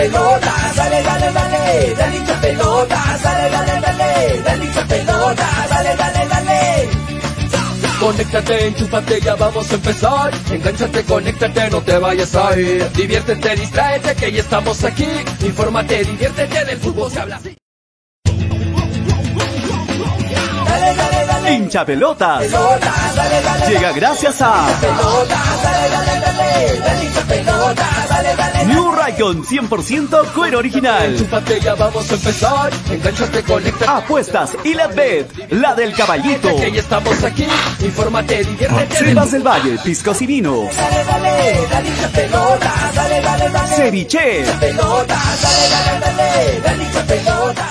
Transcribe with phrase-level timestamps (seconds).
[0.00, 6.26] pelota, dale, dale, dale, dale hincha pelota, dale, dale, dale, dale hincha pelota, dale, dale,
[6.32, 6.88] dale.
[8.00, 10.30] Conéctate, enchúfate, ya vamos a empezar.
[10.50, 12.90] Engánchate, conéctate, no te vayas a ir.
[12.92, 15.08] Diviértete, distráete, que ya estamos aquí.
[15.42, 17.54] Infórmate, diviértete, del fútbol se habla así.
[20.64, 21.52] Dale, dale, dale.
[21.52, 22.38] Hincha pelotas.
[22.38, 28.66] Pelota, dale, dale, Llega gracias a pelota, dale, dale, dale, dale hincha pelota, dale, dale.
[28.66, 31.12] New Raycon 100% cuero original.
[31.12, 32.72] Enchúfate, ya vamos a empezar.
[32.90, 33.90] Engánchate, conéctate.
[33.90, 36.56] Apuestas y la bet, la del caballito.
[36.56, 37.46] Que ya estamos aquí.
[37.80, 38.96] Infórmate, diviértete.
[38.96, 40.76] Selvas del Valle, piscos y vinos.
[40.76, 43.76] Dale, dale, dale hincha pelota, dale, dale, dale.
[43.76, 44.44] Ceviche.
[44.60, 47.68] Pelota, dale, dale, dale, dale hincha pelota.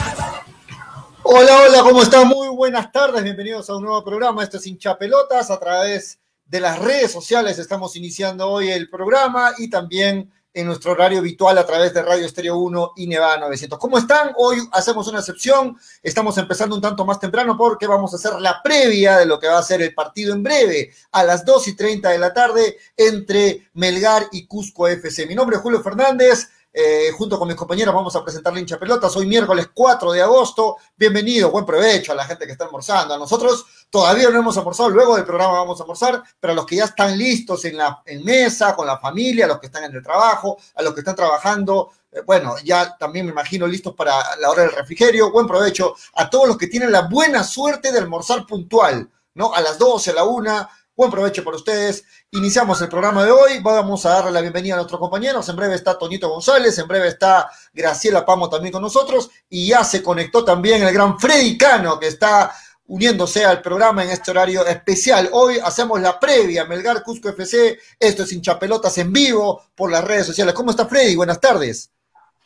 [1.24, 2.28] Hola, hola, ¿cómo están?
[2.28, 4.42] Muy buenas tardes, bienvenidos a un nuevo programa.
[4.42, 7.60] Esto es Hincha Pelotas a través de las redes sociales.
[7.60, 12.26] Estamos iniciando hoy el programa y también en nuestro horario habitual a través de Radio
[12.26, 13.78] Estéreo 1 y Nevada 900.
[13.78, 14.34] ¿Cómo están?
[14.38, 15.78] Hoy hacemos una excepción.
[16.02, 19.48] Estamos empezando un tanto más temprano porque vamos a hacer la previa de lo que
[19.48, 22.78] va a ser el partido en breve a las 2 y 30 de la tarde
[22.98, 25.26] entre Melgar y Cusco FC.
[25.28, 26.50] Mi nombre es Julio Fernández.
[26.72, 30.22] Eh, junto con mis compañeros vamos a presentar la hincha pelotas hoy miércoles 4 de
[30.22, 30.78] agosto.
[30.96, 33.14] Bienvenido, buen provecho a la gente que está almorzando.
[33.14, 36.66] A nosotros todavía no hemos almorzado, luego del programa vamos a almorzar, pero a los
[36.66, 39.96] que ya están listos en la mesa, con la familia, a los que están en
[39.96, 44.36] el trabajo, a los que están trabajando, eh, bueno, ya también me imagino listos para
[44.38, 45.32] la hora del refrigerio.
[45.32, 49.54] Buen provecho a todos los que tienen la buena suerte de almorzar puntual, ¿no?
[49.54, 50.70] A las 12, a la 1.
[50.96, 52.04] Buen provecho para ustedes.
[52.32, 53.60] Iniciamos el programa de hoy.
[53.62, 55.48] Vamos a darle la bienvenida a nuestros compañeros.
[55.48, 59.30] En breve está Toñito González, en breve está Graciela Pamo también con nosotros.
[59.48, 62.52] Y ya se conectó también el gran Freddy Cano, que está
[62.90, 65.30] uniéndose al programa en este horario especial.
[65.32, 67.78] Hoy hacemos la previa Melgar Cusco FC.
[68.00, 70.54] Esto es hinchapelotas en vivo por las redes sociales.
[70.54, 71.16] ¿Cómo está Freddy?
[71.16, 71.92] Buenas tardes.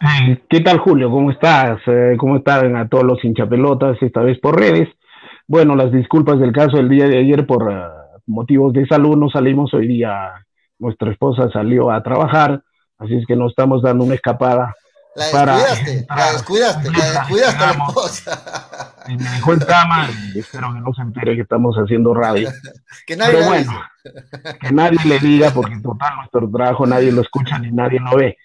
[0.02, 1.10] Eh, ¿Qué tal, Julio?
[1.10, 1.80] ¿Cómo estás?
[1.88, 4.90] Eh, ¿Cómo están a todos los hinchapelotas, esta vez por redes?
[5.48, 9.30] Bueno, las disculpas del caso del día de ayer por uh, motivos de salud no
[9.30, 9.74] salimos.
[9.74, 10.30] Hoy día
[10.78, 12.62] nuestra esposa salió a trabajar,
[12.98, 14.76] así es que nos estamos dando una escapada.
[15.16, 18.90] La para descuidaste, la descuidaste, la descuidaste a la esposa.
[19.08, 22.50] Y me dejó en cama y espero que no se entere que estamos haciendo radio.
[23.08, 23.72] que nadie Pero bueno,
[24.60, 28.16] que nadie le diga, porque en total nuestro trabajo nadie lo escucha ni nadie lo
[28.16, 28.38] ve.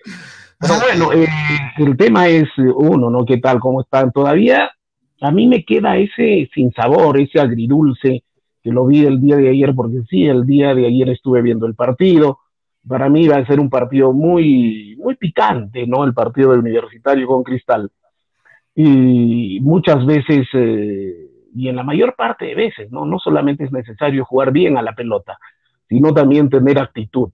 [0.59, 1.29] Pero bueno, eh,
[1.77, 3.25] el tema es uno, ¿no?
[3.25, 3.61] ¿Qué tal?
[3.61, 4.11] ¿Cómo están?
[4.11, 4.71] Todavía
[5.21, 8.25] a mí me queda ese sin sabor, ese agridulce,
[8.63, 11.67] que lo vi el día de ayer, porque sí, el día de ayer estuve viendo
[11.67, 12.39] el partido.
[12.87, 16.05] Para mí va a ser un partido muy, muy picante, ¿no?
[16.05, 17.91] El partido de Universitario con Cristal.
[18.81, 23.05] Y muchas veces, eh, y en la mayor parte de veces, ¿no?
[23.05, 25.37] No solamente es necesario jugar bien a la pelota,
[25.89, 27.31] sino también tener actitud.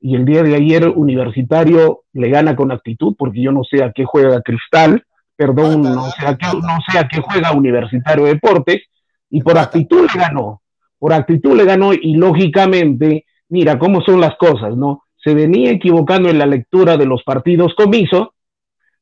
[0.00, 3.92] Y el día de ayer Universitario le gana con actitud, porque yo no sé a
[3.92, 5.04] qué juega Cristal,
[5.36, 8.84] perdón, no sé a qué, no sé a qué juega Universitario Deportes,
[9.28, 10.62] y por actitud le ganó,
[10.98, 15.02] por actitud le ganó, y lógicamente, mira cómo son las cosas, ¿no?
[15.22, 18.32] Se venía equivocando en la lectura de los partidos comiso,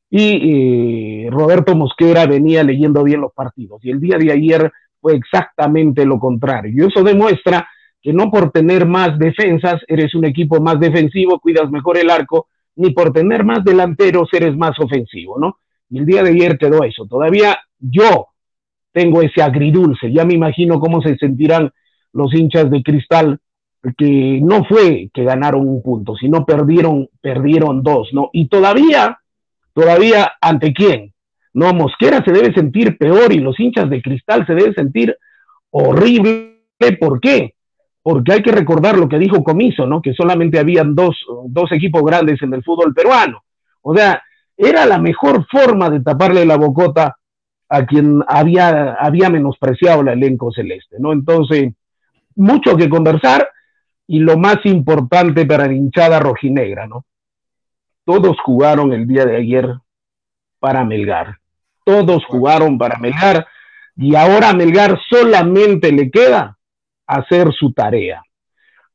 [0.09, 3.83] y eh, Roberto Mosquera venía leyendo bien los partidos.
[3.83, 4.71] Y el día de ayer
[5.01, 6.71] fue exactamente lo contrario.
[6.73, 7.67] Y eso demuestra
[8.01, 12.47] que no por tener más defensas eres un equipo más defensivo, cuidas mejor el arco,
[12.75, 15.57] ni por tener más delanteros eres más ofensivo, ¿no?
[15.89, 17.05] Y el día de ayer quedó eso.
[17.05, 18.27] Todavía yo
[18.91, 20.11] tengo ese agridulce.
[20.11, 21.71] Ya me imagino cómo se sentirán
[22.13, 23.39] los hinchas de Cristal,
[23.97, 28.29] que no fue que ganaron un punto, sino perdieron, perdieron dos, ¿no?
[28.33, 29.19] Y todavía
[29.77, 31.13] todavía ante quién.
[31.53, 35.15] No, Mosquera se debe sentir peor y los hinchas de cristal se deben sentir
[35.69, 36.63] horrible.
[36.99, 37.53] ¿Por qué?
[38.01, 40.01] Porque hay que recordar lo que dijo Comiso, ¿no?
[40.01, 41.15] Que solamente habían dos,
[41.45, 43.43] dos equipos grandes en el fútbol peruano.
[43.83, 44.23] O sea,
[44.57, 47.15] era la mejor forma de taparle la bocota
[47.69, 51.13] a quien había, había menospreciado el elenco celeste, ¿no?
[51.13, 51.71] Entonces,
[52.35, 53.47] mucho que conversar
[54.07, 57.05] y lo más importante para la hinchada rojinegra, ¿no?
[58.07, 59.69] Todos jugaron el día de ayer
[60.59, 61.39] para Melgar.
[61.83, 63.45] Todos jugaron para Melgar
[63.97, 66.57] y ahora a Melgar solamente le queda
[67.05, 68.23] hacer su tarea.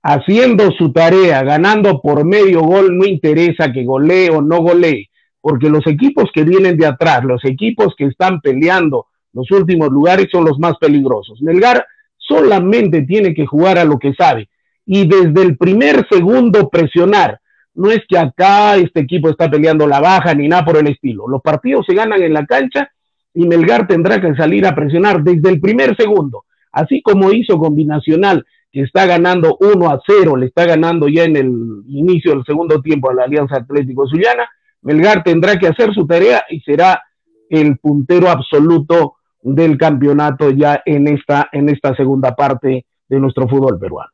[0.02, 5.10] Haciendo su tarea, ganando por medio gol, no interesa que golee o no golee,
[5.42, 10.28] porque los equipos que vienen de atrás, los equipos que están peleando los últimos lugares
[10.32, 11.42] son los más peligrosos.
[11.42, 11.84] Melgar
[12.16, 14.48] solamente tiene que jugar a lo que sabe
[14.86, 17.41] y desde el primer segundo presionar
[17.74, 21.28] no es que acá este equipo está peleando la baja ni nada por el estilo.
[21.28, 22.90] Los partidos se ganan en la cancha
[23.34, 27.74] y Melgar tendrá que salir a presionar desde el primer segundo, así como hizo con
[27.74, 31.50] Binacional, que está ganando 1 a 0, le está ganando ya en el
[31.88, 34.48] inicio del segundo tiempo a la Alianza Atlético Zuliana.
[34.82, 37.02] Melgar tendrá que hacer su tarea y será
[37.48, 43.78] el puntero absoluto del campeonato ya en esta, en esta segunda parte de nuestro fútbol
[43.78, 44.11] peruano.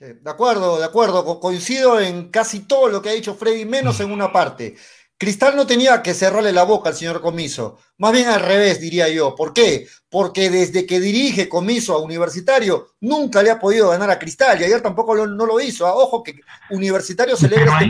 [0.00, 1.40] De acuerdo, de acuerdo.
[1.40, 4.76] coincido en casi todo lo que ha dicho Freddy, menos en una parte.
[5.18, 9.08] Cristal no tenía que cerrarle la boca al señor Comiso, más bien al revés, diría
[9.08, 9.34] yo.
[9.34, 9.88] ¿Por qué?
[10.10, 14.64] Porque desde que dirige Comiso a Universitario, nunca le ha podido ganar a Cristal y
[14.64, 15.86] ayer tampoco no lo hizo.
[15.86, 16.38] Ah, ojo que
[16.68, 17.80] Universitario celebra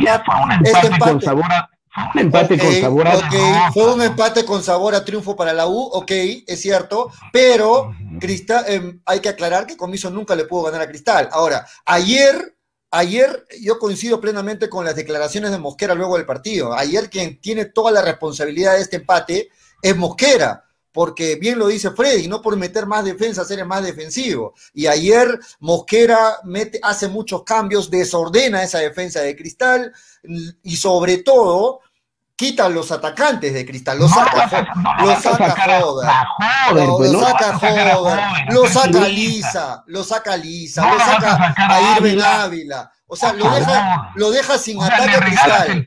[0.64, 1.26] este empate.
[2.14, 5.78] Un empate con sabor a Fue un empate con sabor a triunfo para la U,
[5.78, 6.10] ok,
[6.46, 10.88] es cierto, pero Cristal, em, hay que aclarar que Comiso nunca le pudo ganar a
[10.88, 11.28] Cristal.
[11.32, 12.56] Ahora, ayer,
[12.90, 16.74] ayer yo coincido plenamente con las declaraciones de Mosquera luego del partido.
[16.74, 19.48] Ayer quien tiene toda la responsabilidad de este empate
[19.80, 20.64] es Mosquera
[20.96, 24.54] porque bien lo dice Freddy, no por meter más defensa, ser más defensivo.
[24.72, 29.92] Y ayer Mosquera mete, hace muchos cambios, desordena esa defensa de Cristal
[30.62, 31.80] y sobre todo
[32.36, 34.68] quita los atacantes de Cristal, los saca,
[35.02, 36.28] los saca Joda,
[36.70, 42.92] lo saca Joda, lo saca Lisa, lo saca Lisa, lo saca a Irving Ávila.
[43.08, 45.84] O sea, lo deja, lo deja sin ataque Cristal.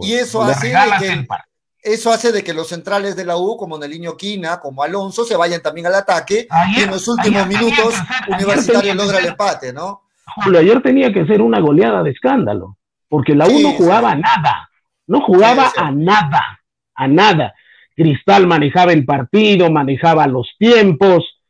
[0.00, 1.26] Y eso hace de que
[1.82, 5.36] eso hace de que los centrales de la U, como Neliño Quina, como Alonso, se
[5.36, 6.46] vayan también al ataque
[6.76, 7.94] y en los últimos minutos
[8.28, 10.02] Universitario logra el empate, ¿no?
[10.36, 12.76] Julio, ayer tenía que ser una goleada de escándalo,
[13.08, 14.69] porque la U no jugaba nada.
[15.10, 16.60] No jugaba a nada,
[16.94, 17.52] a nada.
[17.96, 21.40] Cristal manejaba el partido, manejaba los tiempos.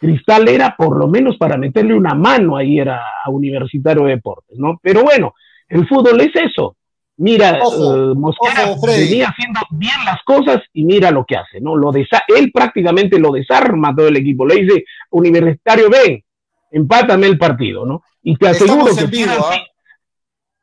[0.00, 4.58] Cristal era por lo menos para meterle una mano ahí era a Universitario de Deportes,
[4.58, 4.80] ¿no?
[4.82, 5.34] Pero bueno,
[5.68, 6.78] el fútbol es eso.
[7.18, 11.76] Mira, uh, Mosquera venía haciendo bien las cosas y mira lo que hace, ¿no?
[11.76, 14.46] Lo él prácticamente lo desarma todo el equipo.
[14.46, 16.24] Le dice, Universitario, ven,
[16.70, 18.04] empátame el partido, ¿no?
[18.22, 19.06] Y te aseguro que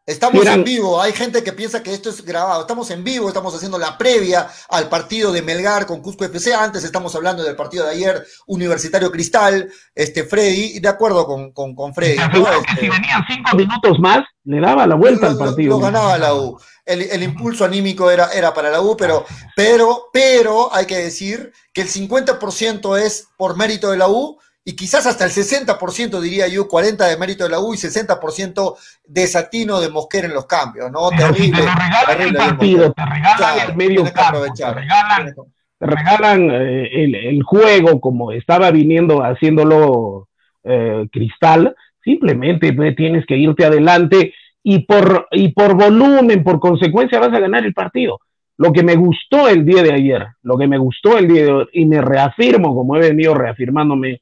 [0.09, 2.61] Estamos en vivo, hay gente que piensa que esto es grabado.
[2.61, 6.51] Estamos en vivo, estamos haciendo la previa al partido de Melgar con Cusco FC.
[6.51, 11.93] Antes estamos hablando del partido de ayer, Universitario Cristal, este Freddy, de acuerdo con, con,
[11.93, 12.17] Freddy.
[12.19, 15.77] Este, si venían cinco minutos más, le daba la vuelta al partido.
[15.77, 16.59] Lo, ganaba la U.
[16.83, 21.81] El, impulso anímico era, era para la U, pero, pero, pero hay que decir que
[21.81, 24.39] el 50% es por mérito de la U
[24.69, 28.75] y quizás hasta el 60%, diría yo, 40% de mérito de la U y 60%
[29.03, 31.09] desatino de Mosquera en los cambios, ¿no?
[31.09, 31.63] terrible.
[31.63, 35.33] te regalan el partido, te regalan el medio campo, te regalan,
[35.79, 40.27] te regalan eh, el, juego como estaba viniendo haciéndolo
[40.63, 47.33] eh, Cristal, simplemente tienes que irte adelante y por, y por volumen, por consecuencia vas
[47.33, 48.19] a ganar el partido.
[48.57, 51.51] Lo que me gustó el día de ayer, lo que me gustó el día de
[51.53, 54.21] hoy, y me reafirmo, como he venido reafirmándome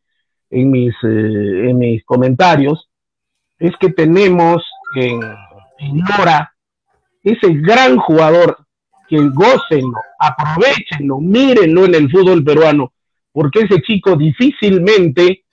[0.49, 2.89] en mis, eh, en mis comentarios,
[3.59, 4.63] es que tenemos
[4.95, 5.19] en,
[5.79, 6.53] en Nora
[7.23, 8.57] ese gran jugador
[9.07, 12.93] que gócenlo, aprovechenlo, mírenlo en el fútbol peruano,
[13.31, 15.43] porque ese chico difícilmente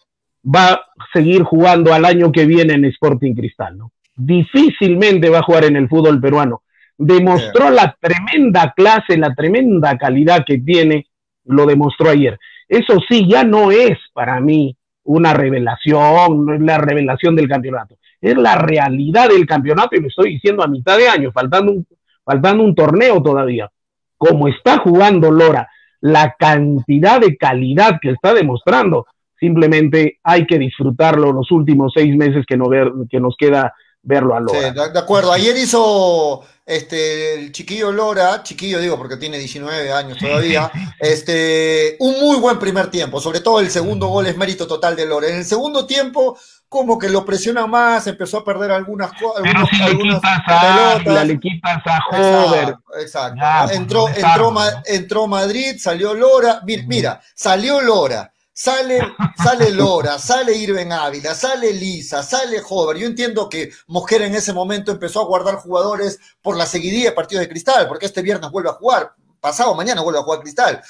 [0.45, 0.81] va a
[1.13, 3.93] seguir jugando al año que viene en Sporting Cristal, ¿no?
[4.17, 6.63] Difícilmente va a jugar en el fútbol peruano.
[6.97, 11.07] Demostró la tremenda clase, la tremenda calidad que tiene,
[11.45, 12.39] lo demostró ayer.
[12.69, 17.97] Eso sí, ya no es para mí una revelación, no es la revelación del campeonato,
[18.21, 21.87] es la realidad del campeonato y lo estoy diciendo a mitad de año, faltando un,
[22.25, 23.71] faltando un torneo todavía.
[24.17, 25.69] Como está jugando Lora,
[26.01, 29.07] la cantidad de calidad que está demostrando,
[29.39, 34.35] simplemente hay que disfrutarlo los últimos seis meses que, no ver, que nos queda verlo
[34.35, 34.73] a Lora.
[34.73, 35.33] Sí, de acuerdo.
[35.33, 40.71] Ayer hizo este, el chiquillo Lora, chiquillo digo porque tiene 19 años todavía,
[41.01, 45.07] este, un muy buen primer tiempo, sobre todo el segundo gol es mérito total de
[45.07, 45.29] Lora.
[45.29, 49.43] En el segundo tiempo, como que lo presiona más, empezó a perder algunas cosas.
[49.83, 51.39] algunas pelotas.
[51.41, 52.77] Quitas a Jover.
[53.01, 53.73] Exacto.
[53.73, 54.53] entró, entró,
[54.85, 56.61] entró Madrid, salió Lora.
[56.65, 59.01] mira, salió Lora Sale,
[59.37, 62.97] sale Lora, sale Irving Ávila, sale Lisa, sale Hover.
[62.97, 67.17] Yo entiendo que Mosquera en ese momento empezó a guardar jugadores por la seguidilla de
[67.17, 70.81] partidos de cristal, porque este viernes vuelve a jugar, pasado mañana vuelve a jugar cristal.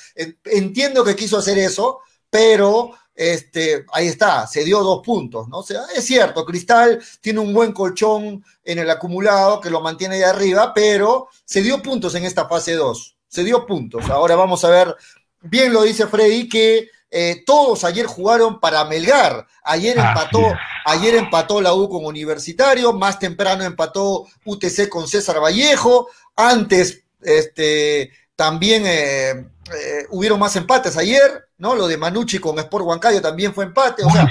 [0.45, 5.65] Entiendo que quiso hacer eso, pero este, ahí está, se dio dos puntos, ¿no?
[5.95, 10.75] Es cierto, Cristal tiene un buen colchón en el acumulado que lo mantiene ahí arriba,
[10.75, 14.11] pero se dio puntos en esta fase 2, se dio puntos.
[14.11, 14.97] Ahora vamos a ver,
[15.41, 19.47] bien lo dice Freddy, que eh, todos ayer jugaron para Melgar.
[19.63, 20.41] Ayer empató,
[20.85, 26.09] ayer empató la U con Universitario, más temprano empató UTC con César Vallejo.
[26.35, 31.77] Antes, este, también eh, eh, hubieron más empates ayer, ¿no?
[31.77, 34.03] Lo de Manucci con Sport Huancayo también fue empate.
[34.03, 34.29] O sea,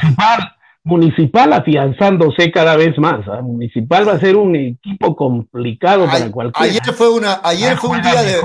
[0.84, 3.26] Municipal afianzándose cada vez más.
[3.30, 3.40] ¿ah?
[3.42, 6.70] Municipal va a ser un equipo complicado para cualquiera.
[6.70, 8.42] Ayer fue una, ayer fue un día de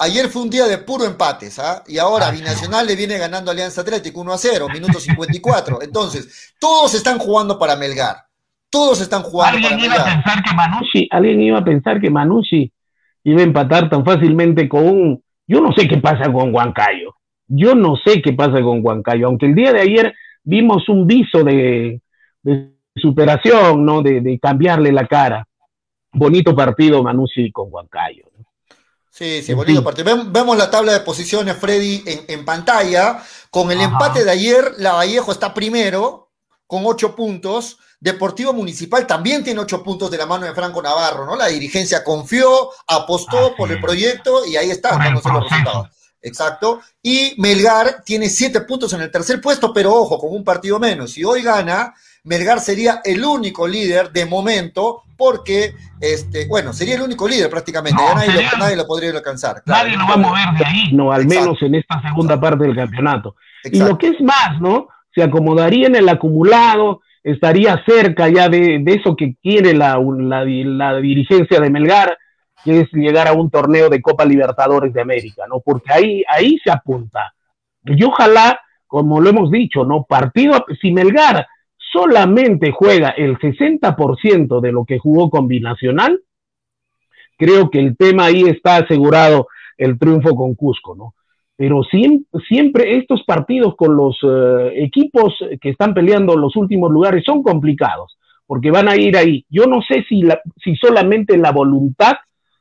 [0.00, 1.82] Ayer fue un día de puro empates, ¿ah?
[1.88, 5.78] Y ahora ah, Binacional le viene ganando Alianza Atlético 1 a 0, minuto 54.
[5.82, 8.16] Entonces, todos están jugando para Melgar.
[8.70, 12.70] Todos están jugando para iba A pensar que Manucci, alguien iba a pensar que Manucci
[13.24, 15.22] iba a empatar tan fácilmente con un.
[15.48, 17.14] Yo no sé qué pasa con Huancayo.
[17.48, 19.26] Yo no sé qué pasa con Huancayo.
[19.26, 20.14] Aunque el día de ayer
[20.44, 22.00] vimos un viso de,
[22.94, 24.02] superación, ¿no?
[24.02, 25.46] De, cambiarle la cara.
[26.12, 28.26] Bonito partido Manucci con Huancayo.
[29.18, 30.24] Sí, sí, bonito partido.
[30.26, 33.20] Vemos la tabla de posiciones, Freddy, en, pantalla.
[33.50, 36.30] Con el empate de ayer, la Vallejo está primero,
[36.68, 37.78] con ocho puntos.
[37.98, 41.34] Deportivo Municipal también tiene ocho puntos de la mano de Franco Navarro, ¿no?
[41.34, 45.88] La dirigencia confió, apostó por el proyecto y ahí está, los resultados.
[46.22, 46.80] Exacto.
[47.02, 51.10] Y Melgar tiene siete puntos en el tercer puesto, pero ojo, con un partido menos.
[51.10, 57.02] Si hoy gana, Melgar sería el único líder de momento, porque, este, bueno, sería el
[57.02, 58.00] único líder prácticamente.
[58.58, 59.62] nadie, lo, podría alcanzar.
[59.66, 62.76] nadie lo va a mover de ahí, no, al menos en esta segunda parte del
[62.76, 63.34] campeonato.
[63.64, 64.88] Y lo que es más, ¿no?
[65.14, 71.60] Se acomodaría en el acumulado, estaría cerca ya de, eso que quiere la, la dirigencia
[71.60, 72.16] de Melgar
[72.64, 75.60] que es llegar a un torneo de Copa Libertadores de América, ¿no?
[75.60, 77.34] Porque ahí, ahí se apunta.
[77.84, 80.04] Y ojalá, como lo hemos dicho, ¿no?
[80.04, 81.46] Partido, si Melgar
[81.92, 86.20] solamente juega el 60% de lo que jugó con Binacional,
[87.36, 91.14] creo que el tema ahí está asegurado el triunfo con Cusco, ¿no?
[91.56, 97.42] Pero siempre, estos partidos con los eh, equipos que están peleando los últimos lugares son
[97.42, 98.16] complicados,
[98.46, 99.44] porque van a ir ahí.
[99.48, 100.22] Yo no sé si,
[100.62, 102.18] si solamente la voluntad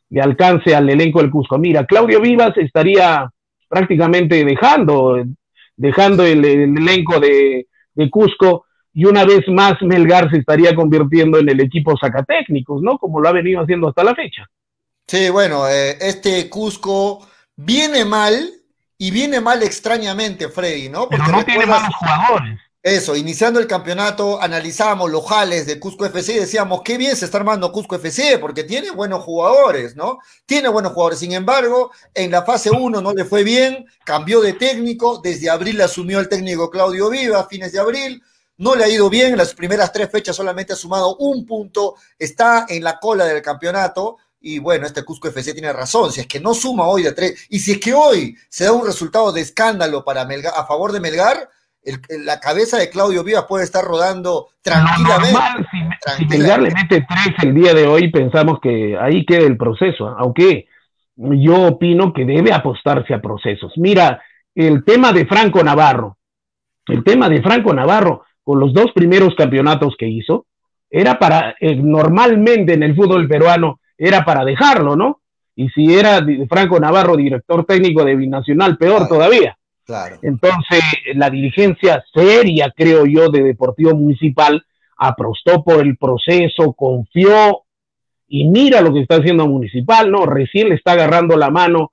[0.09, 1.57] de alcance al elenco del Cusco.
[1.57, 3.29] Mira, Claudio Vivas estaría
[3.67, 5.23] prácticamente dejando,
[5.75, 7.67] dejando el, elenco de,
[8.09, 8.65] Cusco
[8.97, 12.97] y una vez más Melgar se estaría convirtiendo en el equipo sacatécnicos, ¿no?
[12.97, 14.49] Como lo ha venido haciendo hasta la fecha.
[15.05, 18.49] Sí, bueno, eh, este Cusco viene mal
[18.97, 21.07] y viene mal extrañamente, Freddy, ¿no?
[21.09, 22.59] Porque no tiene malos jugadores.
[22.81, 27.25] Eso, iniciando el campeonato, analizábamos los jales de Cusco FC y decíamos, qué bien se
[27.25, 30.17] está armando Cusco FC, porque tiene buenos jugadores, ¿no?
[30.47, 31.19] Tiene buenos jugadores.
[31.19, 35.79] Sin embargo, en la fase 1 no le fue bien, cambió de técnico, desde abril
[35.81, 38.23] asumió el técnico Claudio Viva, fines de abril,
[38.57, 41.95] no le ha ido bien, en las primeras tres fechas solamente ha sumado un punto,
[42.17, 46.27] está en la cola del campeonato, y bueno, este Cusco FC tiene razón, si es
[46.27, 49.31] que no suma hoy de tres, y si es que hoy se da un resultado
[49.31, 51.49] de escándalo para a favor de Melgar,
[52.09, 55.39] la cabeza de Claudio Vivas puede estar rodando tranquilamente.
[56.17, 60.07] si, Melgar le mete tres el día de hoy, pensamos que ahí queda el proceso,
[60.17, 60.67] aunque
[61.15, 63.73] yo opino que debe apostarse a procesos.
[63.77, 64.21] Mira,
[64.53, 66.17] el tema de Franco Navarro,
[66.87, 70.45] el tema de Franco Navarro, con los dos primeros campeonatos que hizo,
[70.89, 75.19] era para, eh, normalmente en el fútbol peruano, era para dejarlo, ¿no?
[75.53, 79.57] Y si era Franco Navarro director técnico de Binacional, peor todavía.
[80.21, 80.81] Entonces,
[81.15, 84.63] la dirigencia seria, creo yo, de Deportivo Municipal
[84.95, 87.63] aprostó por el proceso, confió
[88.29, 90.25] y mira lo que está haciendo Municipal, ¿no?
[90.25, 91.91] Recién le está agarrando la mano,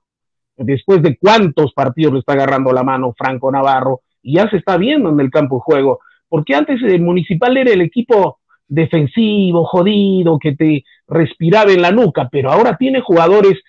[0.55, 4.77] después de cuántos partidos le está agarrando la mano Franco Navarro, y ya se está
[4.77, 10.39] viendo en el campo de juego, porque antes el Municipal era el equipo defensivo, jodido,
[10.39, 13.59] que te respiraba en la nuca, pero ahora tiene jugadores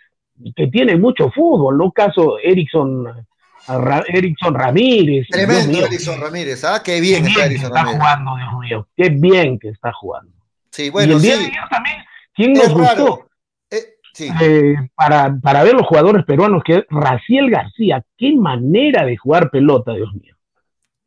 [0.55, 1.93] que tienen mucho fútbol, ¿no?
[1.93, 3.07] Caso Erickson
[4.09, 5.27] Erickson Ramírez.
[5.29, 6.83] Tremendo Erickson Ramírez, ¿ah?
[6.85, 8.89] Qué bien, qué bien está, jugando, Dios mío.
[8.97, 10.33] Qué bien que está jugando.
[10.71, 11.97] Sí, bueno, y el día de ayer también,
[12.35, 13.29] ¿quién nos gustó?
[13.71, 14.29] Eh, sí.
[14.41, 19.51] Eh, para, para ver los jugadores peruanos, que es Raciel García, qué manera de jugar
[19.51, 20.36] pelota, Dios mío.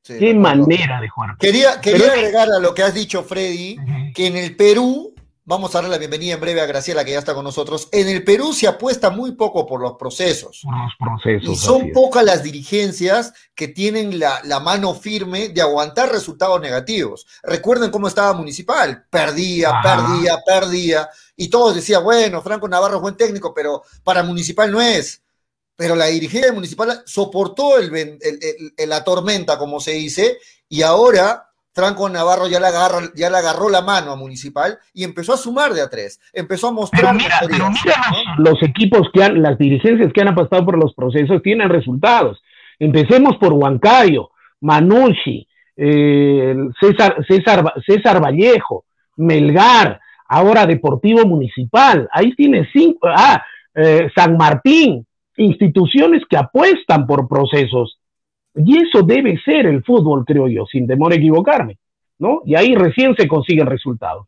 [0.03, 1.38] Qué manera de jugar.
[1.38, 3.77] Quería, quería agregar a lo que has dicho, Freddy,
[4.13, 5.13] que en el Perú
[5.50, 7.89] Vamos a darle la bienvenida en breve a Graciela, que ya está con nosotros.
[7.91, 10.62] En el Perú se apuesta muy poco por los procesos.
[10.63, 11.50] los procesos.
[11.50, 17.25] Y son pocas las dirigencias que tienen la, mano firme de aguantar resultados negativos.
[17.41, 19.08] Recuerden cómo estaba Municipal.
[19.10, 21.10] Perdía, perdía, perdía.
[21.36, 25.24] Y todos decían, bueno, Franco Navarro es buen técnico, pero para Municipal no es.
[25.80, 27.90] Pero la dirigencia Municipal soportó el,
[28.86, 30.36] la tormenta, como se dice,
[30.68, 35.06] y ahora Franco Navarro ya le, agarra, ya le agarró la mano a Municipal y
[35.06, 37.16] empezó a sumar de a tres, empezó a mostrar.
[37.16, 37.96] Pero mira,
[38.40, 42.44] los, equipos que han, las dirigencias que han pasado por los procesos tienen resultados.
[42.78, 48.84] Empecemos por Huancayo, Manucci, eh, César, César, César Vallejo,
[49.16, 53.42] Melgar, ahora Deportivo Municipal, ahí tiene cinco, ah,
[53.76, 55.06] eh, San Martín,
[55.39, 57.98] instituciones que apuestan por procesos
[58.55, 61.78] Y eso debe ser el fútbol, creo yo, sin temor a equivocarme,
[62.17, 62.41] ¿no?
[62.45, 64.28] Y ahí recién se consiguen resultados.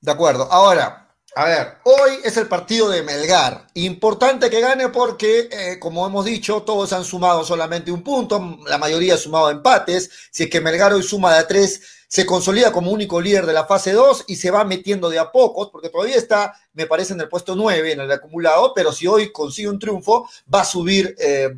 [0.00, 0.46] De acuerdo.
[0.50, 3.66] Ahora, a ver, hoy es el partido de Melgar.
[3.74, 8.78] Importante que gane porque, eh, como hemos dicho, todos han sumado solamente un punto, la
[8.78, 10.10] mayoría ha sumado empates.
[10.30, 13.66] Si es que Melgar hoy suma de tres, se consolida como único líder de la
[13.66, 17.20] fase 2 y se va metiendo de a pocos, porque todavía está, me parece, en
[17.20, 21.14] el puesto 9 en el acumulado, pero si hoy consigue un triunfo, va a subir,
[21.20, 21.54] eh,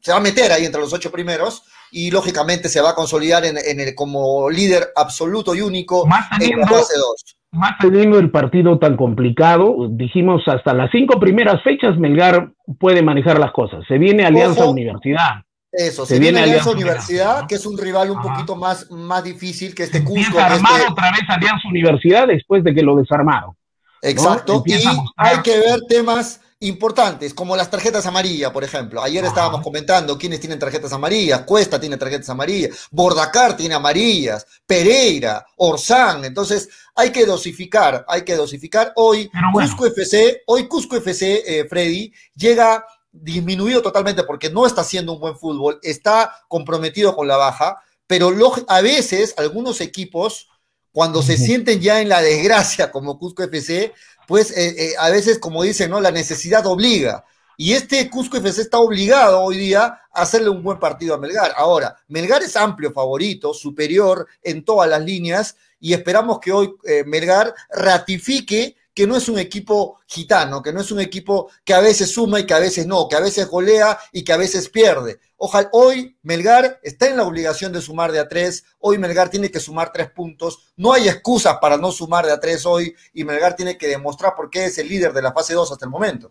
[0.00, 3.44] se va a meter ahí entre los ocho primeros y lógicamente se va a consolidar
[3.44, 6.06] en, el, como líder absoluto y único
[6.38, 11.62] en la fase 2 más teniendo el partido tan complicado, dijimos hasta las cinco primeras
[11.62, 13.84] fechas Melgar puede manejar las cosas.
[13.86, 15.44] Se viene Alianza Universidad.
[15.76, 19.82] Eso, se, viene, Alianza, Universidad, que es un rival un poquito más, más difícil que
[19.82, 20.36] este Cusco.
[20.36, 20.92] Desarmado este...
[20.92, 23.56] otra vez Alianza Universidad después de que lo desarmaron.
[24.02, 24.74] Exacto, y
[25.16, 29.02] hay que ver temas importantes, como las tarjetas amarillas, por ejemplo.
[29.02, 31.40] Ayer estábamos comentando quiénes tienen tarjetas amarillas.
[31.42, 36.24] Cuesta tiene tarjetas amarillas, Bordacar tiene amarillas, Pereira, Orsán.
[36.24, 38.92] Entonces, hay que dosificar, hay que dosificar.
[38.96, 42.84] Hoy, Cusco FC, hoy Cusco FC, eh, Freddy, llega
[43.14, 48.32] disminuido totalmente porque no está haciendo un buen fútbol, está comprometido con la baja, pero
[48.68, 50.48] a veces algunos equipos,
[50.92, 53.92] cuando se sienten ya en la desgracia como Cusco FC,
[54.26, 56.00] pues eh, eh, a veces, como dicen, ¿no?
[56.00, 57.24] La necesidad obliga.
[57.56, 61.52] Y este Cusco FC está obligado hoy día a hacerle un buen partido a Melgar.
[61.56, 67.04] Ahora, Melgar es amplio favorito, superior en todas las líneas, y esperamos que hoy eh,
[67.06, 71.80] Melgar ratifique que no es un equipo gitano, que no es un equipo que a
[71.80, 74.68] veces suma y que a veces no, que a veces golea y que a veces
[74.68, 75.18] pierde.
[75.36, 79.50] Ojalá hoy Melgar está en la obligación de sumar de a tres, hoy Melgar tiene
[79.50, 83.24] que sumar tres puntos, no hay excusas para no sumar de a tres hoy y
[83.24, 85.90] Melgar tiene que demostrar por qué es el líder de la fase 2 hasta el
[85.90, 86.30] momento.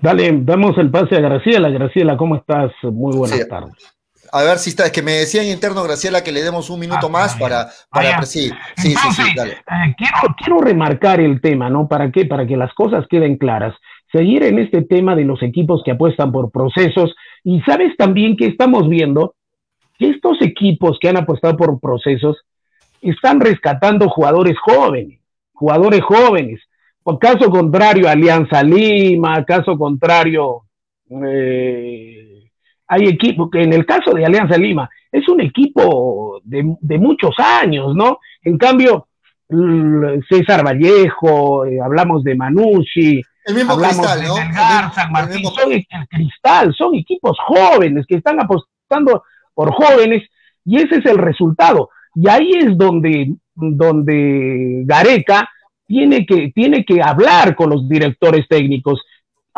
[0.00, 1.70] Dale, damos el pase a Graciela.
[1.70, 2.72] Graciela, ¿cómo estás?
[2.82, 3.97] Muy buenas tardes.
[4.32, 6.80] A ver si está, es que me decía en interno, Graciela, que le demos un
[6.80, 9.52] minuto ah, más para, para sí, sí, sí, sí, dale.
[9.52, 11.88] Eh, quiero, quiero remarcar el tema, ¿no?
[11.88, 12.26] ¿Para qué?
[12.26, 13.74] Para que las cosas queden claras.
[14.12, 17.14] Seguir en este tema de los equipos que apuestan por procesos.
[17.44, 19.34] Y sabes también que estamos viendo
[19.98, 22.38] que estos equipos que han apostado por procesos
[23.02, 25.20] están rescatando jugadores jóvenes,
[25.52, 26.60] jugadores jóvenes.
[27.02, 30.62] Por caso contrario, Alianza Lima, caso contrario,
[31.10, 32.37] eh,
[32.88, 37.94] hay equipos, que en el caso de Alianza Lima, es un equipo de, muchos años,
[37.94, 38.18] ¿no?
[38.42, 39.08] En cambio,
[40.28, 45.72] César Vallejo, eh, hablamos de Manucci, el mismo hablamos cristal, de Melgar, San Martín, son
[45.72, 49.22] el cristal, son equipos jóvenes que están apostando
[49.54, 50.22] por jóvenes
[50.64, 51.90] y ese es el resultado.
[52.14, 55.48] Y ahí es donde, donde Gareca
[55.86, 59.00] tiene que, tiene que hablar con los directores técnicos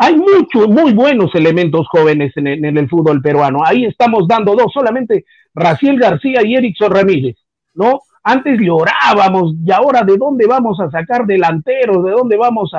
[0.03, 3.59] hay muchos, muy buenos elementos jóvenes en el, fútbol peruano.
[3.63, 7.35] Ahí estamos dando dos, solamente Raciel García y Erickson Ramírez,
[7.75, 8.01] ¿no?
[8.23, 12.71] Antes llorábamos y ahora de dónde vamos a sacar delanteros, de dónde vamos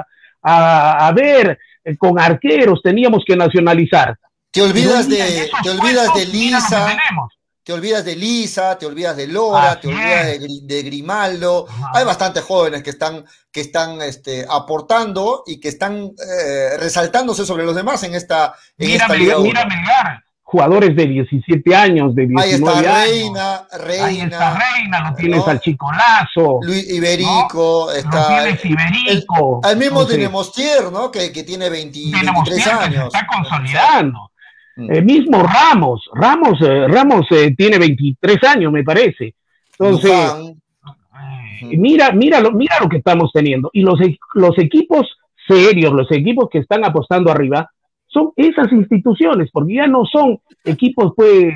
[0.43, 4.19] a, ver eh, con arqueros, teníamos que nacionalizar.
[4.51, 6.97] Te olvidas de, te olvidas de Lisa,
[7.65, 11.67] te olvidas de Lisa, te olvidas de Lora, te olvidas de, Grimaldo.
[11.95, 17.65] Hay bastantes jóvenes que están, que están este, aportando y que están eh, resaltándose sobre
[17.65, 19.39] los demás en esta, en mira, esta liga.
[19.39, 24.05] Mira, mira, jugadores de 17 años, de 19 Ahí está Reina, Reina.
[24.05, 26.59] Ahí está Reina, lo tienes al Chico Lazo.
[26.63, 28.21] Luis Iberico, está.
[28.21, 29.61] Lo tienes Iberico.
[29.63, 31.11] El, al mismo tenemos Tier, ¿no?
[31.11, 33.13] Que, que tiene 20, 23 años.
[33.13, 34.32] se está consolidando.
[34.77, 34.93] Mm.
[34.93, 39.35] Eh, mismo Ramos, Ramos, eh, Ramos eh, tiene 23 años, me parece.
[39.79, 40.57] Entonces,
[41.63, 43.71] mira, mira, lo, mira lo que estamos teniendo.
[43.73, 45.07] Y los, e, los equipos
[45.47, 47.71] serios, los equipos que están apostando arriba,
[48.07, 51.55] son esas instituciones, porque ya no son equipos, pues,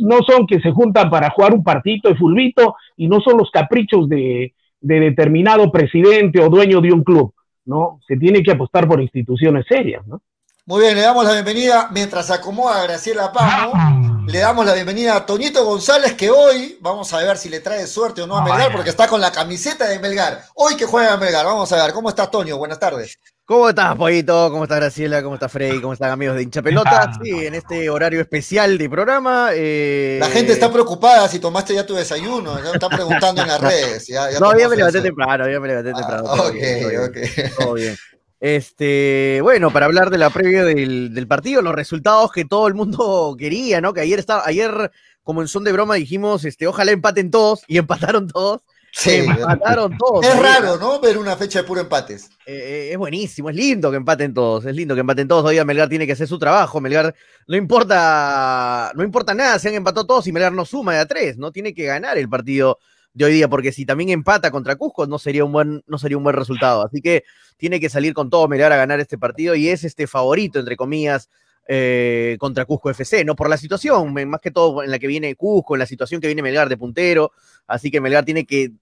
[0.00, 3.50] no son que se juntan para jugar un partito de fulbito y no son los
[3.50, 7.32] caprichos de, de determinado presidente o dueño de un club,
[7.64, 8.00] ¿no?
[8.06, 10.20] Se tiene que apostar por instituciones serias, ¿no?
[10.68, 15.16] Muy bien, le damos la bienvenida, mientras se acomoda Graciela Pamo, le damos la bienvenida
[15.16, 18.44] a Toñito González, que hoy vamos a ver si le trae suerte o no a
[18.44, 20.44] Melgar, porque está con la camiseta de Melgar.
[20.54, 21.94] Hoy que juega Melgar, vamos a ver.
[21.94, 22.58] ¿Cómo estás, Toño?
[22.58, 23.18] Buenas tardes.
[23.46, 24.50] ¿Cómo estás, Pollito?
[24.50, 25.22] ¿Cómo estás, Graciela?
[25.22, 25.80] ¿Cómo estás, Freddy?
[25.80, 27.12] ¿Cómo están, amigos de Hincha Pelota?
[27.22, 29.52] Sí, en este horario especial de programa.
[29.54, 30.18] Eh...
[30.20, 32.62] La gente está preocupada si tomaste ya tu desayuno.
[32.62, 34.06] Ya está preguntando en las redes.
[34.38, 36.24] no, ya me levanté temprano, ya me levanté temprano.
[36.28, 37.56] Ah, ok, ok.
[37.58, 37.96] Todo bien.
[38.40, 43.34] Este, bueno, para hablar de la previa del, partido, los resultados que todo el mundo
[43.38, 43.92] quería, ¿no?
[43.92, 47.78] Que ayer estaba, ayer, como en son de broma, dijimos, este, ojalá empaten todos, y
[47.78, 48.62] empataron todos.
[48.90, 50.24] Sí, empataron todos.
[50.24, 50.98] Es raro, ¿no?
[51.00, 52.30] Ver una fecha de puro empates.
[52.46, 55.44] Eh, eh, es buenísimo, es lindo que empaten todos, es lindo que empaten todos.
[55.44, 56.80] Hoy Melgar tiene que hacer su trabajo.
[56.80, 57.14] Melgar
[57.46, 61.06] no importa, no importa nada, se han empatado todos y Melgar no suma de a
[61.06, 62.78] tres, no tiene que ganar el partido
[63.14, 66.16] de hoy día, porque si también empata contra Cusco, no sería un buen, no sería
[66.16, 66.84] un buen resultado.
[66.84, 67.24] Así que
[67.56, 70.76] tiene que salir con todo Melgar a ganar este partido y es este favorito, entre
[70.76, 71.28] comillas,
[71.66, 75.34] eh, contra Cusco FC, no por la situación, más que todo en la que viene
[75.34, 77.32] Cusco, en la situación que viene Melgar de puntero.
[77.66, 78.72] Así que Melgar tiene que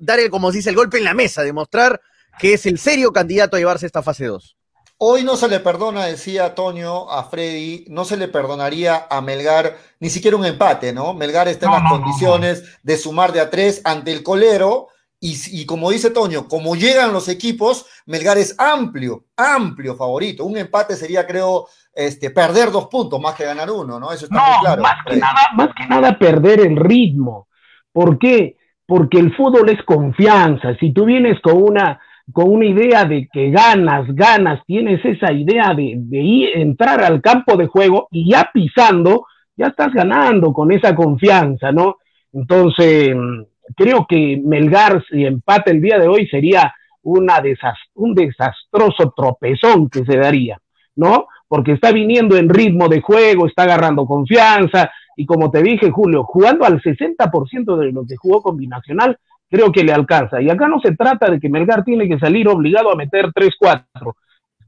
[0.00, 2.00] dar, el, como se dice, el golpe en la mesa, demostrar
[2.38, 4.56] que es el serio candidato a llevarse esta fase 2.
[4.98, 9.76] Hoy no se le perdona, decía Toño a Freddy, no se le perdonaría a Melgar
[10.00, 11.14] ni siquiera un empate, ¿no?
[11.14, 14.22] Melgar está en No, las no, no, condiciones de sumar de a tres ante el
[14.22, 14.88] colero.
[15.20, 20.44] Y, y como dice Toño, como llegan los equipos, Melgar es amplio, amplio favorito.
[20.44, 24.12] Un empate sería, creo, este, perder dos puntos más que ganar uno, ¿no?
[24.12, 24.82] Eso está muy claro.
[24.82, 25.20] más que Freddy.
[25.20, 27.48] nada, más que nada perder el ritmo.
[27.92, 28.56] ¿Por qué?
[28.86, 30.76] Porque el fútbol es confianza.
[30.78, 32.00] Si tú vienes con una,
[32.32, 37.20] con una idea de que ganas, ganas, tienes esa idea de, de ir, entrar al
[37.20, 41.96] campo de juego y ya pisando, ya estás ganando con esa confianza, ¿no?
[42.32, 43.42] Entonces, mm,
[43.76, 49.90] creo que Melgar, si empata el día de hoy, sería una desas- un desastroso tropezón
[49.90, 50.58] que se daría,
[50.96, 51.26] ¿no?
[51.46, 56.24] Porque está viniendo en ritmo de juego, está agarrando confianza, y como te dije, Julio,
[56.24, 59.18] jugando al 60% de lo que jugó con Binacional,
[59.54, 60.42] creo que le alcanza.
[60.42, 63.84] Y acá no se trata de que Melgar tiene que salir obligado a meter 3-4.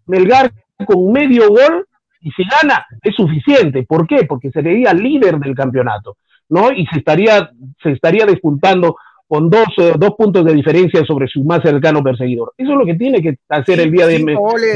[0.07, 0.53] Melgar
[0.85, 1.89] con medio gol
[2.21, 3.83] y si gana es suficiente.
[3.83, 4.27] ¿Por qué?
[4.29, 6.19] Porque sería líder del campeonato,
[6.51, 6.71] ¿no?
[6.71, 7.51] Y se estaría,
[7.83, 8.97] se estaría despuntando
[9.27, 12.53] con dos, eh, dos puntos de diferencia sobre su más cercano perseguidor.
[12.57, 14.25] Eso es lo que tiene que hacer el día de, de.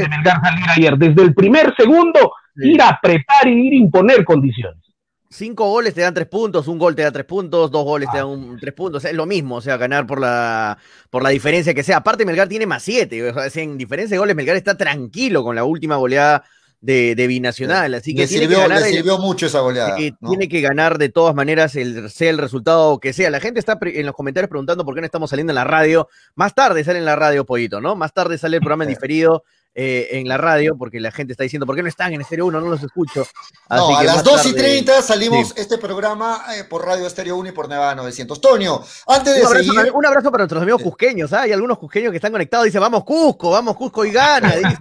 [0.09, 0.97] Melgar salir ayer.
[0.97, 4.83] Desde el primer segundo, ir a apretar y ir a imponer condiciones.
[5.33, 8.17] Cinco goles te dan tres puntos, un gol te da tres puntos, dos goles te
[8.17, 10.77] dan un- tres puntos, es lo mismo, o sea, ganar por la,
[11.09, 11.97] por la diferencia que sea.
[11.97, 15.55] Aparte, Melgar tiene más siete, o sea, en diferencia de goles, Melgar está tranquilo con
[15.55, 16.43] la última goleada
[16.81, 19.59] de, de Binacional, así que Le tiene que sirvió, ganar le el- sirvió mucho esa
[19.61, 19.95] goleada.
[19.95, 20.29] que ¿no?
[20.31, 23.29] tiene que ganar de todas maneras, el, sea el resultado que sea.
[23.29, 26.09] La gente está en los comentarios preguntando por qué no estamos saliendo en la radio.
[26.35, 27.95] Más tarde sale en la radio, Pollito, ¿no?
[27.95, 31.43] Más tarde sale el programa en diferido eh, en la radio, porque la gente está
[31.43, 32.59] diciendo, ¿por qué no están en Estéreo 1?
[32.59, 33.21] No los escucho.
[33.69, 36.85] Así No, a que las más 2 y tarde- 30 salimos este programa eh, por
[36.85, 38.41] Radio Estéreo 1 y por Nevada 900.
[38.41, 41.31] Toño, antes de Un abrazo, seguir, un abrazo para nuestros amigos cusqueños.
[41.33, 41.43] ¿ah?
[41.43, 42.65] Hay algunos cusqueños que están conectados.
[42.65, 44.49] Dice, vamos Cusco, vamos Cusco y gana.
[44.55, 44.77] Dice.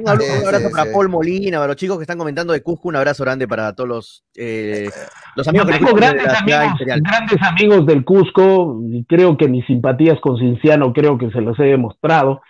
[0.00, 0.90] Un, abra- Sí, un abrazo sí, para sí.
[0.92, 2.88] Paul Molina, para los chicos que están comentando de Cusco.
[2.88, 4.90] Un abrazo grande para todos los, eh,
[5.36, 7.00] los Yo amigos que tengo grandes amigos, imperial.
[7.02, 11.58] grandes amigos del Cusco, y creo que mis simpatías con Cinciano creo que se los
[11.60, 12.42] he demostrado.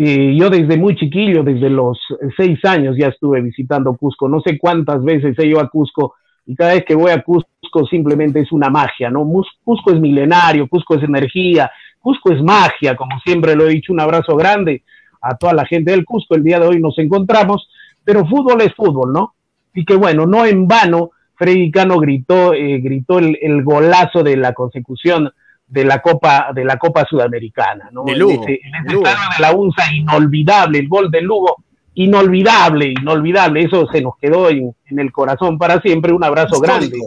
[0.00, 1.98] Y yo desde muy chiquillo, desde los
[2.36, 4.28] seis años ya estuve visitando Cusco.
[4.28, 6.14] No sé cuántas veces he ido a Cusco
[6.46, 9.28] y cada vez que voy a Cusco simplemente es una magia, ¿no?
[9.64, 13.92] Cusco es milenario, Cusco es energía, Cusco es magia, como siempre lo he dicho.
[13.92, 14.84] Un abrazo grande
[15.20, 16.36] a toda la gente del Cusco.
[16.36, 17.68] El día de hoy nos encontramos,
[18.04, 19.34] pero fútbol es fútbol, ¿no?
[19.74, 24.52] Y que bueno, no en vano, Freddy Cano gritó, eh, gritó el golazo de la
[24.52, 25.28] consecución
[25.68, 28.04] de la Copa, de la Copa Sudamericana, ¿no?
[28.04, 29.06] De En Lugo, ese- en ese de Lugo.
[29.06, 31.56] estadio de la UNSA, inolvidable, el gol de Lugo,
[31.94, 36.96] inolvidable, inolvidable, eso se nos quedó en, en el corazón para siempre, un abrazo Histórico.
[36.96, 36.98] grande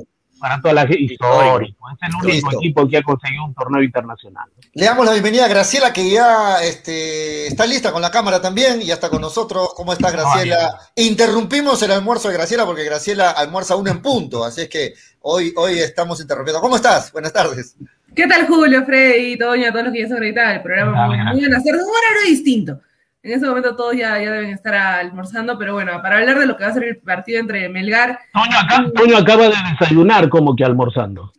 [0.41, 2.57] para toda la gente, histórico, es el único Listo.
[2.57, 4.49] equipo que ha conseguido un torneo internacional.
[4.73, 8.81] le damos la bienvenida a Graciela, que ya este, está lista con la cámara también
[8.81, 9.69] y ya está con nosotros.
[9.75, 10.79] ¿Cómo estás, Graciela?
[10.95, 15.53] Interrumpimos el almuerzo de Graciela porque Graciela almuerza uno en punto, así es que hoy,
[15.55, 16.59] hoy estamos interrumpiendo.
[16.59, 17.11] ¿Cómo estás?
[17.11, 17.75] Buenas tardes.
[18.15, 21.05] ¿Qué tal, Julio, Freddy, Toño, todos los que ya se conectaron al programa?
[21.05, 22.81] Muy, muy bien, hacer un horario distinto.
[23.23, 26.57] En ese momento todos ya, ya deben estar almorzando, pero bueno, para hablar de lo
[26.57, 28.17] que va a ser el partido entre Melgar.
[28.33, 31.31] Toño, acá- Toño acaba de desayunar como que almorzando.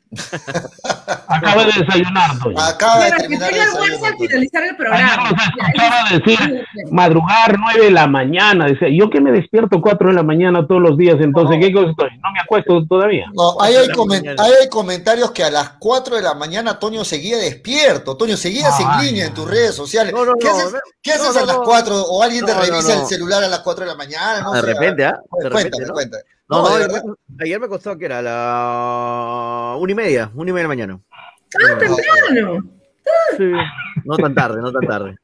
[1.28, 2.60] Acaba de desayunar, Toño.
[2.60, 4.28] Acaba de que terminar tenga el almuerzo al desayuno.
[4.28, 5.30] finalizar el programa.
[5.30, 8.66] Escuchaba decir madrugar nueve de la mañana.
[8.66, 11.90] Decía, yo que me despierto cuatro de la mañana todos los días, entonces, ¿qué cosa
[11.90, 12.10] estoy?
[12.22, 13.26] No me acuesto todavía.
[13.32, 17.04] No, ahí hay, de ahí hay comentarios que a las 4 de la mañana Toño
[17.04, 18.16] seguía despierto.
[18.16, 19.36] Toño, seguías en Ay, línea en no.
[19.40, 20.12] tus redes sociales.
[20.12, 20.78] No, no, ¿Qué no, haces, no.
[21.02, 21.62] qué haces No, a las no.
[21.64, 22.02] 4?
[22.02, 23.00] ¿O alguien te No, no, revisa no.
[23.02, 24.40] el celular a las 4 de la mañana?
[24.42, 25.18] No de repente, ¿ah?
[25.42, 25.92] De Cuéntame, ¿no?
[25.94, 26.22] cuéntame.
[26.52, 27.02] No, No, ayer, verdad.
[27.40, 31.00] ayer me costó que era la una y media, una y media de la mañana.
[31.54, 32.62] Ah, temprano.
[33.36, 33.50] Sí.
[34.04, 35.16] No tan tarde, no tan tarde.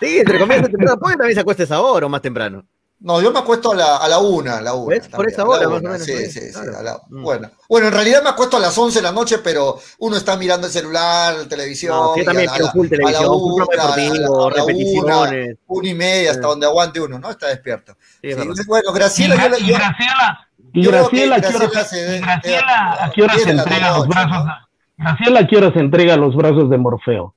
[0.00, 0.98] Sí, entre comillas, temprano.
[0.98, 2.64] ¿Por qué también se acuesta a esa hora o más temprano?
[3.02, 4.94] No, yo me acuesto a la, a la una, a la una.
[4.96, 5.08] ¿Ves?
[5.08, 6.52] Por esa hora, más o menos, Sí, sí, sí, sí.
[6.52, 6.78] claro.
[6.78, 7.22] a la- Mm.
[7.22, 7.50] bueno.
[7.66, 10.66] bueno, en realidad me acuesto a las 11 de la noche, pero uno está mirando
[10.66, 11.96] el celular, la televisión.
[11.96, 14.46] No, sí, y yo también a la- quiero full a la televisión, full una, deportivo,
[14.46, 15.56] a la repeticiones.
[15.66, 16.48] Una y media, hasta Sí.
[16.48, 17.30] donde aguante uno, ¿no?
[17.30, 17.96] Está despierto.
[18.20, 18.34] Sí,
[18.66, 23.22] bueno, Y, Graciela, yo, y yo- Graciela, y Graciela, ¿a qué hora Graciela, ¿a qué
[23.22, 24.46] hora se entrega los brazos?
[24.46, 27.34] a- Graciela, ¿a qué hora se entrega a los brazos de Morfeo?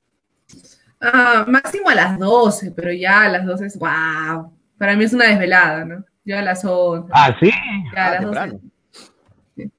[1.00, 4.52] Ah, máximo a las 12, pero ya a las 12 es wow.
[4.78, 6.04] Para mí es una desvelada, ¿no?
[6.24, 7.10] Yo a las 11.
[7.14, 7.50] Ah, sí.
[7.94, 8.52] Ya a Ah, las temprano.
[9.56, 9.70] 12.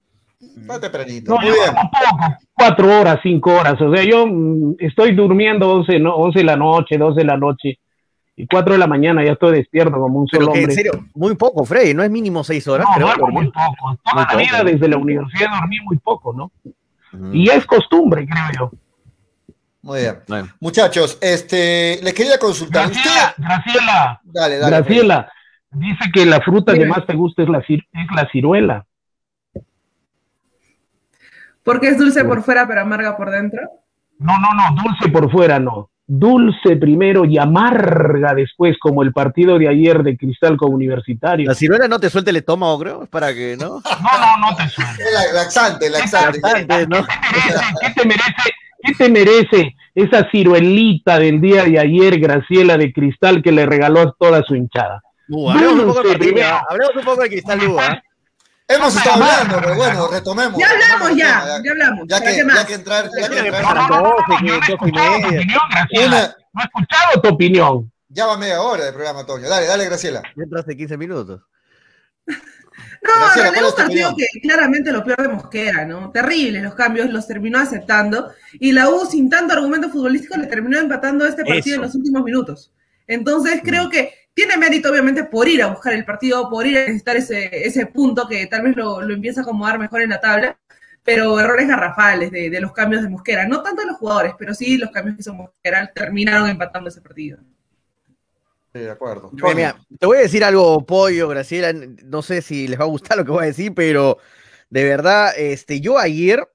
[0.62, 1.32] Está tempranito.
[1.34, 1.74] No, Muy yo bien.
[1.74, 3.80] poco, cuatro horas, cinco horas.
[3.82, 7.38] O sea, yo mm, estoy durmiendo 11, no, 11 de la noche, 12 de la
[7.38, 7.80] noche.
[8.38, 10.76] Y 4 de la mañana ya estoy despierto como un Pero solo que, en hombre.
[10.76, 13.08] serio, muy poco, Freddy, no es mínimo seis horas, No, creo.
[13.08, 13.98] duermo muy poco.
[14.04, 14.71] Toda Muy la vida poco.
[14.71, 16.52] desde la universidad dormí muy poco, ¿no?
[17.32, 18.71] Y es costumbre, creo yo.
[19.84, 20.19] Muy bien.
[20.28, 20.48] Bueno.
[20.60, 22.88] Muchachos, este, les quería consultar.
[22.89, 24.76] Graciela, Usted, Graciela, dale, dale.
[24.78, 25.32] Graciela,
[25.71, 26.91] dice que la fruta que Dime.
[26.91, 27.78] más te gusta es la, es
[28.15, 28.86] la ciruela.
[31.63, 33.62] Porque es dulce por fuera, pero amarga por dentro.
[34.19, 35.89] No, no, no, dulce por fuera no.
[36.08, 41.48] Dulce primero y amarga después, como el partido de ayer de Cristal con Universitario.
[41.48, 43.82] La ciruela no te suelta el estómago, creo, es para que, ¿no?
[44.04, 46.39] No, no, no te la- laxante, laxante.
[46.41, 47.06] Bastante, ¿no?
[47.82, 48.34] ¿Qué te merece?
[48.84, 54.02] ¿Qué te merece esa ciruelita del día de ayer, Graciela de Cristal, que le regaló
[54.02, 55.02] a toda su hinchada?
[55.28, 56.60] Uh, hablemos un poco de primero.
[56.70, 58.00] hablemos un poco de Cristal Lugo, ¿ah?
[58.67, 60.60] Hemos estado hablando, pero bueno, retomemos.
[60.60, 62.08] Ya hablamos, retomemos ya, tema, ya hablamos.
[62.08, 63.63] Ya ¿Para que, ya que entrar, ya que entrar.
[63.63, 66.08] no, no, no, 12, yo que no he 12 y escuchado tu opinión, Graciela.
[66.17, 67.91] Una- No he escuchado tu opinión.
[68.10, 69.47] Ya va media hora de programa, Toño.
[69.47, 70.23] Dale, dale, Graciela.
[70.36, 71.41] Dentro hace 15 minutos.
[72.28, 72.34] No,
[73.19, 76.12] Graciela, en realidad ¿cuál es un partido que claramente lo peor de Mosquera, ¿no?
[76.12, 80.80] Terrible, los cambios los terminó aceptando y la U sin tanto argumento futbolístico le terminó
[80.80, 81.75] empatando este partido Eso.
[81.75, 82.71] en los últimos minutos.
[83.06, 86.82] Entonces creo que tiene mérito obviamente por ir a buscar el partido, por ir a
[86.82, 90.19] necesitar ese, ese punto que tal vez lo, lo empieza a acomodar mejor en la
[90.19, 90.60] tabla,
[91.04, 94.54] pero errores garrafales de, de los cambios de Mosquera, no tanto de los jugadores, pero
[94.54, 97.39] sí los cambios que hizo Mosquera terminaron empatando ese partido.
[98.74, 99.32] Sí, de acuerdo.
[99.32, 101.71] Mira, mira, te voy a decir algo, Pollo, Graciela,
[102.04, 104.17] no sé si les va a gustar lo que voy a decir, pero
[104.69, 106.45] de verdad, este, yo ayer,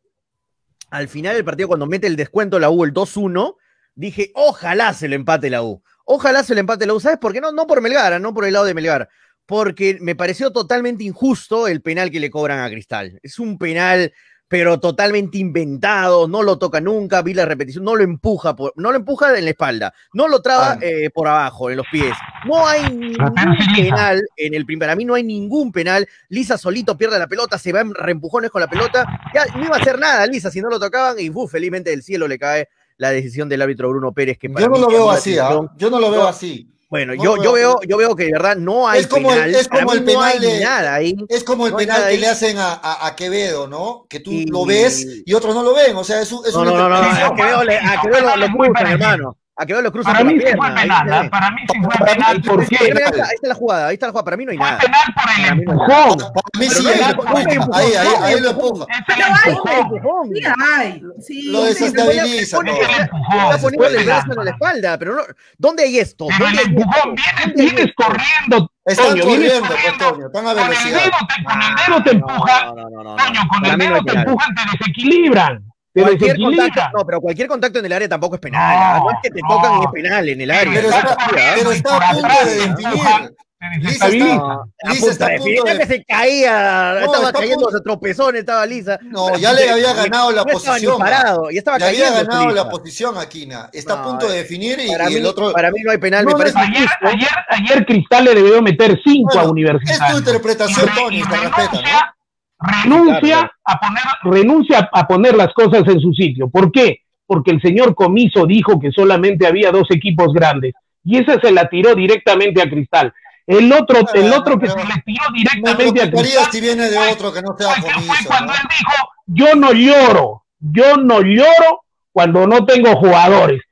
[0.90, 3.56] al final del partido, cuando mete el descuento la U, el 2-1,
[3.94, 5.82] dije, ojalá se lo empate la U.
[6.12, 6.98] Ojalá se lo empate la U.
[6.98, 7.40] ¿Sabes por qué?
[7.40, 8.18] No, no por Melgar, ¿ah?
[8.18, 9.08] no por el lado de Melgar.
[9.46, 13.20] Porque me pareció totalmente injusto el penal que le cobran a Cristal.
[13.22, 14.12] Es un penal,
[14.48, 18.90] pero totalmente inventado, no lo toca nunca, vi la repetición, no lo empuja, por, no
[18.90, 20.78] lo empuja en la espalda, no lo traba Ah.
[20.82, 22.12] eh, por abajo, en los pies.
[22.44, 23.34] No hay ningún
[23.76, 26.08] penal en el primer, para mí no hay ningún penal.
[26.28, 29.06] Lisa solito pierde la pelota, se va en reempujones con la pelota.
[29.32, 32.02] Ya no iba a hacer nada Lisa si no lo tocaban y uf, felizmente del
[32.02, 32.68] cielo le cae
[33.00, 35.58] la decisión del árbitro Bruno Pérez que para Yo no mí lo veo así, ¿ah?
[35.78, 36.28] Yo no lo veo No.
[36.28, 36.66] así.
[36.90, 37.68] Bueno, No yo, lo yo veo.
[37.78, 39.54] veo, yo veo que de verdad no hay Es como el- penal.
[39.54, 41.16] es como el no penal de- ni nada ahí.
[41.28, 42.18] Es como el No penal que ahí.
[42.18, 44.06] le hacen a, a, a Quevedo, ¿no?
[44.08, 45.96] Que tú Y- lo ves y otros no lo ven.
[45.96, 48.46] O sea, es, un- es No, no, no, no, a Quevedo, le- a Quevedo lo,
[48.58, 49.36] lo hermano.
[49.60, 51.28] A Quevedo lo cruzan Para mí sí fue penal, ¿ah?
[51.30, 52.40] para mí sí fue penal.
[52.40, 52.76] ¿Por qué?
[52.76, 54.24] está, ahí está la jugada, ahí está la jugada.
[54.24, 54.78] Para mí no hay Fue nada.
[54.78, 56.18] penal por el no empujón.
[56.32, 58.80] Para mí sí no no Ahí, ahí, no ahí lo empujón.
[58.80, 58.86] empuja.
[58.90, 60.30] Es Pero el hay, empujón.
[60.34, 60.42] Sí,
[60.74, 61.02] hay.
[61.20, 65.22] Sí, Lo desestabiliza Está poniendo fue el brazo en la espalda, pero no.
[65.58, 66.26] ¿Dónde hay esto?
[66.28, 67.14] Pero ¿Dónde el empujón,
[67.54, 69.98] vienes, corriendo, Están corriendo, pues.
[69.98, 71.00] Toño, están a Con el velocidad.
[71.00, 73.84] dedo te, con el dedo te empujan, No, no, no, no, Toño, con el no
[73.84, 75.69] dedo te empujan, te desequilibran.
[75.92, 78.60] Te Cualquier contacto, no, pero cualquier contacto en el área tampoco es penal.
[78.78, 78.98] No, ¿ah?
[79.02, 79.48] No, es que te no.
[79.48, 80.72] tocan y es penal en el área.
[80.74, 80.98] Pero ¿ah?
[80.98, 81.16] está,
[81.56, 83.34] pero está a punto de definir.
[83.60, 85.78] Te Lisa está, A Lisa punto está a de punto definir, de.
[85.80, 88.98] que se caía, No, estaba cayendo, punto- se tropezón, estaba lisa.
[89.02, 90.98] No, ya le había ganado la No posición.
[90.98, 93.68] parado, y estaba Le había ganado la posición a Quina.
[93.72, 95.52] Está a No, punto de definir y, Para y mí, el otro.
[95.52, 97.06] para mí no hay penal, No, me no parece Ayer, injusto.
[97.06, 100.12] ayer, ayer Cristal le debió meter cinco Bueno, a es Universitario.
[100.14, 102.14] tu interpretación, Tony, y se respeta,
[102.60, 106.48] renuncia, a poner, renuncia a poner las cosas en su sitio.
[106.50, 107.00] ¿Por qué?
[107.26, 111.68] Porque el señor Comiso dijo que solamente había dos equipos grandes y esa se la
[111.68, 113.12] tiró directamente a Cristal.
[113.46, 116.88] El otro, Ah, el otro que se le tiró Me directamente a Cristal si viene
[116.90, 118.24] de otro que no sea fue, fue comiso.
[118.28, 118.58] cuando ¿no?
[118.58, 123.62] él dijo, yo no lloro, yo no lloro cuando no tengo jugadores.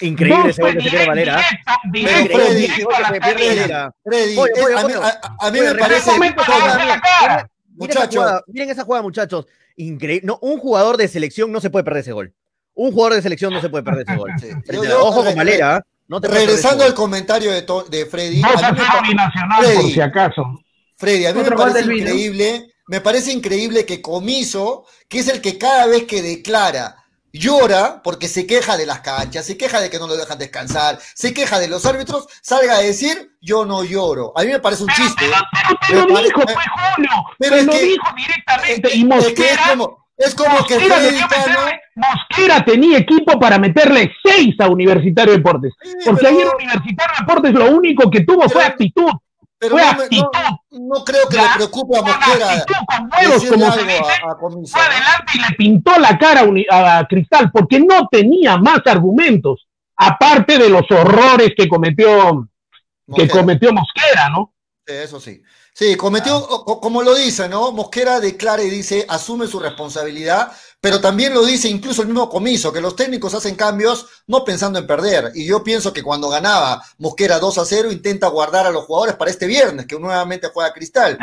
[0.00, 1.36] Increíble ese gol que se pierde Valera.
[1.36, 3.92] directo, directo, Freddy, directo a la.
[4.02, 4.36] Freddy,
[5.40, 6.10] a mí, me parece.
[7.88, 8.42] Muchachos.
[8.48, 9.46] Miren esa jugada, muchachos.
[9.76, 10.26] Increíble.
[10.26, 12.32] No, un jugador de selección no se puede perder ese gol.
[12.74, 14.30] Un jugador de selección no se puede perder ese gol.
[14.40, 14.48] Sí.
[14.72, 15.76] Yo- yo- Ojo con Valera.
[15.76, 15.82] ¿ah?
[16.08, 19.08] No te Regresando al comentario de, To- de Freddy, 2 a mí me 0 pa-
[19.08, 20.42] binacional, por si acaso.
[20.96, 25.40] Freddy, a mí me Otro parece increíble, me parece increíble que Comiso, que es el
[25.40, 26.96] que cada vez que declara
[27.32, 30.98] llora porque se queja de las canchas, se queja de que no lo dejan descansar,
[31.14, 34.32] se queja de los árbitros, salga a decir yo no lloro.
[34.36, 35.24] A mí me parece un Pero chiste.
[35.24, 36.62] te lo, pero te lo Me dijo, me- fue
[36.94, 37.10] Julio.
[37.38, 38.88] Pero te es lo que- dijo directamente.
[38.88, 43.38] Es, y es que es Mosquera, como, es como que Mosquera, meterle- Mosquera tenía equipo
[43.40, 45.72] para meterle seis a Universitario Deportes.
[45.82, 49.10] Sí, Porque pero- ayer Universitario Deportes lo único que tuvo fue Pero- actitud.
[49.62, 53.72] Pero no, me- no- no creo que Ya, le preocupe a Mosquera con huevos, como
[53.72, 54.90] se dice, a, a Comiso, fue ¿no?
[54.90, 60.68] adelante y le pintó la cara a Cristal porque no tenía más argumentos, aparte de
[60.68, 62.48] los horrores que cometió,
[63.06, 63.32] que Mosquera.
[63.32, 64.52] cometió Mosquera, ¿no?
[64.84, 65.40] Eso sí.
[65.72, 67.70] Sí, cometió, o- como lo dice, ¿no?
[67.70, 72.72] Mosquera declara y dice, asume su responsabilidad, pero también lo dice incluso el mismo comiso,
[72.72, 75.30] que los técnicos hacen cambios no pensando en perder.
[75.32, 79.14] Y yo pienso que cuando ganaba Mosquera 2 a 0, intenta guardar a los jugadores
[79.14, 81.16] para este viernes, que nuevamente juega Cristal.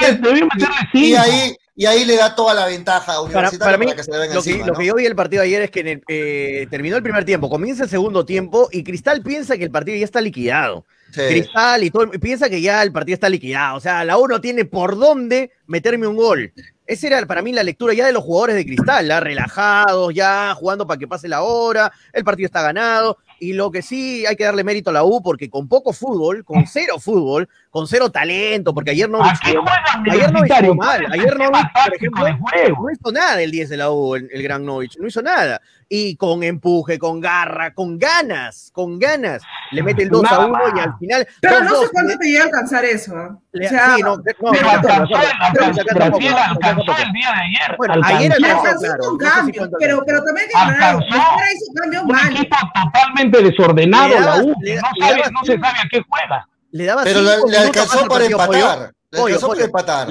[0.00, 0.46] Meterle,
[0.94, 4.04] Y, ahí, y ahí le da toda la ventaja a Universitario para para, mí, que
[4.04, 4.78] se le venga lo, que, encima, lo ¿no?
[4.78, 7.50] que yo vi el partido ayer es que en el- eh, terminó el primer tiempo,
[7.50, 10.84] comienza el segundo tiempo y Cristal piensa que el partido ya está liquidado.
[11.12, 11.22] Sí.
[11.28, 13.76] Cristal y todo, piensa que ya el partido está liquidado.
[13.76, 16.52] O sea, la U no tiene por dónde meterme un gol.
[16.90, 20.88] Esa era para mí la lectura ya de los jugadores de Cristal, relajados, ya jugando
[20.88, 23.18] para que pase la hora, el partido está ganado.
[23.38, 26.44] Y lo que sí hay que darle mérito a la U, porque con poco fútbol,
[26.44, 29.22] con cero fútbol, con cero talento, porque ayer no.
[29.24, 32.90] ¿A qué juega Ayer no hizo mal, ¿Cuál es el ayer no, por ejemplo, no
[32.90, 35.62] hizo nada el 10 de la U, el, el Gran Novich, no hizo nada.
[35.92, 40.46] Y con empuje, con garra, con ganas, con ganas, le mete el 2 a Nada
[40.46, 41.26] 1 y al final.
[41.40, 43.12] Pero no 2-2, sé cuánto le- te llega a alcanzar eso.
[43.50, 47.76] le- o sea, sí, no, no, Pero alcanzó, alcanzó, Brasil alcanzó el día de ayer.
[47.76, 48.56] Bueno, ayer alcanzó.
[48.60, 51.06] alcanzó, alcanzó claro, con no sé si cambios, cuánto pero, pero también Alcanzó.
[51.06, 52.36] Hizo Un mal.
[52.36, 56.48] equipo totalmente desordenado, la U, da- no, sabe, no se sabe a qué juega.
[56.70, 58.92] Le daba Pero le, alcanzó al para empatar.
[59.12, 59.64] Le Pollo, pollo.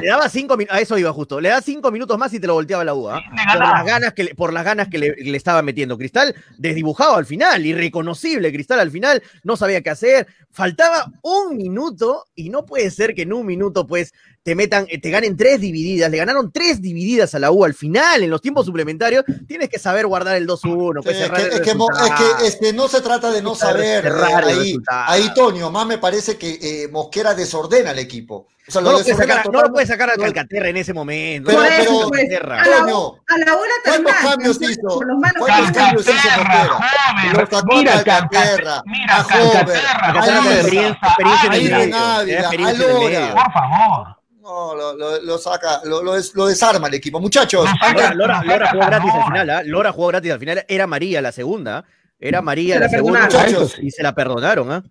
[0.09, 1.39] daba cinco minutos, a eso iba justo.
[1.39, 3.21] Le da cinco minutos más y te lo volteaba la U, ¿ah?
[3.53, 5.97] Por las ganas que le, por las ganas que le, le estaba metiendo.
[5.97, 8.51] Cristal desdibujado al final, irreconocible.
[8.51, 10.27] Cristal al final no sabía qué hacer.
[10.51, 14.99] Faltaba un minuto y no puede ser que en un minuto, pues, te metan, eh,
[14.99, 16.11] te ganen tres divididas.
[16.11, 19.23] Le ganaron tres divididas a la U al final, en los tiempos suplementarios.
[19.47, 21.01] Tienes que saber guardar el 2-1.
[21.03, 22.37] Sí, pues, es, que, el es, que, mo- es resultado.
[22.39, 24.05] que, este, no se trata de no saber.
[24.05, 24.23] eh, el
[24.59, 28.47] ahí, ahí, Toño, más me parece que eh, Mosquera desordena al equipo.
[28.69, 29.71] O sea, No lo, puede sacar, no lo totalmente.
[29.73, 31.49] puede sacar a No- Calcaterra en ese momento.
[31.49, 31.61] Pero-
[32.11, 35.01] pero- a la, a la hora ¿Cuántos cambios con- hizo?
[35.39, 43.33] ¿Cuántos cambios hizo Calcaterra, mira, a Calcaterra, mira, Calcaterra, experiencia, en el medio.
[43.35, 44.15] Por favor.
[44.41, 47.19] No, lo, lo- lo saca, lo, lo des- lo desarma el equipo.
[47.19, 49.61] Muchachos, Lora, Lora, Lora jugó gratis al final, ¿ah?
[49.63, 50.65] Lora jugó gratis al final.
[50.67, 51.85] Era María la segunda.
[52.19, 53.29] Era María la segunda.
[53.81, 54.83] Y se la perdonaron, ¿ah?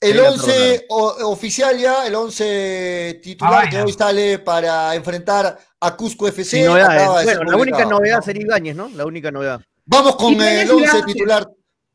[0.00, 4.94] El Sí, la 11 o- oficial ya, el 11 titular Ah, que hoy sale para
[4.94, 6.66] enfrentar a Cusco FC.
[6.68, 8.88] Acaba de Bueno, la única novedad sería Ibáñez, ¿no?
[8.94, 9.60] La única novedad.
[9.84, 11.06] Vamos con el y 11 Vázquez.
[11.14, 11.48] titular.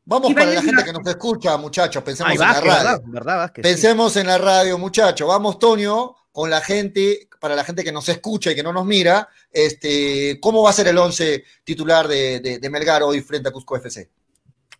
[0.04, 2.02] Vamos para la gente que nos escucha, muchachos.
[2.02, 2.64] Pensemos Ay, en la radio.
[2.66, 3.00] ¿verdad?
[3.04, 3.64] ¿Verdad, Vázquez?
[3.66, 3.72] Sí.
[3.72, 5.28] Pensemos en la radio, muchachos.
[5.28, 8.84] Vamos, Tonio, con la gente, para la gente que nos escucha y que no nos
[8.84, 13.48] mira, este, ¿cómo va a ser el 11 titular de, de- de Melgar hoy frente
[13.50, 14.10] a Cusco FC?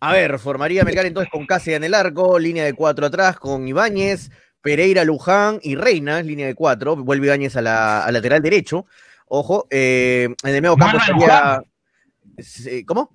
[0.05, 3.65] A ver, formaría Melgar entonces con Cáceres en el arco, línea de cuatro atrás con
[3.65, 6.97] Ibáñez, Pereira, Luján y Reina, línea de cuatro.
[6.97, 8.85] Vuelve Ibáñez a la, al lateral derecho.
[9.27, 11.63] Ojo, eh, en el medio campo estaría.
[12.37, 13.11] Sí, ¿Cómo?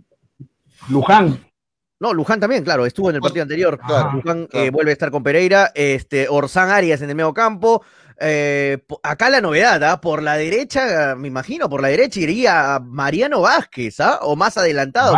[0.88, 1.44] Luján.
[2.00, 3.78] No, Luján también, claro, estuvo en el partido anterior.
[3.86, 7.84] Claro, Luján eh, vuelve a estar con Pereira, este, Orsán Arias en el medio campo.
[8.20, 10.00] Eh, acá la novedad, ¿ah?
[10.00, 14.18] por la derecha, me imagino, por la derecha iría Mariano Vázquez, ¿ah?
[14.22, 15.14] O más adelantado.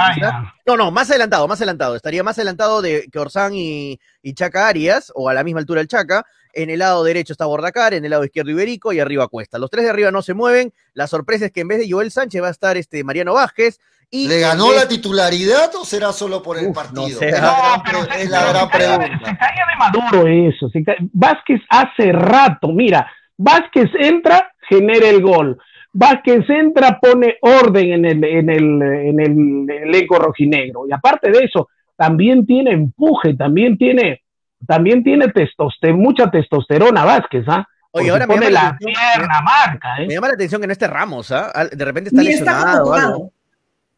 [0.66, 1.96] No, no, más adelantado, más adelantado.
[1.96, 5.80] Estaría más adelantado de que Orsán y, y Chaca Arias, o a la misma altura
[5.80, 6.26] el Chaca.
[6.52, 9.58] En el lado derecho está Bordacar, en el lado izquierdo Iberico y arriba Cuesta.
[9.58, 10.72] Los tres de arriba no se mueven.
[10.94, 13.78] La sorpresa es que en vez de Joel Sánchez va a estar este Mariano Vázquez.
[14.10, 17.02] Y ¿Le ganó vez- la titularidad o será solo por el Uf, partido?
[17.02, 19.18] no sé, es la No, gran, pero es la gran se pregunta.
[19.30, 20.68] se caía de Maduro eso.
[20.68, 25.58] se Vázquez hace rato, mira, Vázquez entra, genera el gol.
[25.92, 30.86] Vázquez entra, pone orden en el, en el, en el elenco rojinegro.
[30.88, 34.22] Y aparte de eso, también tiene empuje, también tiene,
[34.66, 37.66] también tiene testoste- mucha testosterona Vázquez, ¿ah?
[37.92, 40.06] Oye, ahora me llama la la atención- pierna marca, ¿eh?
[40.06, 41.52] Me llama la atención que no esté Ramos, ¿ah?
[41.72, 42.84] De repente está Ni está lesionado.
[42.86, 43.06] o algo.
[43.12, 43.32] convocado.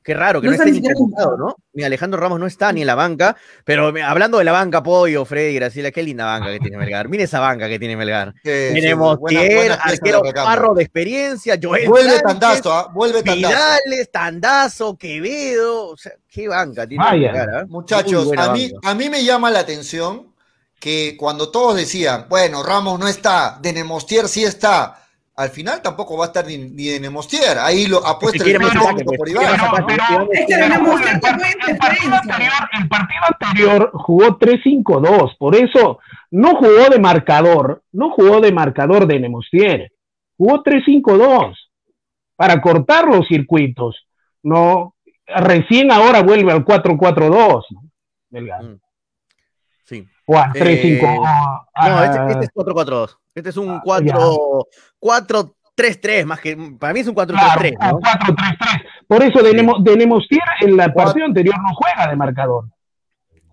[0.05, 1.37] Qué raro que No no, está esté ni convocado.
[1.37, 1.57] ¿no?
[1.75, 4.83] Ni Alejandro Ramos no está ni en la banca, pero me- hablando de la banca,
[4.83, 7.09] Pollo, Freddy, Graciela, qué linda banca que tiene Melgar.
[7.09, 8.33] Mire esa banca que tiene Melgar.
[8.43, 10.23] Sí, Tenemos Tier, de arquero.
[10.35, 12.91] Parro de experiencia, Joel Vuelve Sánchez, Tandazo, ¿ah?
[12.93, 13.55] Vuelve Tandazo.
[13.55, 17.05] Vidales, Tandazo, Quevedo, o sea, qué banca tiene.
[17.09, 17.65] Melgar, ¿ah?
[17.69, 18.91] Muchachos, buena a mí, banca.
[18.91, 20.32] a mí me llama la atención
[20.83, 24.99] que cuando todos decían, bueno, Ramos no está, de Nemostier sí está,
[25.37, 27.57] al final tampoco va a estar ni, ni de Nemostier.
[27.61, 28.73] Ahí lo apuesta el más
[29.05, 31.39] por más Pero, ataque, pero- Es que pero Nemostier el, par-
[31.79, 36.01] partido anterior, el partido anterior jugó 3-5-2, por eso
[36.33, 39.93] no jugó de marcador, no jugó de marcador de Nemostier,
[40.37, 41.55] jugó 3-5-2
[42.35, 44.05] para cortar los circuitos,
[44.43, 44.97] no,
[45.29, 47.83] recién ahora vuelve al 4-4-2, ¿no?
[48.31, 48.65] Melgar.
[48.65, 48.81] Mm.
[50.25, 50.33] Sí.
[50.33, 51.03] Juan, 3-5.
[51.03, 53.17] Eh, ah, No, este, este es 4-4-2.
[53.35, 54.67] Este es un 4
[55.01, 56.57] 4-3-3, más que.
[56.79, 58.01] Para mí es un 4-3-3, claro, ¿no?
[58.01, 58.83] 4-3-3.
[59.09, 62.65] Por eso Denemos, Denemostier en la partido anterior no juega de marcador.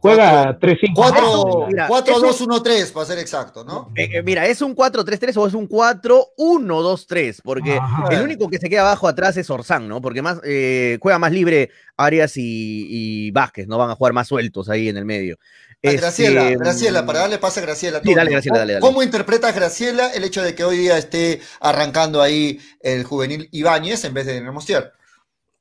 [0.02, 0.94] Juega 3-5.
[0.96, 3.90] Cuatro- Mira, 4-2-1-3, para ser exacto, ¿no?
[3.96, 7.42] Eh, eh, mira, ¿es un 4-3-3 o es un 4-1-2-3?
[7.44, 8.08] Porque Ajá.
[8.12, 10.02] el único que se queda abajo atrás es Orsán, ¿no?
[10.02, 12.88] Porque más eh, juega más libre Arias y,
[13.28, 13.78] y Vázquez, ¿no?
[13.78, 15.36] Van a jugar más sueltos ahí en el medio.
[15.82, 18.02] A Graciela, Este, Graciela, para darle pase a Graciela.
[18.04, 18.32] Sí, dale.
[18.32, 18.82] Graciela, dale, dale.
[18.82, 24.04] ¿Cómo interpretas, Graciela, el hecho de que hoy día esté arrancando ahí el juvenil Ibáñez
[24.04, 24.92] en vez de Nemostier?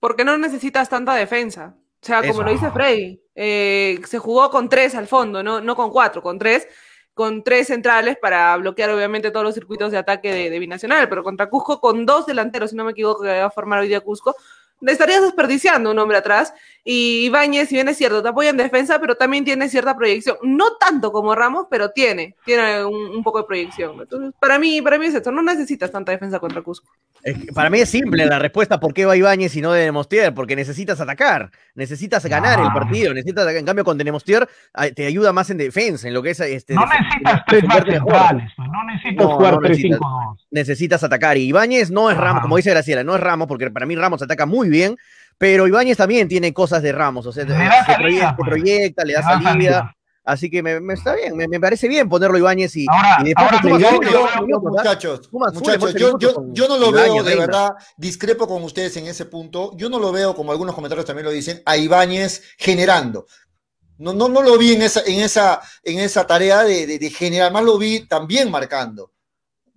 [0.01, 1.77] Porque no necesitas tanta defensa.
[2.03, 2.43] O sea, como Eso.
[2.43, 6.39] lo dice Freddy, eh, se jugó con tres al fondo, no, no con cuatro, con
[6.39, 6.67] tres,
[7.15, 11.25] con tres centrales para bloquear obviamente todos los circuitos de ataque de, de Binacional, pero
[11.25, 14.01] contra Cusco con dos delanteros, si no me equivoco, que va a formar hoy día
[14.01, 14.37] Cusco,
[14.87, 16.55] estarías desperdiciando un hombre atrás.
[16.91, 20.39] Y Ibáñez, si bien es cierto, te apoya en defensa, pero también tiene cierta proyección.
[20.43, 24.01] No tanto como Ramos, pero tiene, tiene un, un poco de proyección.
[24.01, 26.89] Entonces, para mí, para mí es esto, no necesitas tanta defensa contra Cusco.
[27.23, 29.83] Es que para mí es simple la respuesta por qué va Ibáñez y no de
[29.83, 32.73] Demostier, porque necesitas atacar, necesitas ganar el Ah.
[32.73, 36.31] partido, necesitas, en cambio con Demostier ah, te ayuda más en defensa, en lo que
[36.31, 39.99] es este, No necesitas tres más centrales, no necesitas No, jugar no necesitas.
[40.01, 40.47] 3-5-2.
[40.53, 41.37] necesitas atacar.
[41.37, 42.43] Y Ibáñez no es Ramos, Ah.
[42.45, 44.97] como dice Graciela, no es Ramos, porque para mí Ramos ataca muy bien,
[45.39, 48.49] pero Ibáñez también tiene cosas de Ramos, o sea, Le da se, salida, proyecta, pues.
[48.51, 49.51] proyecta, le da salida.
[49.53, 49.95] salida.
[50.25, 52.85] Así que me, me está bien, me, me parece bien ponerlo Ibáñez y,
[54.75, 55.95] muchachos, muchachos,
[56.53, 57.47] yo, no lo veo de Reina.
[57.47, 61.25] verdad, discrepo con ustedes en ese punto, yo no lo veo, como algunos comentarios también
[61.25, 63.27] lo dicen, a Ibáñez generando.
[63.97, 67.11] No, no, no lo vi en esa, en esa, en esa tarea de, de- de
[67.11, 69.11] generar, más lo vi también marcando.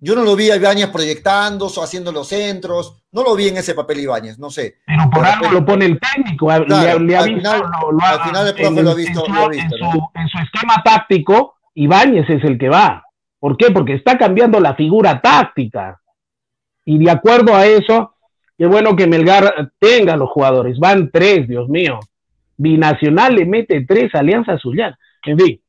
[0.04, 3.58] Yo no lo vi a Ibáñez proyectando o haciendo los centros, no lo vi en
[3.58, 4.78] ese papel Ibáñez, no sé.
[4.88, 7.92] Pero por algo lo pone el técnico, Claro, le, le ha al visto, final- lo-
[7.92, 9.82] lo al final el profe en- lo ha visto- en lo ha su- visto, en
[9.82, 9.92] ¿no?
[9.92, 13.04] su- en su esquema táctico, Ibáñez es el que va.
[13.40, 13.70] ¿Por qué?
[13.72, 16.02] Porque está cambiando la figura táctica.
[16.84, 18.16] Y de acuerdo a eso,
[18.58, 20.80] qué bueno que Melgar tenga los jugadores.
[20.80, 22.00] Van tres, Dios mío.
[22.58, 24.98] Binacional le mete tres, Alianza Zuliana.
[25.26, 25.62] En fin.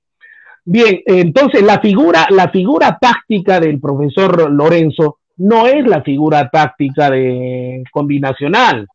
[0.65, 7.11] Bien, entonces la figura, la figura táctica del profesor Lorenzo no es la figura táctica
[7.11, 8.87] de combinacional.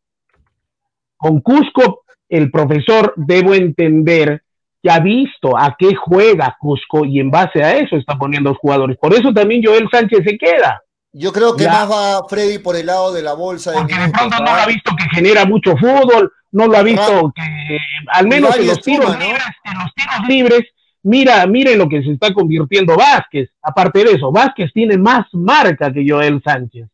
[1.17, 4.43] Con Cusco, el profesor, debo entender,
[4.81, 8.59] que ha visto a qué juega Cusco y en base a eso está poniendo los
[8.59, 8.97] jugadores.
[8.97, 11.71] Por eso también Joel Sánchez se queda, Yo creo que Ya.
[11.71, 14.51] más va Freddy por el lado de la bolsa de porque de pronto no lo
[14.51, 18.81] ha visto que genera mucho fútbol, no lo ha visto que, al menos en los
[18.81, 19.25] tiros suma, ¿no?
[19.25, 20.61] libres, en los tiros libres,
[21.07, 23.49] mira, miren lo que se está convirtiendo Vázquez.
[23.61, 26.87] Aparte de eso, Vázquez tiene más marca que Joel Sánchez.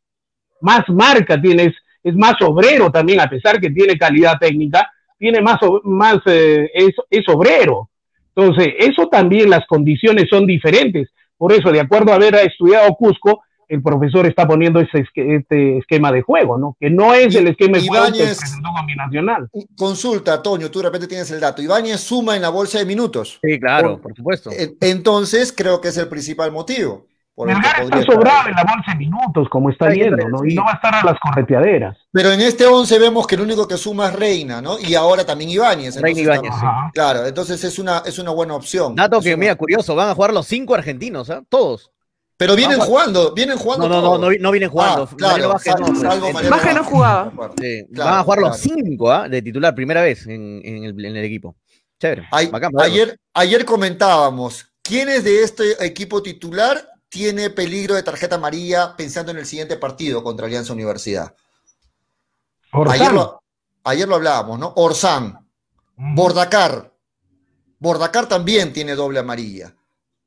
[0.61, 5.57] Más marca tiene, es, más obrero también, a pesar que tiene calidad técnica, tiene más,
[5.83, 7.89] más eh, es, es obrero.
[8.35, 11.09] Entonces, eso también las condiciones son diferentes.
[11.37, 15.77] Por eso, de acuerdo a haber estudiado Cusco, el profesor está poniendo ese esque- este
[15.77, 16.75] esquema de juego, ¿no?
[16.79, 19.49] Que no es Y- el esquema de juego que presentó combinacional.
[19.77, 21.61] Consulta, Toño, tú de repente tienes el dato.
[21.61, 23.39] Ibáñez suma en la bolsa de minutos.
[23.43, 24.49] Sí, claro, Por- por supuesto.
[24.81, 27.07] Entonces, creo que es el principal motivo.
[27.35, 30.37] por el que Melgar está sobrado en la bolsa de minutos, como está yendo, ¿no?
[30.43, 30.51] sí.
[30.51, 31.97] Y no va a estar a las correteaderas.
[32.11, 34.77] Pero en este 11 vemos que el único que suma es Reina, ¿no?
[34.79, 35.99] Y ahora también Ibáñez.
[35.99, 36.91] Reina Ibáñez, Ajá.
[36.93, 38.93] Claro, entonces es una, es una buena opción.
[38.93, 41.41] Dato Es que, una- mira, curioso, van a jugar los cinco argentinos, ¿ah?
[41.49, 41.89] Todos.
[42.43, 43.87] Pero vienen jugando, vienen jugando.
[43.87, 45.07] No, no, no, no, vi- no vienen jugando.
[45.09, 46.45] Ah, claro, Vázquez sal- no, pues.
[46.45, 47.31] Eh, no jugaba.
[47.57, 48.75] Sí, Claro, van a jugar los claro.
[48.83, 49.29] cinco ¿ah?
[49.29, 51.55] de titular, primera vez en, en el, en el equipo.
[51.99, 52.27] Chévere.
[52.31, 52.91] Ay- bacán, bacán.
[52.91, 59.37] ayer, ayer comentábamos, ¿quiénes de este equipo titular tiene peligro de tarjeta amarilla pensando en
[59.37, 61.33] el siguiente partido contra Alianza Universidad?
[62.71, 63.15] Ayer Orsán.
[63.15, 63.43] lo,
[63.83, 64.73] ayer lo hablábamos, ¿no?
[64.75, 65.39] Orsán,
[65.95, 66.15] Mm.
[66.15, 66.91] Bordacar.
[67.77, 69.75] Bordacar también tiene doble amarilla.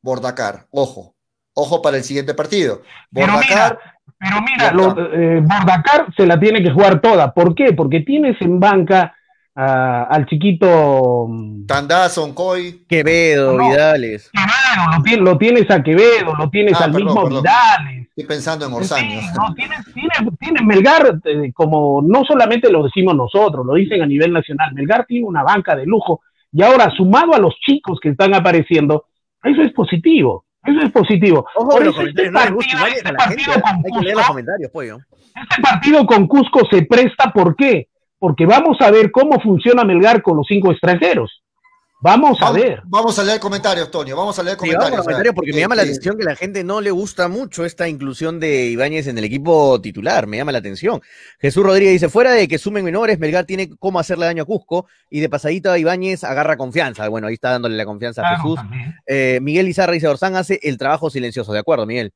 [0.00, 1.15] Bordacar, ojo.
[1.58, 2.82] Ojo para el siguiente partido.
[3.12, 3.78] Pero Bordacar,
[4.18, 7.32] Pero mira, lo- eh, Bordacar se la tiene que jugar toda.
[7.32, 7.72] ¿Por qué?
[7.72, 9.14] Porque tienes en banca
[9.54, 12.84] ah, al chiquito mm, Tandazo, Oncoy.
[12.88, 13.68] Quevedo, No.
[13.70, 14.30] Vidales.
[14.32, 17.42] Quevedo, lo, tienes, lo tienes a Quevedo, lo tienes Ah, al perdón, mismo perdón.
[17.42, 18.06] Vidales.
[18.08, 19.00] Estoy pensando en Orsán.
[19.00, 24.00] Sí, no, tienes, tienes, tienes Melgar, eh, como no solamente lo decimos nosotros, lo dicen
[24.02, 27.98] a nivel nacional, Melgar tiene una banca de lujo y ahora sumado a los chicos
[28.00, 29.04] que están apareciendo,
[29.42, 31.46] eso es positivo, eso es positivo.
[31.54, 34.98] Ojo Por eso este no este partido con Hay que leer los Cusco- comentarios, pollo.
[35.50, 37.88] este partido con Cusco se presta, ¿por qué?
[38.18, 41.42] Porque vamos a ver cómo funciona Melgar con los cinco extranjeros.
[42.00, 42.82] Vamos a ver.
[42.84, 44.16] Vamos a leer comentarios, Tonio.
[44.16, 44.90] Vamos a leer Sí, comentarios.
[44.90, 45.92] vamos a comentarios porque me llama la Sí, sí.
[45.94, 49.80] atención que la gente no le gusta mucho esta inclusión de Ibáñez en el equipo
[49.80, 50.26] titular.
[50.26, 51.00] Me llama la atención.
[51.40, 54.86] Jesús Rodríguez dice: fuera de que sumen menores, Melgar tiene cómo hacerle daño a Cusco
[55.10, 57.08] y de pasadita Ibáñez agarra confianza.
[57.08, 58.60] Bueno, ahí está dándole la confianza a Claro, Jesús.
[59.06, 61.52] Eh, Miguel Izarra dice: Orsán hace el trabajo silencioso.
[61.54, 62.12] De acuerdo, Miguel.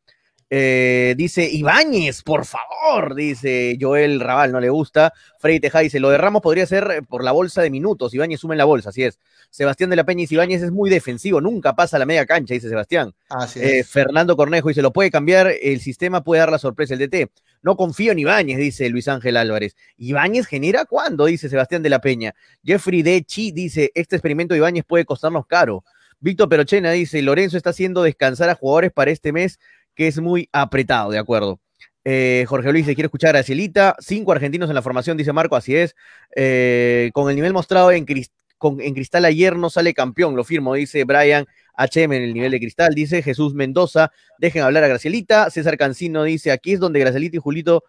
[0.53, 5.12] Eh, dice Ibáñez, por favor, dice Joel Raval, no le gusta.
[5.38, 8.40] Freddy Tejada dice, lo de Ramos podría ser eh, por la bolsa de minutos, Ibáñez
[8.40, 9.20] suma en la bolsa, así es.
[9.51, 12.68] Sebastián de la Peña dice, Ibáñez es muy defensivo, nunca pasa la media cancha, dice
[12.68, 13.14] Sebastián.
[13.28, 13.88] Así Eh, es.
[13.88, 17.30] Fernando Cornejo dice, lo puede cambiar, el sistema puede dar la sorpresa, el DT.
[17.62, 19.76] No confío en Ibáñez, dice Luis Ángel Álvarez.
[19.98, 21.26] ¿Ibáñez genera cuándo?
[21.26, 22.34] Dice Sebastián de la Peña.
[22.64, 25.84] Jeffrey Dechi dice, este experimento de Ibáñez puede costarnos caro.
[26.22, 29.59] Víctor Perochena dice, Lorenzo está haciendo descansar a jugadores para este mes
[30.01, 31.61] que es muy apretado, de acuerdo.
[32.07, 33.96] Eh, Jorge Luis dice, quiero escuchar a Cielita.
[33.98, 35.94] Cinco argentinos en la formación, dice Marco, así es.
[36.34, 41.44] Eh, con el nivel mostrado en, Cristal ayer no sale campeón, lo firmo, dice Brian
[41.76, 45.51] HM en el nivel de Cristal, dice Jesús Mendoza, dejen hablar a Gracielita.
[45.51, 47.84] César Cancino dice, aquí es donde Gracielita y Julito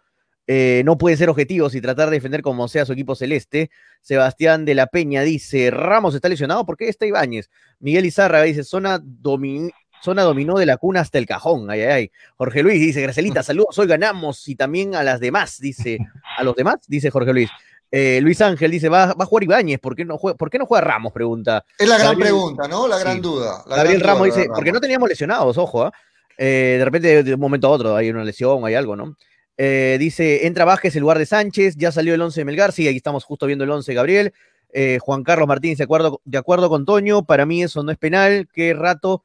[0.46, 3.70] eh, no pueden ser objetivos y tratar de defender como sea su equipo celeste.
[4.02, 7.48] Sebastián de la Peña dice, Ramos está lesionado, ¿por qué está Ibáñez?
[7.80, 9.72] Miguel Izárraga dice, zona, domi-
[10.02, 12.10] zona dominó de la cuna hasta el cajón, ay, ay, ay.
[12.36, 15.98] Jorge Luis dice, Gracelita, saludos, hoy ganamos y también a las demás, dice,
[16.36, 17.50] a los demás, dice Jorge Luis.
[17.94, 20.58] Eh, Luis Ángel dice, va, va a jugar Ibáñez, ¿por qué, no juega, ¿por qué
[20.58, 21.12] no juega Ramos?
[21.12, 21.64] Pregunta.
[21.78, 22.88] Es la gran Gabriel- pregunta, ¿no?
[22.88, 23.20] La gran Sí.
[23.20, 23.62] duda.
[23.66, 25.92] la Gabriel gran Ramos duda, dice, porque no teníamos lesionados, ojo, ¿ah?
[26.38, 29.16] Eh, de repente de un momento a otro hay una lesión, hay algo, ¿no?
[29.58, 32.88] Eh, dice, entra Vázquez en lugar de Sánchez, ya salió el 11 de Melgar, sí,
[32.88, 34.32] ahí estamos justo viendo el 11, Gabriel.
[34.72, 37.98] Eh, Juan Carlos Martínez, de acuerdo, de acuerdo con Toño, para mí eso no es
[37.98, 39.22] penal, qué rato,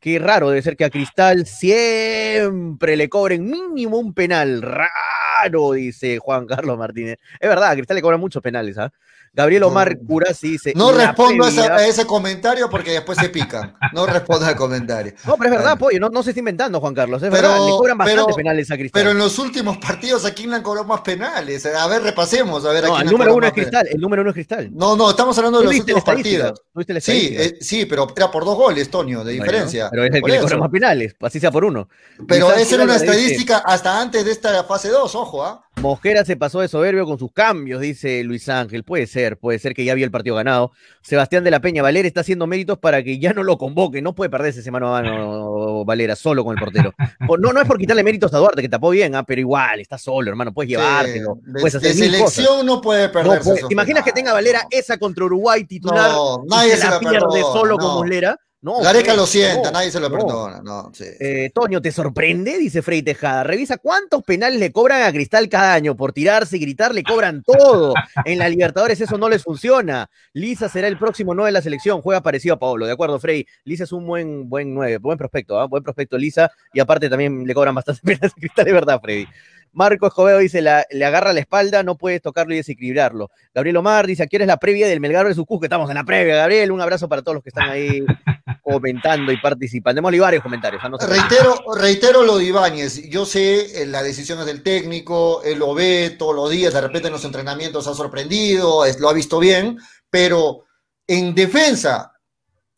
[0.00, 6.18] qué raro debe ser que a Cristal siempre le cobren mínimo un penal, raro, dice
[6.18, 7.18] Juan Carlos Martínez.
[7.40, 8.92] Es verdad, a Cristal le cobran muchos penales, ¿ah?
[9.38, 10.72] Gabriel Omar Curasi dice...
[10.74, 11.76] No "La respondo a, esa- previa".
[11.84, 13.76] a ese comentario porque después se pican.
[13.92, 15.12] No respondo al comentario.
[15.24, 15.78] No, pero es verdad, Bueno.
[15.78, 17.22] pollo, no, no se está inventando, Juan Carlos.
[17.22, 19.00] Es Pero- verdad, le cobran bastantes pero- penales a Cristal.
[19.00, 21.64] Pero en los últimos partidos, ¿a quién le han cobrado más penales?
[21.66, 22.64] A ver, repasemos.
[22.64, 23.70] A ver, ¿a no, quién el número uno es penales?
[23.70, 24.70] Cristal, el número uno es Cristal.
[24.74, 26.60] No, no, estamos hablando de ¿Tú los últimos partidos.
[26.72, 29.88] ¿Tú viste la Sí, eh, sí, pero era por dos goles, Toño, de Bueno, diferencia.
[29.90, 31.88] pero es el Por que le cobra más penales, así sea por uno.
[32.26, 35.64] Pero esa era una dice, estadística hasta antes de esta fase 2, ojo, ¿ah?
[35.80, 38.82] Mosquera se pasó de soberbio con sus cambios, dice Luis Ángel.
[38.82, 40.72] Puede ser, puede ser que ya vio el partido ganado.
[41.02, 44.02] Sebastián de la Peña, Valera está haciendo méritos para que ya no lo convoque.
[44.02, 46.92] No puede perderse ese mano a mano Valera solo con el portero.
[47.28, 49.78] Por- No, no es por quitarle méritos a Duarte, que tapó bien, ah, pero igual,
[49.78, 50.52] está solo, hermano.
[50.52, 51.36] Puedes llevártelo.
[51.44, 52.32] Sí, de, puedes de hacer cosas.
[52.34, 53.44] selección no puede No perderse.
[53.44, 53.56] puede.
[53.58, 54.68] esos ¿Te imaginas que tenga Valera no.
[54.72, 56.10] esa contra Uruguay titular?
[56.10, 57.78] No, y nadie se se la la pierde solo no.
[57.78, 58.36] como Muslera.
[58.60, 60.60] No, Gareca lo sienta, no, nadie se lo perdona.
[60.64, 61.04] No, sí.
[61.20, 62.58] Eh, Toño, ¿te sorprende?
[62.58, 63.44] Dice Frey Tejada.
[63.44, 65.96] Revisa cuántos penales le cobran a Cristal cada año.
[65.96, 67.94] Por tirarse y gritar le cobran todo.
[68.24, 70.10] En la Libertadores eso no les funciona.
[70.32, 72.02] Lisa será el próximo 9 de la selección.
[72.02, 72.86] Juega parecido a Pablo.
[72.86, 73.46] De acuerdo, Frey.
[73.62, 74.98] Lisa es un buen, buen 9.
[74.98, 75.66] Buen prospecto, ¿ah?
[75.66, 76.50] Buen prospecto Lisa.
[76.72, 78.66] Y aparte también le cobran bastantes penales a Cristal.
[78.66, 79.26] Es verdad, Freddy.
[79.72, 83.30] Marco Escobedo dice, la- le agarra la espalda, no puedes tocarlo y desequilibrarlo.
[83.54, 85.64] Gabriel Omar dice, aquí eres la previa del Melgar versus Cusco.
[85.64, 86.72] Estamos en la previa, Gabriel.
[86.72, 88.04] Un abrazo para todos los que están ahí
[88.62, 89.96] comentando y participando.
[89.98, 90.82] Démosle varios comentarios.
[90.84, 90.90] ¿ah?
[91.06, 93.08] Reitero, reitero lo de Ibáñez.
[93.08, 97.08] Yo sé eh, las decisiones del técnico, él lo ve todos los días, de repente
[97.08, 99.78] en los entrenamientos ha sorprendido, es- lo ha visto bien,
[100.10, 100.64] pero
[101.06, 102.12] en defensa,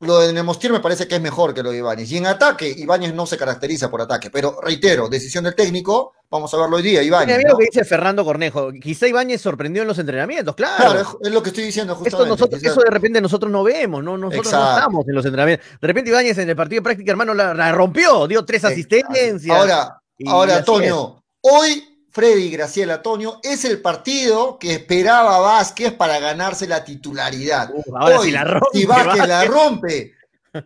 [0.00, 2.10] lo de Nemostier me parece que es mejor que lo de Ibáñez.
[2.10, 6.52] Y en ataque, Ibáñez no se caracteriza por ataque, pero reitero, decisión del técnico, vamos
[6.54, 7.36] a verlo hoy día, Ibáñez.
[7.36, 7.52] mira ¿no?
[7.52, 8.72] lo que dice Fernando Cornejo.
[8.72, 10.76] Quizá Ibáñez sorprendió en los entrenamientos, claro.
[10.76, 12.30] Claro, es, es lo que estoy diciendo Esto justamente.
[12.30, 14.16] nosotros, eso de repente nosotros no vemos, ¿no?
[14.16, 15.66] Nosotros no estamos en los entrenamientos.
[15.80, 19.46] De repente Ibáñez en el partido de práctica, hermano, la, la rompió, dio tres asistencias.
[19.50, 26.66] Ahora, ahora, Toño, hoy Freddy Graciela Toño es el partido que esperaba Vázquez para ganarse
[26.66, 27.70] la titularidad.
[27.72, 30.12] Uf, ahora hoy, si la rompe, si Vázquez la rompe,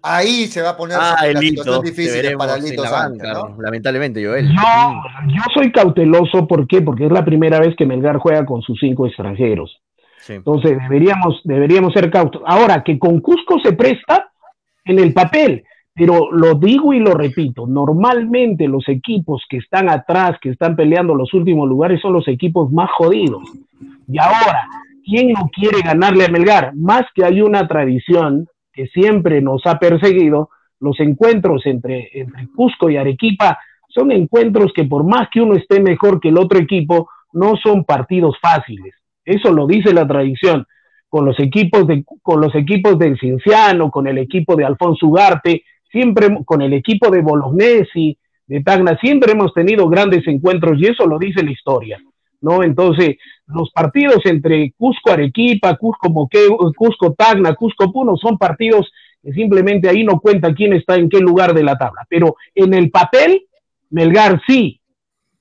[0.02, 2.56] ahí se va a poner Ah, sobre el la Lito, situación te difícil veremos para
[2.58, 3.56] Lito la banca, ¿no?
[3.60, 4.48] lamentablemente, Joel.
[4.48, 4.94] Yo,
[5.28, 6.80] yo soy cauteloso, ¿por qué?
[6.80, 9.80] Porque es la primera vez que Melgar juega con sus cinco extranjeros.
[10.20, 10.32] sí.
[10.34, 12.40] Entonces deberíamos, deberíamos ser cautos.
[12.46, 14.30] Ahora, que con Cusco se presta
[14.86, 15.64] en el papel,
[15.94, 21.14] pero lo digo y lo repito, normalmente los equipos que están atrás, que están peleando
[21.14, 23.44] los últimos lugares, son los equipos más jodidos.
[24.08, 24.66] Y ahora,
[25.04, 26.74] ¿quién no quiere ganarle a Melgar?
[26.74, 32.90] Más que hay una tradición que siempre nos ha perseguido, los encuentros entre, entre Cusco
[32.90, 37.08] y Arequipa son encuentros que por más que uno esté mejor que el otro equipo,
[37.32, 38.94] no son partidos fáciles.
[39.24, 40.66] Eso lo dice la tradición.
[41.08, 45.62] Con los equipos de, con los equipos del Cinciano, con el equipo de Alfonso Ugarte,
[45.94, 51.06] siempre con el equipo de Bolognesi, de Tacna, siempre hemos tenido grandes encuentros y eso
[51.06, 51.98] lo dice la historia.
[52.40, 52.62] ¿no?
[52.62, 53.16] Entonces,
[53.46, 58.90] los partidos entre Cusco Arequipa, Cusco Moque, Cusco Tacna, Cusco Puno son partidos
[59.22, 62.04] que simplemente ahí no cuenta quién está en qué lugar de la tabla.
[62.08, 63.46] Pero en el papel,
[63.90, 64.80] Melgar sí.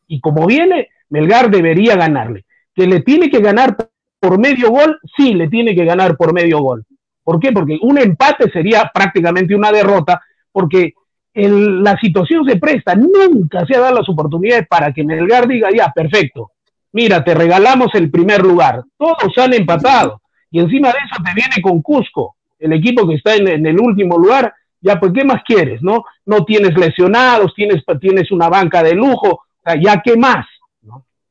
[0.08, 2.46] Y como viene, Melgar debería ganarle.
[2.74, 3.76] Que le tiene que ganar
[4.20, 6.86] por medio gol, sí, le tiene que ganar por medio gol.
[7.24, 7.52] ¿Por qué?
[7.52, 10.22] Porque un empate sería prácticamente una derrota,
[10.54, 10.94] porque
[11.34, 15.92] la situación se presta, nunca se ha dado las oportunidades para que Melgar diga, ya,
[15.92, 16.52] perfecto,
[16.94, 18.84] mira, te regalamos el primer lugar.
[18.98, 20.22] Todos han empatado.
[20.52, 24.18] Y encima de eso te viene con Cusco, el equipo que está en, el último
[24.18, 24.54] lugar.
[24.80, 25.82] Ya, pues, ¿qué más quieres?
[25.82, 26.04] ¿No?
[26.26, 29.46] No tienes lesionados, tienes, tienes una banca de lujo.
[29.82, 30.46] Ya, ¿qué más?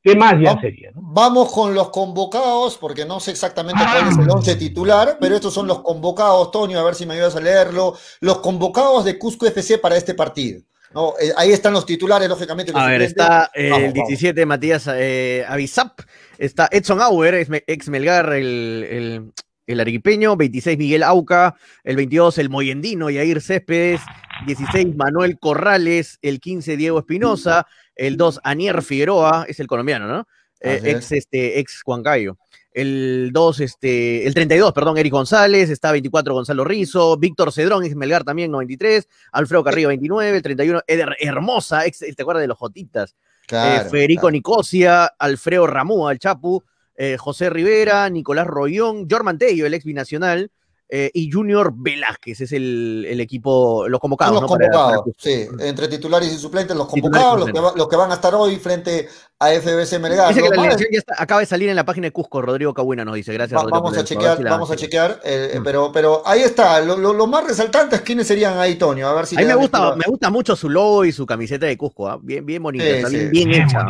[0.03, 0.91] ¿Qué más ya sería?
[0.95, 4.35] Vamos con los convocados, porque no sé exactamente cuál es el ah.
[4.35, 7.95] once titular, pero estos son los convocados, Tonio, a ver si me ayudas a leerlo.
[8.21, 10.63] Los convocados de Cusco FC para este partido.
[10.93, 12.73] No, eh, ahí están los titulares, lógicamente.
[12.75, 16.01] a ver, está el 17 Matías eh, Avisap,
[16.37, 19.33] está Edson Auer, ex Melgar, el,
[19.67, 24.01] el, arequipeño, 26 Miguel Auca, el 22 el Moyendino, Yair Céspedes,
[24.47, 27.67] 16 Manuel Corrales, el 15 Diego Espinosa,
[27.97, 30.27] el 2 Anier Figueroa, es el colombiano, ¿no?
[30.61, 32.39] Eh, ex, este, ex Cayo
[32.75, 37.95] el 2, este, el 32, perdón, Eric González, está 24 Gonzalo Rizo, Víctor Cedrón, ex
[37.95, 42.59] Melgar también, 93, Alfredo Carrillo, 29, el 31, Eder Hermosa, ex, ¿te acuerdas de los
[42.59, 43.15] Jotitas?
[43.51, 46.63] Eh, Federico Nicosia, Alfredo Ramúa, el Chapu,
[46.97, 50.51] eh, José Rivera, Nicolás Rollón, Jorman Tello, el ex binacional,
[50.95, 54.43] eh, y Junior Velázquez es el, equipo, los convocados.
[54.43, 58.57] los convocados, sí, entre titulares y suplentes, los convocados, los que, van a estar hoy
[58.57, 60.29] frente a FBC Melgar.
[60.29, 63.07] Dice que la alineación ya acaba de salir en la página de Cusco, Rodrigo Cabuena
[63.07, 63.59] nos dice, gracias.
[63.59, 65.65] Rodrigo, vamos, a chequear, vamos a chequear, eh, mm.
[65.65, 69.37] pero, pero ahí está, lo, más resaltante es quiénes serían ahí, Tonio, a ver si...
[69.37, 72.19] A mí me gusta, me gusta mucho su logo y su camiseta de Cusco, ¿ah?
[72.23, 73.83] bien, bien bonita, bien, hecha.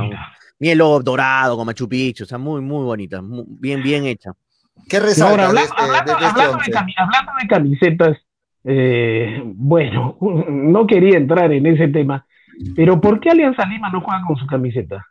[0.56, 4.36] Bien logo dorado, con Machu Picchu, o sea, muy, muy bonita, bien, bien hecha.
[4.88, 6.12] ¿Qué resalta hablando,
[7.40, 8.18] de, camisetas,
[8.64, 12.26] eh, bueno, no quería entrar en ese tema,
[12.76, 15.06] pero ¿por qué Alianza Lima no juega con su camiseta?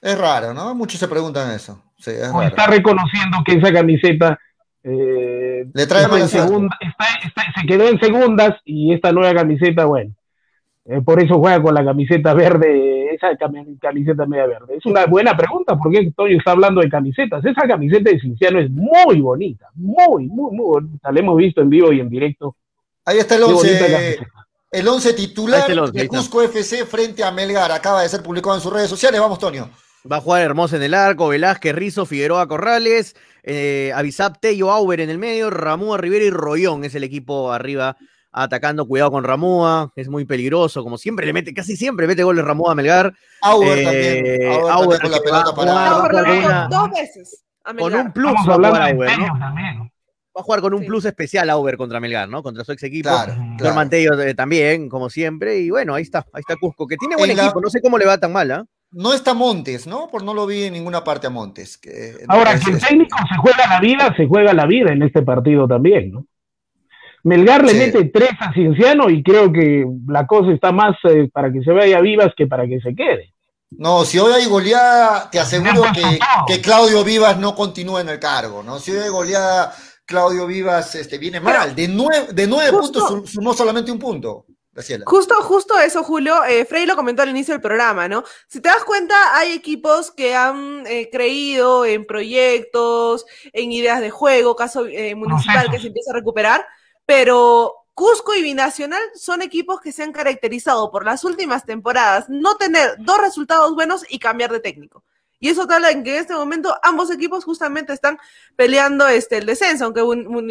[0.00, 0.74] Es raro, ¿no?
[0.74, 1.82] Muchos se preguntan eso.
[1.98, 4.38] está reconociendo que esa camiseta
[4.82, 6.76] eh, Le trae segunda,
[7.54, 10.14] se quedó en segundas y esta nueva camiseta, bueno,
[10.86, 13.38] eh, por eso juega con la camiseta verde, esa
[13.80, 14.76] camiseta media verde.
[14.76, 17.44] Es una buena pregunta, porque Toño está hablando de camisetas.
[17.44, 21.12] Esa camiseta de Cinciano es muy bonita, muy, muy, muy bonita.
[21.12, 22.56] La hemos visto en vivo y en directo.
[23.04, 24.18] Ahí está el 11.
[24.72, 27.72] El 11 titular de Cusco FC frente a Melgar.
[27.72, 29.20] Acaba de ser publicado en sus redes sociales.
[29.20, 29.68] Vamos, Toño.
[30.10, 35.00] Va a jugar Hermoso en el arco, Velázquez, Rizo, Figueroa, Corrales, eh, Avisap, Tello, Auber
[35.00, 37.96] en el medio, Ramúa, Rivera y Rollón es el equipo arriba
[38.32, 42.44] atacando, cuidado con Ramúa, es muy peligroso, como siempre le mete, casi siempre mete goles
[42.44, 43.14] Ramúa a Melgar.
[43.42, 47.44] Auber eh, también, Auber, con la pelota para dos veces.
[47.78, 49.90] Con un plus va a jugar Auber, ¿no?
[50.36, 52.42] Va a jugar con un plus especial Auber contra Melgar, ¿no?
[52.42, 53.08] Contra su ex equipo.
[53.08, 54.20] Claro, claro.
[54.22, 55.58] Eh, también, como siempre.
[55.58, 58.06] Y bueno, ahí está, ahí está Cusco, que tiene buen equipo, no sé cómo le
[58.06, 58.64] va tan mal, ¿ah?
[58.92, 60.08] No está Montes, ¿no?
[60.08, 61.78] Por no lo vi en ninguna parte a Montes.
[61.78, 65.22] Que, Ahora, que el técnico se juega la vida, se juega la vida en este
[65.22, 66.26] partido también, ¿no?
[67.24, 71.52] Melgar le mete tres a Cienciano y creo que la cosa está más eh, para
[71.52, 73.34] que se vaya vivas que para que se quede.
[73.70, 75.82] No, si hoy hay goleada, te aseguro
[76.46, 78.80] que, Claudio Vivas no continúa en el cargo, ¿no?
[78.80, 79.72] Si hoy hay goleada,
[80.04, 81.74] Claudio Vivas este, viene mal.
[81.74, 84.46] De nueve, de nueve puntos sumó solamente un punto.
[85.04, 86.44] Justo, justo eso, Julio.
[86.44, 88.22] Eh, Frey lo comentó al inicio del programa, ¿no?
[88.46, 94.10] Si te das cuenta, hay equipos que han eh, creído en proyectos, en ideas de
[94.10, 96.64] juego, caso eh, municipal que se empieza a recuperar,
[97.10, 102.56] pero Cusco y Binacional son equipos que se han caracterizado por las últimas temporadas no
[102.56, 105.02] tener dos resultados buenos y cambiar de técnico.
[105.40, 108.16] Y eso tal en que en este momento ambos equipos justamente están
[108.54, 110.02] peleando este, el descenso, aunque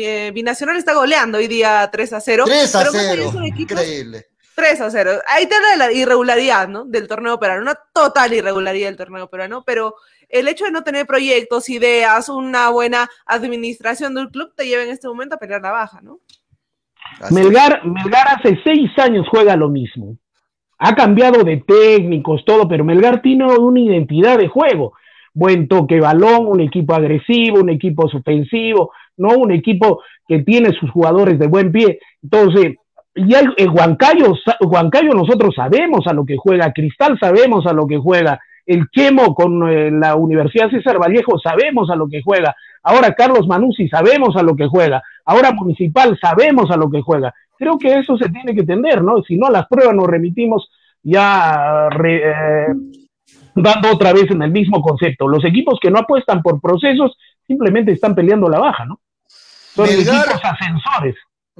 [0.03, 2.43] eh, Binacional está goleando hoy día 3 a 0.
[2.45, 4.27] 3 a 0, increíble.
[4.55, 5.21] 3 a 0.
[5.27, 6.83] Ahí te habla de la irregularidad, ¿no?
[6.83, 9.95] Del torneo peruano, una total irregularidad del torneo peruano, pero
[10.27, 14.89] el hecho de no tener proyectos, ideas, una buena administración del club te lleva en
[14.89, 16.19] este momento a pelear la baja, ¿no?
[17.31, 20.15] Melgar, Melgar hace seis años juega lo mismo.
[20.77, 24.93] Ha cambiado de técnicos, todo, pero Melgar tiene una identidad de juego.
[25.33, 29.29] Buen toque balón, un equipo agresivo, un equipo ofensivo, ¿no?
[29.37, 31.99] Un equipo que tiene sus jugadores de buen pie.
[32.23, 32.75] Entonces,
[33.15, 37.85] y el, el Huancayo, Huancayo nosotros sabemos a lo que juega, Cristal sabemos a lo
[37.85, 42.55] que juega, el Chemo con eh, la Universidad César Vallejo sabemos a lo que juega,
[42.83, 47.33] ahora Carlos Manuzzi sabemos a lo que juega, ahora Municipal sabemos a lo que juega.
[47.57, 49.21] Creo que eso se tiene que entender, ¿no?
[49.23, 50.69] Si no, las pruebas nos remitimos
[51.03, 52.67] ya eh,
[53.55, 55.27] dando otra vez en el mismo concepto.
[55.27, 58.99] Los equipos que no apuestan por procesos simplemente están peleando la baja, ¿no?
[59.75, 61.15] Son Melgar- equipos ascensores.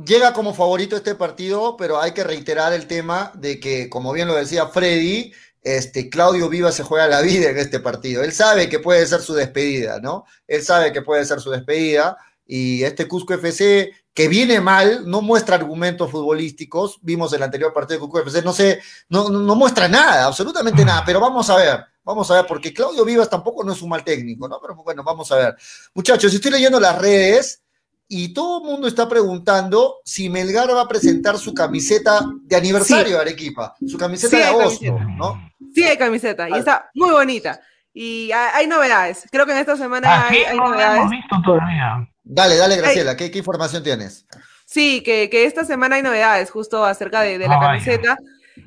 [0.06, 4.30] Llega como favorito este partido, pero hay que reiterar el tema de que, como bien
[4.30, 8.24] lo decía Freddy, este, Claudio Viva se juega la vida en este partido.
[8.24, 10.24] Él sabe que puede ser su despedida, ¿no?
[10.48, 12.16] Él sabe que puede ser su despedida.
[12.52, 16.98] Y este Cusco FC, que viene mal, no muestra argumentos futbolísticos.
[17.04, 20.84] Vimos el anterior partido de Cusco FC, no sé, no, no, no muestra nada, absolutamente
[20.84, 21.04] nada.
[21.06, 24.04] Pero vamos a ver, vamos a ver, porque Claudio Vivas tampoco no es un mal
[24.04, 24.58] técnico, ¿no?
[24.60, 25.56] Pero bueno, vamos a ver.
[25.94, 27.62] Muchachos, estoy leyendo las redes
[28.08, 33.14] y todo el mundo está preguntando si Melgar va a presentar su camiseta de aniversario
[33.18, 35.16] de Arequipa, su camiseta Sí, de hay agosto, camiseta.
[35.18, 35.52] ¿no?
[35.76, 37.62] Sí hay camiseta y está muy bonita.
[37.94, 39.28] Y ha- hay novedades.
[39.32, 40.98] Creo que en esta semana Así hay, hay no lo novedades.
[41.02, 42.09] hemos visto todavía.
[42.32, 44.28] Dale, dale, Graciela, ¿qué, qué información tienes?
[44.64, 48.18] Sí, que, que esta semana hay novedades justo acerca de, de la camiseta.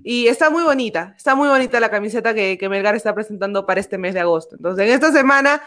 [0.02, 3.78] Y está muy bonita, está muy bonita la camiseta que, que Melgar está presentando para
[3.78, 4.56] este mes de agosto.
[4.56, 5.62] Entonces, en esta semana,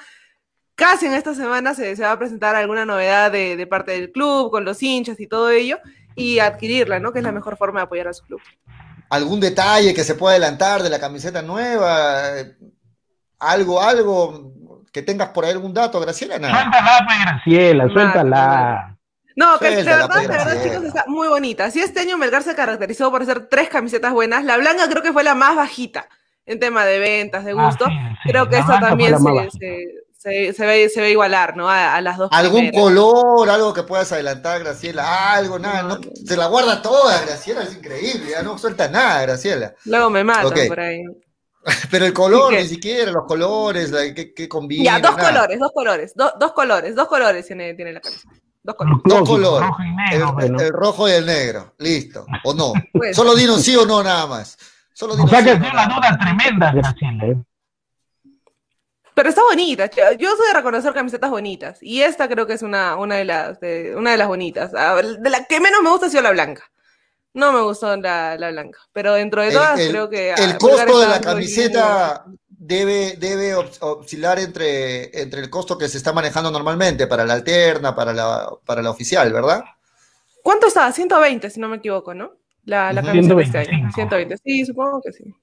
[0.76, 4.12] casi en esta semana, se, se va a presentar alguna novedad de, de parte del
[4.12, 5.78] club, con los hinchas y todo ello,
[6.16, 7.14] y adquirirla, ¿no?
[7.14, 8.42] Que es la mejor forma de apoyar a su club.
[9.10, 12.34] ¿Algún detalle que se pueda adelantar de la camiseta nueva?
[13.40, 14.52] ¿Algo, algo
[14.96, 16.40] que tengas por ahí algún dato, Graciela?
[16.40, 16.54] Nada.
[16.64, 18.98] Suéltala, pues, Graciela, suéltala.
[19.36, 20.74] No, que de Suéltala, verdad, pues, de verdad, Graciela.
[20.76, 21.70] chicos, está muy bonita.
[21.70, 25.12] Si este año Melgar se caracterizó por hacer tres camisetas buenas, la blanca creo que
[25.12, 26.08] fue la más bajita
[26.46, 27.84] en tema de ventas, de Ah, gusto.
[27.88, 27.92] sí,
[28.24, 29.88] sí, creo que esta fue también se, se,
[30.18, 31.70] se, se ve, se ve igualar, ¿no?
[31.70, 32.82] A, a las dos ¿Algún primeras.
[32.82, 35.34] color, algo que puedas adelantar, Graciela?
[35.34, 39.74] Algo, nada, no, se la guarda toda, Graciela, es increíble, ya no suelta nada, Graciela.
[39.84, 41.04] Luego me matan por ahí.
[41.92, 44.84] Pero el color, ni siquiera, los colores, la, que, que combina.
[44.84, 45.30] Ya, dos nada.
[45.32, 48.30] colores, dos colores, do- dos colores, dos colores tiene, tiene la camisa.
[48.64, 49.02] Dos colores.
[49.06, 49.68] Dos colores.
[49.68, 50.60] rojo y El, negro, bueno.
[50.60, 52.74] el rojo y el negro, listo, o no.
[52.94, 54.58] Pues, Solo dinos sí o no nada más.
[54.94, 57.26] Solo O sea sí que es una duda tremenda, Graciela.
[57.26, 57.36] ¿eh?
[59.14, 59.90] Pero está bonita.
[60.18, 61.78] Yo soy de reconocer camisetas bonitas.
[61.82, 64.74] Y esta creo que es una, una, de, las, de, una de las bonitas.
[64.76, 66.64] A ver, De la que menos me gusta ha sido la blanca.
[67.36, 68.80] No me gustó la, la blanca.
[68.94, 70.32] Pero dentro de todas el- creo que...
[70.32, 75.98] El costo de la camiseta debe, debe os- oscilar entre, entre el costo que se
[75.98, 79.64] está manejando normalmente para la alterna, para la, para la oficial, ¿verdad?
[80.42, 80.92] ¿Cuánto está?
[80.92, 82.32] 120, si no me equivoco, ¿no?
[82.64, 83.92] La, camiseta de este año.
[83.92, 83.96] 125.
[83.96, 85.36] 120, sí, supongo que sí.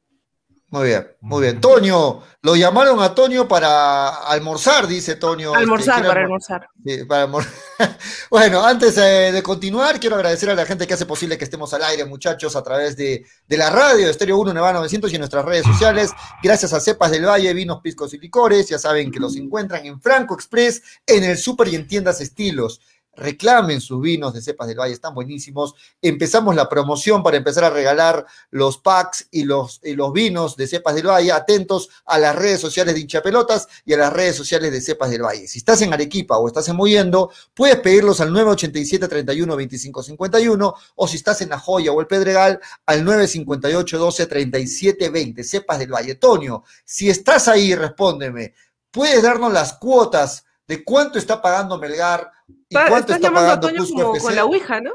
[0.73, 1.61] Muy bien, muy bien.
[1.61, 5.51] Toño, lo llamaron a Toño para almorzar, dice Toño.
[5.51, 6.69] este, Almorzar, para almor- almorzar.
[6.83, 7.47] Sí, para almor-
[8.31, 11.75] bueno, antes eh, de continuar, quiero agradecer a la gente que hace posible que estemos
[11.75, 15.17] al aire, muchachos, a través de, de la radio, de Estéreo 1 Nevada 900 y
[15.17, 16.11] en nuestras redes sociales.
[16.43, 18.71] Gracias a Cepas del Valle, Vinos, Piscos y Licores.
[18.71, 22.81] Ya saben que los encuentran en Franco Express, en el Super y en tiendas estilos.
[23.15, 25.75] Reclamen sus vinos de Cepas del Valle, están buenísimos.
[26.01, 30.67] Empezamos la promoción para empezar a regalar los packs y los, y los vinos de
[30.67, 31.31] Cepas del Valle.
[31.31, 35.23] Atentos a las redes sociales de Hinchapelotas y a las redes sociales de Cepas del
[35.23, 35.47] Valle.
[35.47, 40.75] Si estás en Arequipa o estás en Mollendo, puedes pedirlos al 987 31 25 51
[40.95, 45.45] o si estás en La Joya o el Pedregal al 958 12 37 20.
[45.45, 46.15] Cepas del Valle.
[46.15, 48.55] Tonio, si estás ahí, respóndeme.
[48.91, 52.31] ¿Puedes darnos las cuotas de cuánto está pagando Melgar
[52.73, 54.93] y cuánto Estás está llamando a Toño como con la Ouija, ¿no?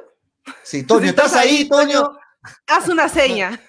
[0.64, 2.18] Sí, Toño, Si ¿estás ahí, Toño?
[2.66, 3.60] Haz una seña.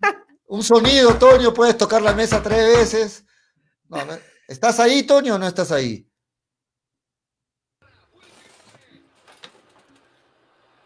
[0.48, 3.24] Un sonido, Toño, puedes tocar la mesa tres veces.
[3.88, 4.18] No, no.
[4.48, 6.08] ¿Estás ahí, Toño, o no estás ahí?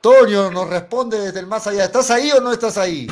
[0.00, 1.84] Toño nos responde desde el más allá.
[1.84, 3.06] ¿Estás ahí o no estás ahí?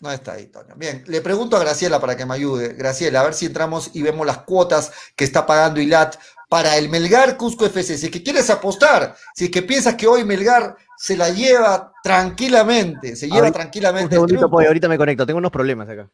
[0.00, 0.74] No está ahí, Toño.
[0.76, 2.74] Bien, le pregunto a Graciela para que me ayude.
[2.74, 6.16] Graciela, a ver si entramos y vemos las cuotas que está pagando ILAT
[6.52, 7.96] para el Melgar Cusco FC.
[7.96, 11.94] Si es que quieres apostar, si es que piensas que hoy Melgar se la lleva
[12.02, 14.50] tranquilamente, se lleva Ahorita- tranquilamente Un segundito.
[14.50, 15.24] Pollo, ahorita me conecto.
[15.24, 16.10] Tengo unos problemas acá.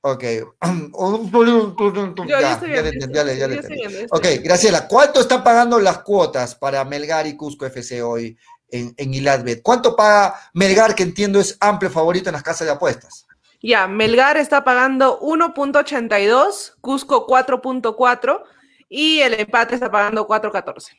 [0.00, 0.24] Ok.
[0.92, 4.06] Yo, ya, yo estoy ya le ya le- ya le entendí.
[4.10, 4.26] Ok.
[4.42, 8.36] Graciela, ¿cuánto están pagando las cuotas para Melgar y Cusco FC hoy
[8.68, 9.62] en, en Ilatbet?
[9.62, 13.24] ¿Cuánto paga Melgar, que entiendo es amplio favorito en las casas de apuestas?
[13.62, 18.42] Ya, Melgar está pagando 1.82, Cusco 4.4
[18.88, 20.90] y el empate está pagando 4.14.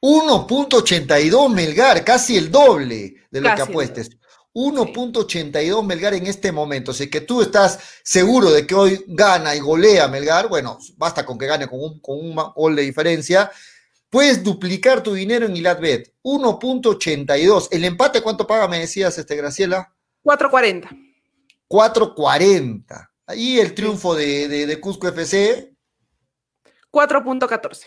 [0.00, 4.10] 1.82 Melgar, casi el doble de lo Casi que apuestes.
[4.54, 6.92] 1.82 Melgar en este momento.
[6.92, 11.24] Si es que tú estás seguro de que hoy gana y golea Melgar, bueno, basta
[11.24, 13.50] con que gane con un, con un gol de diferencia.
[14.10, 16.12] Puedes duplicar tu dinero en Ilatbet.
[16.22, 17.68] 1.82.
[17.70, 19.94] ¿El empate cuánto paga, me decías, este, Graciela?
[20.22, 21.16] 4.40.
[21.66, 23.08] 4.40.
[23.26, 25.71] Ahí el triunfo de, de, de Cusco FC,
[26.92, 27.86] 4.14.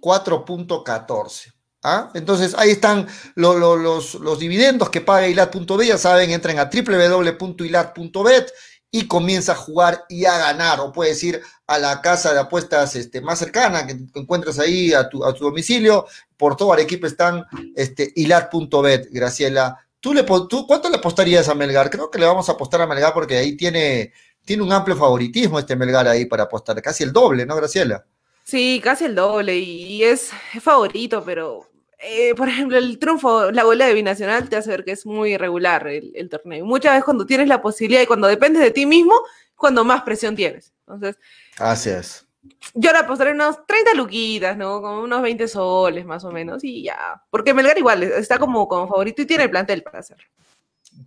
[0.00, 1.52] 4.14.
[1.86, 2.10] ¿Ah?
[2.14, 6.70] Entonces ahí están lo- lo- los, los dividendos que paga Ilat.bet, ya saben, entren a
[6.70, 8.50] www.ilat.bet
[8.90, 10.80] y comienza a jugar y a ganar.
[10.80, 15.08] O puedes ir a la casa de apuestas este, más cercana que encuentres ahí a
[15.10, 16.06] tu, a tu domicilio.
[16.38, 17.44] Por todo Arequipa están
[17.76, 19.78] este, hilar.bet, Graciela.
[20.00, 21.90] ¿Tú le, tú, ¿Cuánto le apostarías a Melgar?
[21.90, 24.12] Creo que le vamos a apostar a Melgar porque ahí tiene,
[24.44, 26.80] tiene un amplio favoritismo este Melgar ahí para apostar.
[26.80, 28.06] Casi el doble, ¿no, Graciela?
[28.44, 31.66] Sí, casi el doble y, es, es favorito, pero
[31.98, 35.32] eh, por ejemplo, el triunfo, la goleada de Binacional te hace ver que es muy
[35.32, 36.64] irregular el, el, torneo.
[36.66, 39.14] Muchas veces cuando tienes la posibilidad y cuando dependes de ti mismo,
[39.56, 40.74] cuando más presión tienes.
[40.80, 41.16] Entonces,
[41.58, 42.26] así es.
[42.74, 44.82] Yo le apostaré unos 30 luquitas, ¿no?
[44.82, 47.22] Como unos 20 soles más o menos y ya.
[47.30, 50.24] Porque Melgar igual está como, como favorito y tiene el plantel para hacerlo.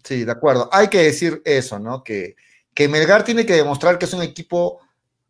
[0.04, 0.70] Sí, de acuerdo.
[0.72, 2.04] Hay que decir eso, ¿no?
[2.04, 2.36] Que,
[2.74, 4.80] que Melgar tiene que demostrar que es un equipo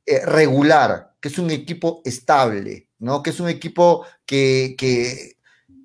[0.08, 3.22] eh, regular, que es un equipo estable, ¿no?
[3.22, 5.38] Que es un equipo que, que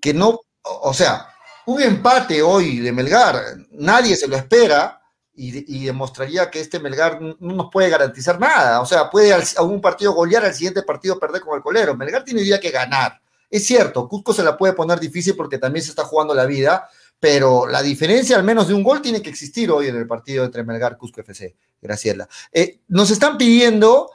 [0.03, 1.29] que no, o sea,
[1.67, 5.01] un empate hoy de Melgar, nadie se lo espera
[5.33, 8.81] y, demostraría que este Melgar no nos puede garantizar nada.
[8.81, 11.97] O sea, puede a un partido golear, al siguiente partido perder con el colero.
[11.97, 13.21] Melgar tiene día que ganar.
[13.49, 16.89] Es cierto, Cusco se la puede poner difícil porque también se está jugando la vida,
[17.23, 20.45] pero la diferencia al menos de un gol tiene que existir hoy en el partido
[20.45, 21.55] entre Melgar Cusco FC.
[21.81, 22.29] Graciela.
[22.51, 24.11] Eh, nos están pidiendo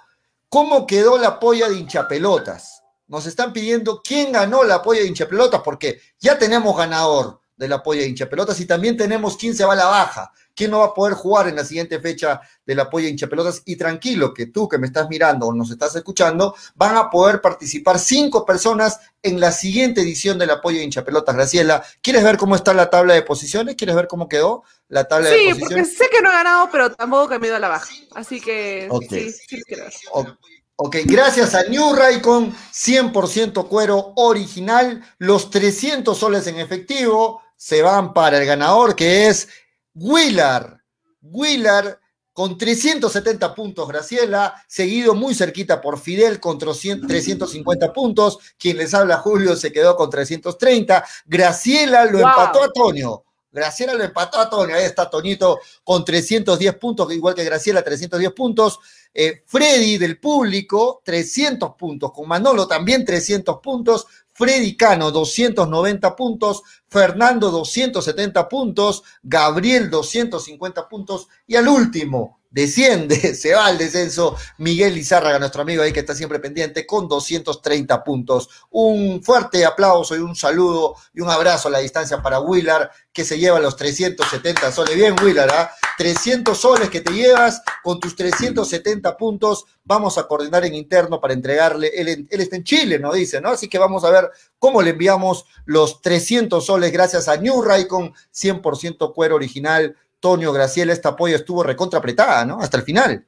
[0.50, 5.62] cómo quedó la polla de hinchapelotas nos están pidiendo quién ganó la polla de hinchapelotas,
[5.64, 9.74] porque ya tenemos ganador de la polla de hinchapelotas y también tenemos quién se va
[9.74, 12.90] a la baja, quién no va a poder jugar en la siguiente fecha de la
[12.90, 13.64] polla de hinchapelotas.
[13.66, 17.42] Y tranquilo, que tú que me estás mirando o nos estás escuchando, van a poder
[17.42, 21.36] participar cinco personas en la siguiente edición de la polla de hinchapelotas.
[21.36, 23.76] Graciela, ¿quieres ver cómo está la tabla de posiciones?
[23.76, 25.68] ¿Quieres ver cómo quedó la tabla de posiciones?
[25.68, 27.92] Sí, porque sé que no he ganado, pero tampoco he ido a la baja.
[28.14, 30.38] Así que sí, sí, quiero ver.
[30.80, 38.14] Ok, gracias a New Raycon, 100% cuero original, los 300 soles en efectivo se van
[38.14, 39.50] para el ganador que es
[39.94, 40.78] Willard.
[41.22, 41.98] Willard
[42.38, 48.38] con 370 puntos, Graciela, seguido muy cerquita por Fidel con 350 puntos.
[48.60, 51.04] Quien les habla, Julio, se quedó con 330.
[51.26, 53.24] Graciela lo empató a Tonio.
[53.52, 54.76] Graciela lo empató a Tonio.
[54.76, 58.80] Ahí está Toñito con 310 puntos, igual que Graciela, 310 puntos.
[59.12, 62.12] Eh, Freddy del público, 300 puntos.
[62.12, 64.06] Con Manolo también 300 puntos.
[64.38, 66.62] Freddy Cano, 290 puntos.
[66.88, 69.02] Fernando, 270 puntos.
[69.24, 71.28] Gabriel, 250 puntos.
[71.48, 76.16] Y al último, desciende, se va al descenso Miguel Lizárraga, nuestro amigo ahí que está
[76.16, 78.50] siempre pendiente, con 230 puntos.
[78.72, 83.24] Un fuerte aplauso y un saludo y un abrazo a la distancia para Willard, que
[83.24, 84.96] se lleva los 370 soles.
[84.96, 85.72] Bien, Willard, ¿ah?
[86.00, 89.66] 300 soles que te llevas con tus 370 puntos.
[89.84, 91.92] Vamos a coordinar en interno para entregarle.
[91.96, 93.14] Él, está en Chile, ¿no?
[93.14, 93.50] Dice, ¿no?
[93.50, 98.14] Así que vamos a ver cómo le enviamos los 300 soles gracias a New Raycon,
[98.34, 102.60] 100% cuero original Tonio, Graciela, esta apoyo estuvo recontra apretada, ¿no?
[102.60, 103.26] Hasta el final.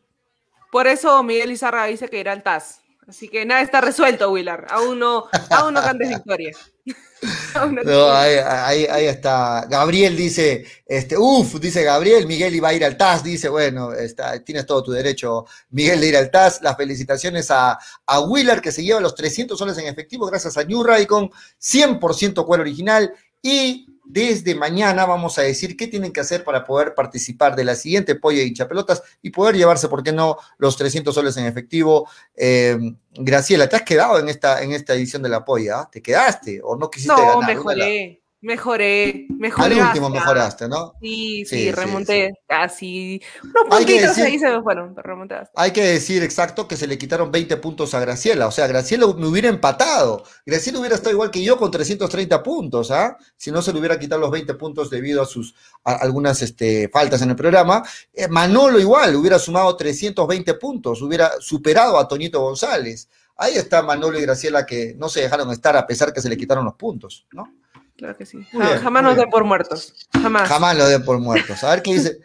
[0.71, 2.81] Por eso Miguel Izarra dice que irá al TAS.
[3.09, 4.67] Así que nada está resuelto, Willard.
[4.69, 6.51] Aún no, aún no cantes victoria.
[7.83, 9.65] no, ahí, está.
[9.67, 14.43] Gabriel dice, este, uff, dice Gabriel, Miguel iba a ir al TAS, dice, bueno, está,
[14.43, 16.61] tienes todo tu derecho, Miguel, de ir al TAS.
[16.61, 20.63] Las felicitaciones a, a Willard, que se lleva los 300 soles en efectivo, gracias a
[20.63, 23.11] New Raycon, 100% cuero original.
[23.41, 27.75] Y desde mañana vamos a decir qué tienen que hacer para poder participar de la
[27.75, 32.09] siguiente polla de hinchapelotas y poder llevarse, ¿por qué no?, los 300 soles en efectivo.
[32.35, 32.75] Eh,
[33.13, 35.87] Graciela, ¿te has quedado en esta, en esta edición de la polla?
[35.91, 37.55] ¿Te quedaste o no quisiste no, ganar?
[37.55, 38.18] mejoré.
[38.41, 39.81] Mejoré, mejoré.
[39.81, 40.93] Al último mejoraste, ¿no?
[41.01, 43.21] Sí, sí, remonté casi.
[43.43, 46.97] Unos puntitos ahí se me fueron, pero remonté Hay que decir exacto que se le
[46.97, 48.47] quitaron 20 puntos a Graciela.
[48.47, 50.23] O sea, Graciela me hubiera empatado.
[50.45, 53.17] Graciela hubiera estado igual que yo con 330 puntos, ¿ah?
[53.35, 57.21] Si no se le hubiera quitado los 20 puntos debido a sus algunas este, faltas
[57.21, 57.83] en el programa.
[58.13, 63.09] Eh, Manolo igual hubiera sumado 320 puntos, hubiera superado a Toñito González.
[63.35, 66.37] Ahí está Manolo y Graciela que no se dejaron estar a pesar que se le
[66.37, 67.58] quitaron los puntos, ¿no?
[67.99, 68.41] Claro que sí.
[68.81, 69.93] jamás nos den por muertos.
[70.13, 70.47] Jamás.
[70.47, 71.61] Jamás lo den por muertos.
[71.65, 72.19] A ver qué dice.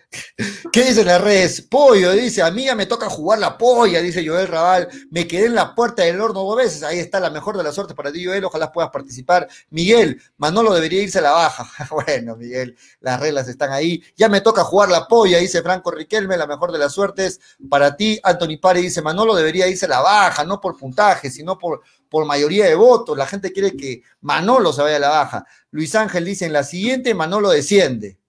[0.73, 1.63] ¿Qué dice las redes?
[1.63, 4.89] Pollo, dice, a mí ya me toca jugar la polla, dice Joel Raval.
[5.11, 6.85] Me quedé en la puerta del horno dos veces.
[6.85, 8.45] Ahí está la mejor de la suerte para ti, Joel.
[8.45, 9.49] Ojalá puedas participar.
[9.71, 11.67] Miguel, Manolo debería irse a la baja.
[11.91, 14.01] bueno, Miguel, las reglas están ahí.
[14.15, 16.37] Ya me toca jugar la polla, dice Franco Riquelme.
[16.37, 18.21] La mejor de las suertes para ti.
[18.23, 21.81] Anthony Pare dice, Manolo debería irse a la baja, no por puntaje, sino por,
[22.15, 23.19] por mayoría de votos.
[23.19, 25.45] La gente quiere que Manolo se vaya a la baja.
[25.73, 28.21] Luis Ángel dice, en la siguiente Manolo desciende.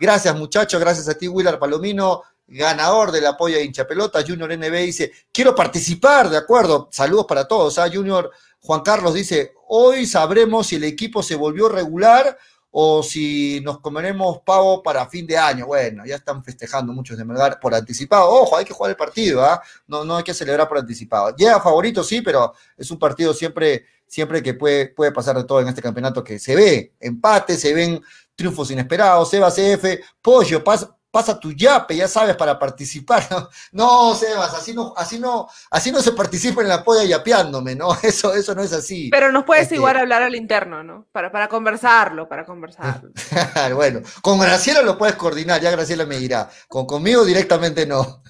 [0.00, 4.24] Gracias muchachos, gracias a ti Willard Palomino, ganador del apoyo de hincha pelota.
[4.26, 6.88] Junior NB dice, quiero participar, de acuerdo.
[6.90, 7.78] Saludos para todos.
[7.78, 7.88] ¿ah?
[7.88, 12.36] Junior Juan Carlos dice, hoy sabremos si el equipo se volvió regular
[12.70, 15.66] o si nos comeremos pavo para fin de año.
[15.66, 18.30] Bueno, ya están festejando muchos de Melgar por anticipado.
[18.30, 19.60] Ojo, hay que jugar el partido, ¿ah?
[19.86, 21.34] No, no hay que celebrar por anticipado.
[21.36, 25.60] Llega favorito, sí, pero es un partido siempre, siempre que puede, puede pasar de todo
[25.60, 28.00] en este campeonato que se ve empate, se ven
[28.34, 29.84] triunfos inesperados, Seba CF,
[30.22, 33.26] Pollo, pasa, pasa tu yape, ya sabes, para participar.
[33.30, 37.74] No, no Sebas, así no, así no, así no se participa en la polla yapeándome,
[37.74, 37.88] ¿no?
[38.02, 39.08] Eso, eso no es así.
[39.10, 41.06] Pero nos puedes Este- igual hablar al interno, ¿no?
[41.12, 43.10] Para, para conversarlo, para conversarlo.
[43.74, 46.48] bueno, con Graciela lo puedes coordinar, ya Graciela me dirá.
[46.68, 48.22] Con, conmigo directamente no.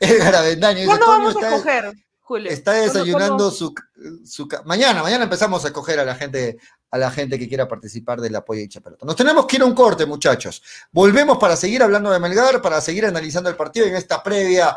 [0.00, 1.92] Edgar Avendaño ¿Cuándo "Toño vamos a escoger,
[2.26, 2.50] Julio?
[2.50, 3.72] Está ¿Cuándo- desayunando su,
[4.24, 6.58] su mañana, mañana empezamos a escoger a la gente,
[6.90, 9.06] a la gente que quiera participar del apoyo hincha pelota.
[9.06, 10.60] Nos tenemos que ir a un corte, muchachos.
[10.90, 14.76] Volvemos para seguir hablando de Melgar, para seguir analizando el partido en esta previa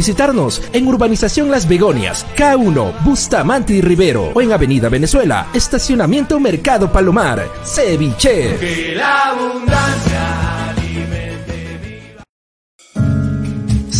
[0.01, 6.91] visitarnos en Urbanización Las Begonias, K1, Bustamante y Rivero, o en Avenida Venezuela, Estacionamiento Mercado
[6.91, 8.57] Palomar, Ceviche.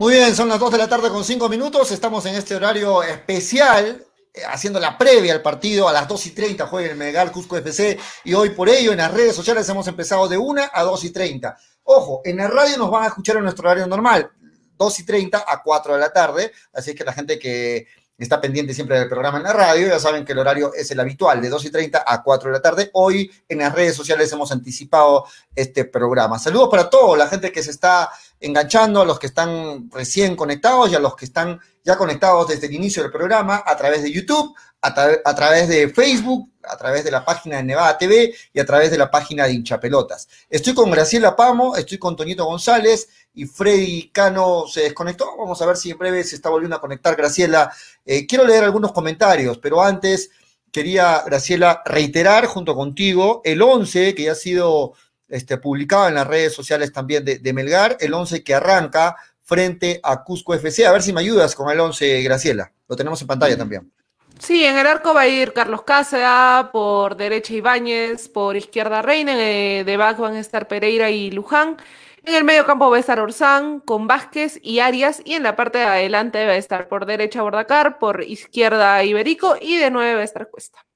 [0.00, 1.92] Muy bien, son las 2 de la tarde con 5 minutos.
[1.92, 5.90] Estamos en este horario especial, eh, haciendo la previa al partido.
[5.90, 7.98] A las 2 y 30 juega el Megal Cusco FC.
[8.24, 11.10] Y hoy por ello en las redes sociales hemos empezado de 1 a 2 y
[11.10, 11.54] 30.
[11.82, 14.30] Ojo, en la radio nos van a escuchar en nuestro horario normal,
[14.78, 16.50] 2 y 30 a 4 de la tarde.
[16.72, 17.86] Así que la gente que
[18.16, 21.00] está pendiente siempre del programa en la radio, ya saben que el horario es el
[21.00, 22.90] habitual, de 2 y 30 a 4 de la tarde.
[22.94, 26.38] Hoy en las redes sociales hemos anticipado este programa.
[26.38, 28.10] Saludos para todos, la gente que se está
[28.40, 32.66] enganchando, a los que están recién conectados y a los que están ya conectados desde
[32.66, 36.76] el inicio del programa a través de YouTube, a, tra- a través de Facebook, a
[36.76, 40.28] través de la página de Nevada TV y a través de la página de Hinchapelotas.
[40.48, 45.36] Estoy con Graciela Pamo, estoy con Toñito González y Freddy Cano se desconectó.
[45.36, 47.72] Vamos a ver si en breve se está volviendo a conectar Graciela.
[48.04, 50.30] Eh, quiero leer algunos comentarios, pero antes
[50.72, 54.92] quería, Graciela, reiterar junto contigo el 11 que ya ha sido
[55.30, 60.00] este, publicado en las redes sociales también de, de Melgar, el 11 que arranca frente
[60.02, 60.86] a Cusco FC.
[60.86, 62.72] A ver si me ayudas con el 11, Graciela.
[62.88, 63.90] Lo tenemos en pantalla también.
[64.38, 69.34] Sí, en el arco va a ir Carlos Cáceres, por derecha Ibáñez, por izquierda Reina,
[69.36, 71.76] eh, de back van a estar Pereira y Luján.
[72.24, 75.56] En el medio campo va a estar Orsán con Vázquez y Arias y en la
[75.56, 80.14] parte de adelante va a estar por derecha Bordacar, por izquierda Iberico y de nueve
[80.14, 80.86] va a estar Cuesta.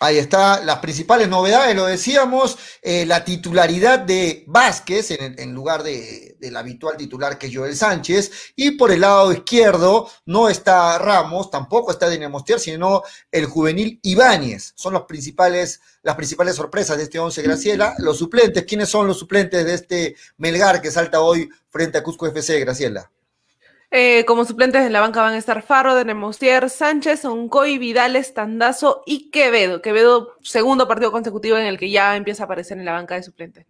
[0.00, 5.82] Ahí está, las principales novedades, lo decíamos, eh, la titularidad de Vázquez en, en lugar
[5.82, 10.98] de, del habitual titular que es Joel Sánchez, y por el lado izquierdo no está
[10.98, 14.72] Ramos, tampoco está Dinemostier, sino el juvenil Ibáñez.
[14.76, 17.94] Son los principales, las principales sorpresas de este 11 Graciela.
[17.98, 22.26] Los suplentes, ¿quiénes son los suplentes de este Melgar que salta hoy frente a Cusco
[22.26, 23.10] FC, Graciela?
[23.90, 28.16] Eh, como suplentes en la banca van a estar Farro, de Nemostier, Sánchez, Oncoy, Vidal,
[28.16, 29.80] Estandazo y Quevedo.
[29.80, 33.22] Quevedo, segundo partido consecutivo en el que ya empieza a aparecer en la banca de
[33.22, 33.66] suplentes.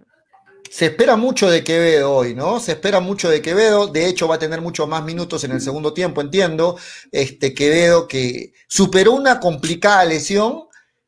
[0.68, 2.58] Se espera mucho de Quevedo hoy, ¿no?
[2.58, 3.86] Se espera mucho de Quevedo.
[3.86, 6.76] De hecho, va a tener muchos más minutos en el segundo tiempo, entiendo.
[7.12, 10.64] Este Quevedo que superó una complicada lesión,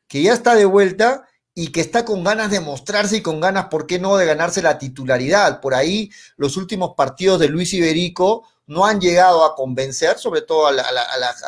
[0.07, 3.65] que ya está de vuelta y que está con ganas de mostrarse y con ganas,
[3.65, 5.59] ¿por qué no?, de ganarse la titularidad.
[5.59, 10.67] Por ahí, los últimos partidos de Luis Iberico no han llegado a convencer, sobre todo
[10.67, 10.79] al,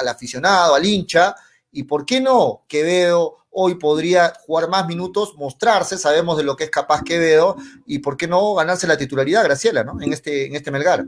[0.08, 1.36] aficionado, al hincha,
[1.72, 6.66] y por qué no, Quevedo hoy podría jugar más minutos, mostrarse, sabemos de lo que
[6.66, 7.56] es capaz Quevedo,
[7.86, 10.02] y por qué no ganarse la titularidad, Graciela, ¿no?
[10.02, 11.06] En este, en este Melgar.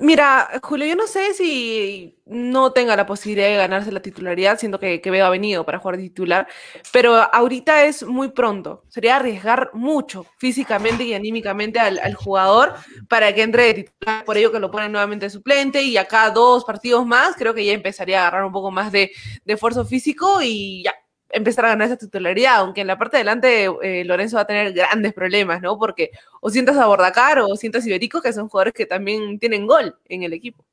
[0.00, 4.78] Mira, Julio, yo no sé si no tenga la posibilidad de ganarse la titularidad, siendo
[4.78, 6.46] que Quevedo ha venido para jugar titular,
[6.92, 8.84] pero ahorita es muy pronto.
[8.88, 12.74] Sería arriesgar mucho físicamente y anímicamente al, jugador
[13.08, 16.30] para que entre de titular, por ello que lo ponen nuevamente de suplente y acá
[16.30, 19.10] dos partidos más, creo que ya empezaría a agarrar un poco más de,
[19.44, 20.94] de esfuerzo físico y ya,
[21.30, 24.46] empezar a ganar esa titularidad, aunque en la parte de delante eh, Lorenzo va a
[24.46, 25.78] tener grandes problemas, ¿no?
[25.78, 26.10] Porque
[26.40, 29.96] o sientas a Bordacar o sientas a Iberico, que son jugadores que también tienen gol
[30.08, 30.64] en el equipo.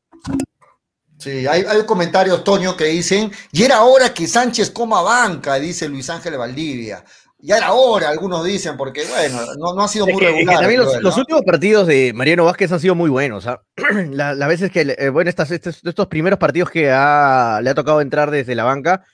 [1.17, 5.87] Sí, hay, hay, comentarios, Toño, que dicen, y era hora que Sánchez coma banca, dice
[5.87, 7.03] Luis Ángel Valdivia.
[7.39, 10.53] Ya era hora, algunos dicen, porque bueno, no, no ha sido muy es que, regular.
[10.53, 11.01] Es que también los, ¿no?
[11.01, 13.45] los, últimos partidos de Mariano Vázquez han sido muy buenos.
[13.45, 13.61] ¿ah?
[14.09, 17.75] Las la veces que, eh, bueno, estas, estos, estos primeros partidos que ha, le ha
[17.75, 19.05] tocado entrar desde la banca,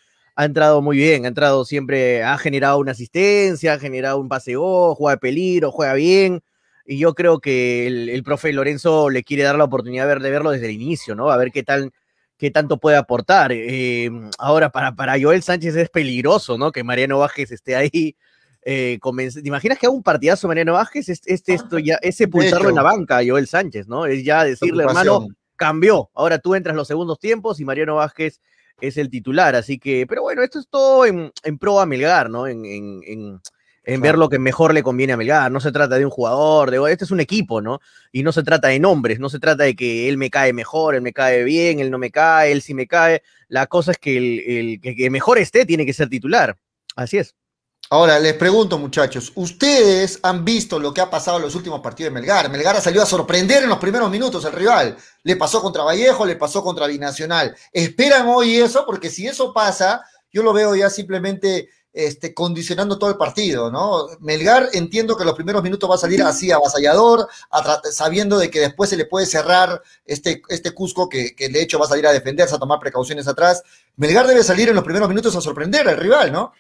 [0.42, 4.96] ha entrado muy bien, ha entrado siempre, ha generado una asistencia, ha generado un paseo,
[4.96, 6.42] juega de peligro, juega bien.
[6.84, 10.24] Y yo creo que el, el, profe Lorenzo le quiere dar la oportunidad de, ver,
[10.24, 11.30] de verlo desde el inicio, ¿no?
[11.30, 11.92] A ver qué tal,
[12.38, 13.52] qué tanto puede aportar.
[13.52, 14.10] Eh,
[14.40, 16.72] ahora, para, para Joel Sánchez es peligroso, ¿no?
[16.72, 18.16] Que Mariano Vázquez esté ahí.
[18.64, 21.08] Eh, ¿Te imaginas que haga un partidazo Mariano Vázquez?
[21.08, 24.08] Este, este esto ya, es sepultarlo en la banca a Joel Sánchez, ¿no?
[24.08, 26.10] Es ya decirle, hermano, cambió.
[26.16, 28.42] Ahora tú entras los segundos tiempos y Mariano Vázquez
[28.82, 29.56] es el titular.
[29.56, 32.48] Así que, pero bueno, esto es todo en, en pro a Melgar, ¿no?
[32.48, 33.42] En, en, en,
[33.84, 34.02] claro.
[34.02, 35.52] ver lo que mejor le conviene a Melgar.
[35.52, 37.80] No se trata de un jugador, de este es un equipo, ¿no?
[38.12, 40.96] Y no se trata de nombres, no se trata de que él me cae mejor,
[40.96, 43.24] él me cae bien, él no me cae, él sí me cae.
[43.48, 46.58] La cosa es que el, que mejor esté tiene que ser titular.
[46.96, 47.36] Así es.
[47.94, 52.14] Ahora, les pregunto, muchachos, ¿ustedes han visto lo que ha pasado en los últimos partidos
[52.14, 52.50] de Melgar?
[52.50, 54.96] Melgar ha salido a sorprender en los primeros minutos al rival.
[55.24, 57.54] Le pasó contra Vallejo, le pasó contra Binacional.
[57.74, 58.86] ¿Esperan hoy eso?
[58.86, 64.08] Porque si eso pasa, yo lo veo ya simplemente este, condicionando todo el partido, ¿no?
[64.22, 67.28] Melgar entiendo que los primeros minutos va a salir así avasallador,
[67.92, 71.78] sabiendo de que después se le puede cerrar este, este Cusco que, que, de hecho
[71.78, 73.64] va a salir a defenderse, a tomar precauciones atrás.
[73.98, 76.54] Melgar debe salir en los primeros minutos a sorprender al rival, ¿no?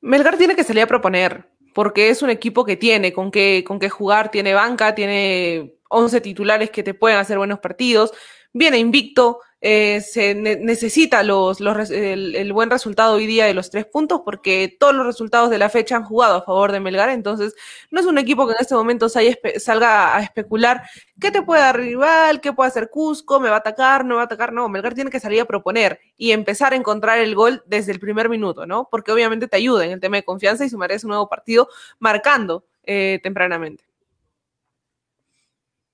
[0.00, 3.78] Melgar tiene que salir a proponer, porque es un equipo que tiene con qué, con
[3.78, 8.12] qué jugar, tiene banca, tiene 11 titulares que te pueden hacer buenos partidos,
[8.52, 13.52] viene invicto, eh, se ne necesita los, los el, el, buen resultado hoy día de
[13.52, 16.80] los tres puntos porque todos los resultados de la fecha han jugado a favor de
[16.80, 17.54] Melgar, entonces
[17.90, 20.82] no es un equipo que en este momento salga a especular
[21.20, 24.14] qué te puede dar rival, qué puede hacer Cusco, me va a atacar, no me
[24.16, 27.34] va a atacar, no, Melgar tiene que salir a proponer y empezar a encontrar el
[27.34, 28.88] gol desde el primer minuto, ¿no?
[28.90, 31.68] Porque obviamente te ayuda en el tema de confianza y sumarás un nuevo partido
[31.98, 33.84] marcando eh, tempranamente.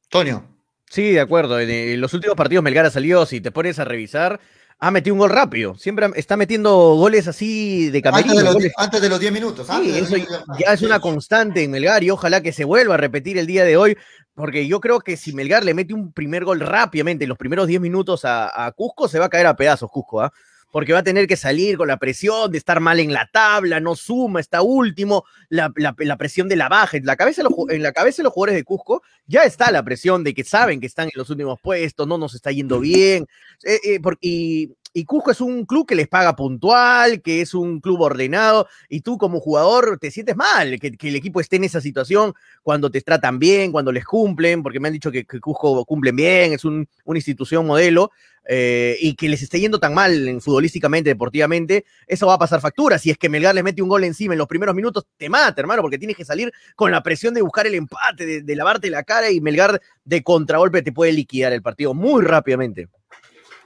[0.09, 0.56] Tonio.
[0.91, 1.59] Sí, de acuerdo.
[1.61, 4.41] En, los últimos partidos Melgar ha salido, si te pones a revisar,
[4.79, 5.75] ha metido un gol rápido.
[5.77, 8.33] Siempre está metiendo goles así de camerino.
[8.33, 8.73] Antes de los, goles.
[8.77, 9.67] Antes de los 10 minutos.
[9.67, 10.17] Sí, eso
[10.59, 13.65] ya es una constante en Melgar y ojalá que se vuelva a repetir el día
[13.65, 13.97] de hoy,
[14.35, 17.67] porque yo creo que si Melgar le mete un primer gol rápidamente en los primeros
[17.67, 20.33] 10 minutos a, a, Cusco, se va a caer a pedazos Cusco, ¿ah?
[20.35, 20.56] ¿eh?
[20.71, 23.81] Porque va a tener que salir con la presión de estar mal en la tabla,
[23.81, 26.97] no suma, está último, la, la, la presión de la baja.
[26.97, 29.71] En la, cabeza de los, en la cabeza de los jugadores de Cusco ya está
[29.71, 32.81] la presión de que saben que están en los últimos puestos, no nos está yendo
[32.81, 33.27] bien.
[33.65, 37.53] Eh, eh, por, y, Y Cusco es un club que les paga puntual, que es
[37.55, 41.57] un club ordenado, y tú como jugador te sientes mal que, que el equipo esté
[41.57, 42.33] en esa situación
[42.63, 46.17] cuando te tratan bien, cuando les cumplen, porque me han dicho que, que Cusco cumplen
[46.17, 48.11] bien, es un- una institución modelo,
[48.49, 52.61] eh, y que les esté yendo tan mal en, futbolísticamente, deportivamente, eso va a pasar
[52.61, 52.99] factura.
[52.99, 55.61] Si es que Melgar les mete un gol encima en los primeros minutos, te mata,
[55.61, 58.89] hermano, porque tienes que salir con la presión de buscar el empate, de, de lavarte
[58.91, 62.89] la cara y Melgar de contragolpe te puede liquidar el partido muy rápidamente.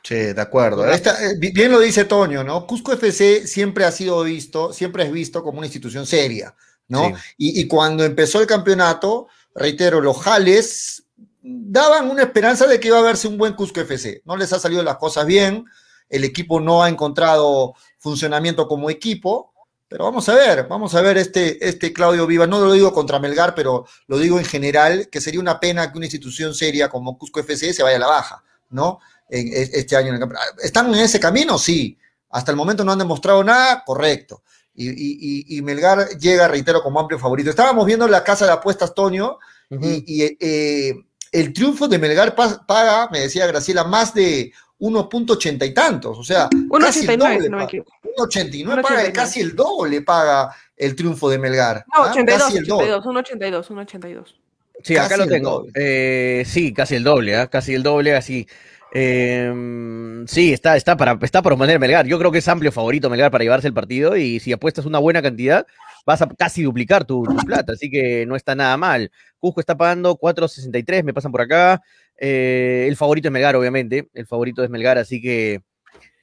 [0.02, 0.86] Sí, de acuerdo.
[0.90, 2.66] Esta- eh, bi- bien lo dice Toño, ¿no?
[2.66, 6.54] Cusco FC siempre ha sido visto, siempre es visto como una institución seria,
[6.88, 7.08] ¿no?
[7.08, 7.14] Sí.
[7.36, 11.04] Y, y cuando empezó el campeonato, reitero, los Jales
[11.42, 14.22] daban una esperanza de que iba a verse un buen Cusco FC.
[14.24, 15.64] No les ha salido las cosas bien,
[16.08, 19.52] el equipo no ha encontrado funcionamiento como equipo,
[19.88, 23.18] pero vamos a ver, vamos a ver este, este Claudio Viva, no lo digo contra
[23.18, 27.18] Melgar, pero lo digo en general, que sería una pena que una institución seria como
[27.18, 29.00] Cusco FC se vaya a la baja, ¿no?
[29.28, 30.52] En, es- este año en el campeonato.
[30.62, 31.58] ¿Están en ese camino?
[31.58, 31.96] Sí.
[32.30, 34.42] Hasta el momento no han demostrado nada, correcto.
[34.74, 35.18] Y, y-
[35.48, 37.50] y- y Melgar llega, reitero, como amplio favorito.
[37.50, 39.38] Estábamos viendo la casa de apuestas, Toño,
[39.70, 40.94] y, y, eh,
[41.32, 46.24] el triunfo de Melgar pa- paga, me decía Graciela, más de 1.80 y tantos, o
[46.24, 46.48] sea,
[46.80, 47.64] casi el 1.89, doble no me paga.
[47.64, 47.92] equivoco.
[48.18, 49.12] 1.89 paga, 1.89.
[49.12, 51.84] casi el doble paga el triunfo de Melgar.
[51.94, 52.10] No, ¿ah?
[52.10, 52.92] 82, Casi el doble.
[52.94, 54.34] 82, 1.82, 1.82.
[54.82, 55.50] Sí, acá Casi lo el tengo.
[55.50, 55.72] doble.
[55.74, 57.46] Eh, sí, casi el doble, ¿ah?
[57.48, 58.46] casi el doble, así.
[58.92, 62.06] Eh, sí, está, está para, está por poner Melgar.
[62.06, 64.98] Yo creo que es amplio favorito Melgar para llevarse el partido y si apuestas una
[64.98, 65.66] buena cantidad,
[66.06, 69.10] vas a casi duplicar tu, tu plata, así que no está nada mal.
[69.38, 71.82] Cusco está pagando 4.63, me pasan por acá.
[72.16, 74.08] Eh, el favorito es Melgar, obviamente.
[74.14, 75.62] El favorito es Melgar, así que,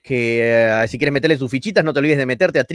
[0.04, 2.66] que eh, si quieres meterle sus fichitas, no te olvides de meterte a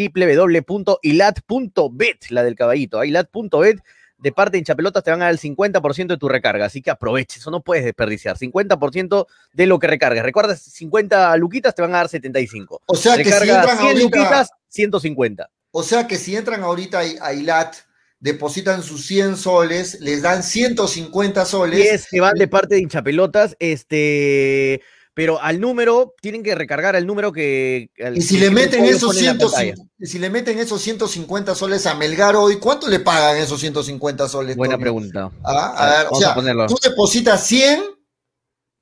[0.93, 3.03] www.ilat.bet, la del caballito.
[3.05, 3.81] ilat.bet
[4.19, 6.91] de parte de hinchapelotas te van a dar el 50% de tu recarga, así que
[6.93, 8.37] aproveche, eso no puedes desperdiciar.
[8.39, 10.23] 50% de lo que recargues.
[10.23, 12.83] Recuerda, 50 luquitas te van a dar 75.
[12.87, 15.51] O sea que si Recarga entran 100 ahorita- luquitas, 150.
[15.73, 17.75] O sea que si entran ahorita a ILAT,
[18.21, 21.81] depositan sus 100 soles, les dan 150 soles.
[21.83, 24.81] 10 que van de parte de hinchapelotas, este,
[25.15, 27.91] pero al número, tienen que recargar al número que...
[28.05, 29.75] al- Y si que le meten esos pone en la pantalla.
[29.75, 33.59] 150, y si le meten esos 150 soles a Melgar hoy, ¿cuánto le pagan esos
[33.61, 34.57] 150 soles?
[34.57, 35.31] Buena pregunta.
[35.43, 37.83] Ah, A a ver, ver, o sea, a tú depositas 100,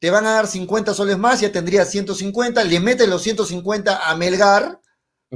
[0.00, 4.16] te van a dar 50 soles más, ya tendrías 150, le metes los 150 a
[4.16, 4.80] Melgar,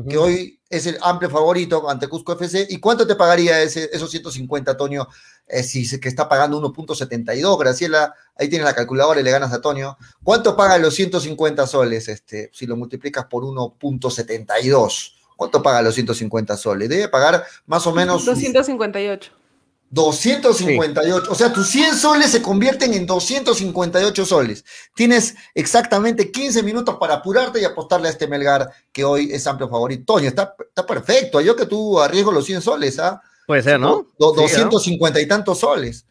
[0.03, 2.67] que hoy es el amplio favorito ante Cusco FC.
[2.69, 5.07] ¿Y cuánto te pagaría ese, esos 150, Toño?
[5.47, 9.53] Eh, si se que está pagando 1.72, Graciela, ahí tienes la calculadora y le ganas
[9.53, 9.97] a Toño.
[10.25, 15.13] ¿Cuánto paga los 150 soles este, si lo multiplicas por 1.72?
[15.37, 16.89] ¿Cuánto paga los 150 soles?
[16.89, 18.39] Debe pagar más o menos sus
[19.95, 21.31] 258.
[21.31, 21.31] 258.
[21.31, 24.65] O sea, tus 100 soles se convierten en 258 soles.
[24.95, 29.69] Tienes exactamente 15 minutos para apurarte y apostarle a este Melgar que hoy es amplio
[29.69, 30.05] favorito.
[30.15, 31.41] Toño, está, está perfecto.
[31.41, 33.23] Yo que tú arriesgo los 100 soles, ¿ah?
[33.47, 34.09] Puede ser, ¿no?
[34.19, 34.71] Do- Sí, ¿no?
[34.71, 36.07] 250 y tantos soles.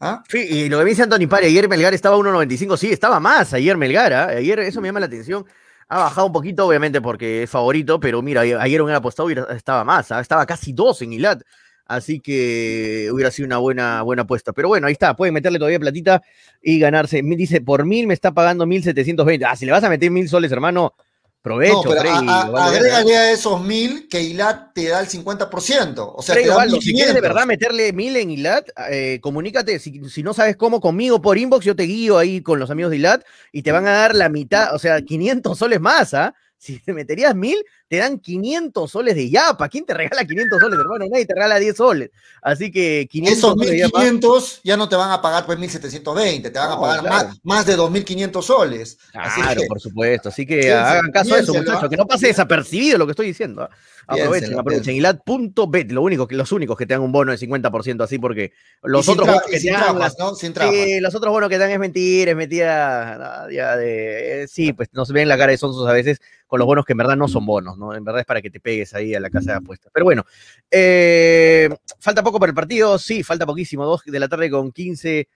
[0.00, 0.22] ¿ah?
[0.28, 3.20] Sí, y lo que me dice Anthony Pari, ayer Melgar estaba a 1.95, sí, estaba
[3.20, 4.26] más ayer Melgar, ¿ah?
[4.28, 5.44] ayer eso me llama la atención.
[5.90, 9.84] Ha bajado un poquito, obviamente, porque es favorito, pero mira, ayer hubiera apostado y estaba
[9.84, 10.20] más, ¿ah?
[10.20, 11.42] estaba casi 2 en Ilat,
[11.88, 14.52] así que hubiera sido una buena, buena apuesta.
[14.52, 16.22] Pero bueno, ahí está, pueden meterle todavía platita
[16.62, 17.22] y ganarse.
[17.24, 19.44] Me dice, por mil me está pagando 1.720.
[19.48, 20.94] Ah, si le vas a meter mil soles, hermano,
[21.40, 25.06] provecho, No, Frey, a- a- vale agrégale a esos mil que Ilat te da el
[25.08, 26.12] 50%.
[26.16, 27.22] O sea, Frey te da Osvaldo, si quieres de 1500.
[27.22, 29.78] verdad meterle mil en Ilat, eh, comunícate.
[29.78, 32.90] Si, si no sabes cómo, conmigo por inbox, yo te guío ahí con los amigos
[32.90, 36.34] de Ilat y te van a dar la mitad, o sea, 500 soles más, ¿ah?
[36.58, 37.56] Si te meterías mil,
[37.88, 39.68] te dan 500 soles de Yapa.
[39.68, 41.06] ¿Quién te regala 500 soles, hermano?
[41.10, 42.10] Nadie te regala 10 soles.
[42.42, 43.98] Así que 500 Esos soles de Yapa.
[44.00, 47.28] 1500 ya no te van a pagar pues 1720, te van a pagar claro.
[47.28, 48.98] más, más de 2500 soles.
[49.10, 50.28] Claro, que- por supuesto.
[50.28, 51.88] Así que hagan caso a eso, muchachos.
[51.88, 53.62] Que no pase desapercibido lo que estoy diciendo.
[53.62, 53.70] ¿ah?
[54.08, 54.94] Aprovechen, aprovechen.
[54.96, 58.52] Ilat.bet, lo único los únicos que te dan un bono de 50% así, porque
[58.82, 59.98] los otros bonos que te dan.
[60.18, 60.34] ¿no?
[60.34, 60.54] Sin.
[60.54, 63.44] Sí, los otros bonos que te dan es mentira, es mentira.
[63.46, 66.58] no, ya de, eh, sí, pues nos ven la cara de sonsos a veces con
[66.58, 67.94] los bonos que en verdad no son bonos, ¿no?
[67.94, 69.90] En verdad es para que te pegues ahí a la casa de apuestas.
[69.94, 70.24] Pero bueno,
[70.70, 71.68] eh,
[71.98, 75.28] falta poco para el partido, sí, falta poquísimo, 2 de la tarde con 15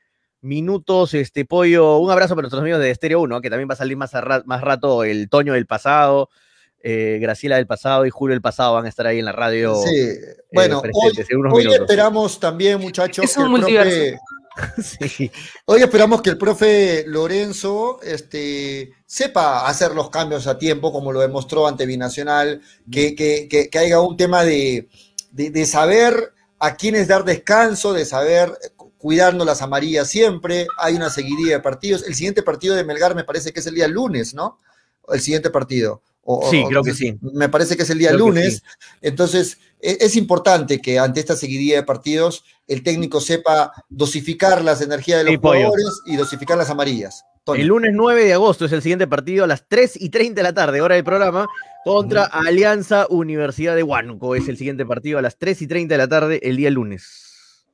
[0.43, 3.77] minutos, este pollo, un abrazo para nuestros amigos de Estéreo 1, que también va a
[3.77, 6.29] salir más, a ra- más rato el Toño del pasado,
[6.83, 9.77] eh, Graciela del pasado y Julio del pasado van a estar ahí en la radio.
[9.77, 10.19] Sí, eh,
[10.53, 14.19] bueno, hoy, presentes en unos hoy esperamos también, muchachos, Es que un el profe.
[14.83, 15.31] Sí.
[15.67, 21.21] hoy esperamos que el profe Lorenzo este, sepa hacer los cambios a tiempo, como lo
[21.21, 22.61] demostró ante Binacional,
[22.91, 24.89] que, que, que, que haya un tema de,
[25.31, 28.53] de, de saber a quiénes dar descanso, de saber
[28.99, 30.67] cuidando las amarillas siempre.
[30.79, 32.05] Hay una seguidilla de partidos.
[32.07, 34.61] El siguiente partido de Melgar me parece que es el día lunes, ¿no?
[35.13, 36.03] el siguiente partido.
[36.23, 37.19] O- Sí, o- creo que sí.
[37.21, 38.55] Me parece que es el día Creo lunes.
[38.57, 38.63] sí.
[39.01, 45.19] Entonces, es importante que ante esta seguidilla de partidos, el técnico sepa dosificar las energías
[45.19, 45.67] de los Sí, pollo.
[45.67, 47.25] jugadores y dosificar las amarillas.
[47.45, 47.61] Tony.
[47.63, 50.43] El lunes 9 de agosto es el siguiente partido a las 3 y 30 de
[50.45, 51.49] la tarde, hora del programa,
[51.85, 54.37] contra Alianza Universidad de Huánuco.
[54.37, 57.65] Es el siguiente partido a las 3 y 30 de la tarde, el día lunes.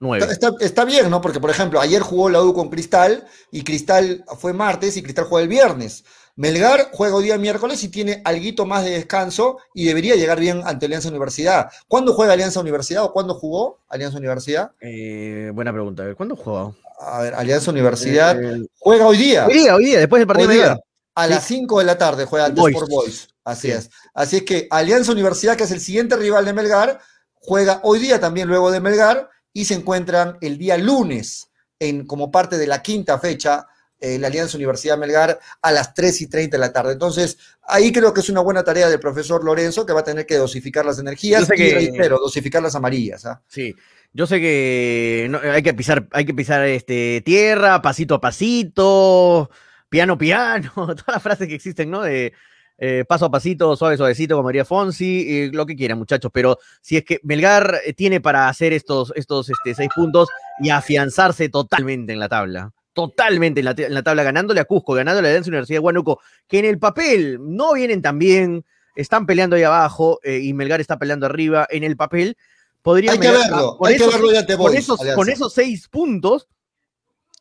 [0.00, 0.26] 9.
[0.28, 1.20] Está, está- está bien, ¿no?
[1.20, 5.26] Porque, por ejemplo, ayer jugó la U con Cristal y Cristal fue martes y Cristal
[5.26, 6.04] juega el viernes.
[6.36, 10.62] Melgar juega hoy día miércoles y tiene alguito más de descanso y debería llegar bien
[10.64, 11.70] ante Alianza Universidad.
[11.86, 14.72] ¿Cuándo juega Alianza Universidad o cuándo jugó Alianza Universidad?
[14.80, 16.02] Eh, buena pregunta.
[16.02, 16.74] A ver, ¿Cuándo jugó?
[17.00, 19.46] A ver, Alianza Universidad Eh, juega hoy día.
[19.46, 20.78] hoy día, hoy día, después del partido Hoy de día,
[21.14, 21.30] a Sí.
[21.30, 22.74] las 5 de la tarde juega ante Boys.
[22.74, 23.28] Sport Boys.
[23.44, 23.72] Así Sí.
[23.74, 23.90] es.
[24.12, 26.98] Así es que Alianza Universidad, que es el siguiente rival de Melgar,
[27.34, 31.48] juega hoy día también luego de Melgar y se encuentran el día lunes
[31.78, 33.66] en, como parte de la quinta fecha
[34.04, 36.92] eh, la Alianza Universidad Melgar a las 3 y 30 de la tarde.
[36.92, 40.26] Entonces, ahí creo que es una buena tarea del profesor Lorenzo, que va a tener
[40.26, 43.24] que dosificar las energías y, que- reitero, dosificar las amarillas.
[43.26, 43.40] ¿ah?
[43.48, 43.74] Sí,
[44.12, 49.50] yo sé que no- hay que pisar, hay que pisar este, tierra, pasito a pasito,
[49.88, 52.02] piano piano, todas las frases que existen, ¿no?
[52.02, 52.32] De
[52.76, 56.30] eh, paso a pasito, suave suavecito, como diría Fonsi, eh, lo que quieran, muchachos.
[56.34, 60.28] Pero si es que Melgar eh, tiene para hacer estos, estos este, seis puntos
[60.60, 62.72] y afianzarse totalmente en la tabla.
[62.94, 65.80] Totalmente en la, te- en la tabla, ganándole a Cusco, ganándole a la Universidad de
[65.80, 68.64] Huánuco, que en el papel no vienen tan bien,
[68.96, 71.66] están peleando ahí abajo eh, y Melgar está peleando arriba.
[71.70, 72.36] En el papel
[72.82, 75.16] podría Hay que verlo, con hay que esos verlo con esos, Alianza.
[75.16, 76.46] con esos seis puntos,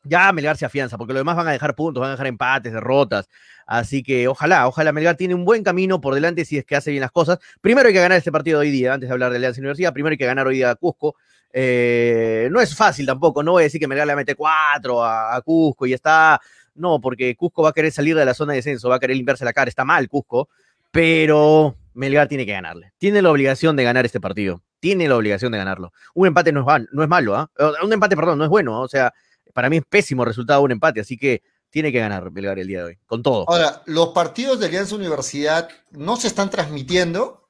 [0.04, 2.74] ya Melgar se afianza, porque lo demás van a dejar puntos, van a dejar empates,
[2.74, 3.30] derrotas.
[3.66, 6.92] Así que ojalá, ojalá Melgar tiene un buen camino por delante si es que hace
[6.92, 7.38] bien las cosas.
[7.62, 9.94] Primero hay que ganar este partido de hoy día, antes de hablar de Alianza Universidad,
[9.94, 11.16] primero hay que ganar hoy día a Cusco.
[11.56, 15.40] Eh, no es fácil tampoco, no voy a decir que Melgar le mete cuatro a,
[15.42, 16.42] Cusco y está.
[16.74, 19.16] No, porque Cusco va a querer salir de la zona de descenso, va a querer
[19.16, 20.50] limpiarse la cara, está mal Cusco,
[20.92, 22.94] pero Melgar tiene que ganarle.
[22.98, 24.64] Tiene la obligación de ganar este partido.
[24.80, 25.94] Tiene la obligación de ganarlo.
[26.16, 27.50] Un empate no es, malo, ¿ah?
[27.84, 28.76] Un empate, perdón, no es bueno.
[28.76, 28.80] ¿ah?
[28.82, 29.14] O sea,
[29.54, 32.80] para mí es pésimo resultado un empate, así que tiene que ganar Melgar el día
[32.80, 33.46] de hoy, con todo.
[33.48, 37.43] Ahora, los partidos de Alianza Universidad no se están transmitiendo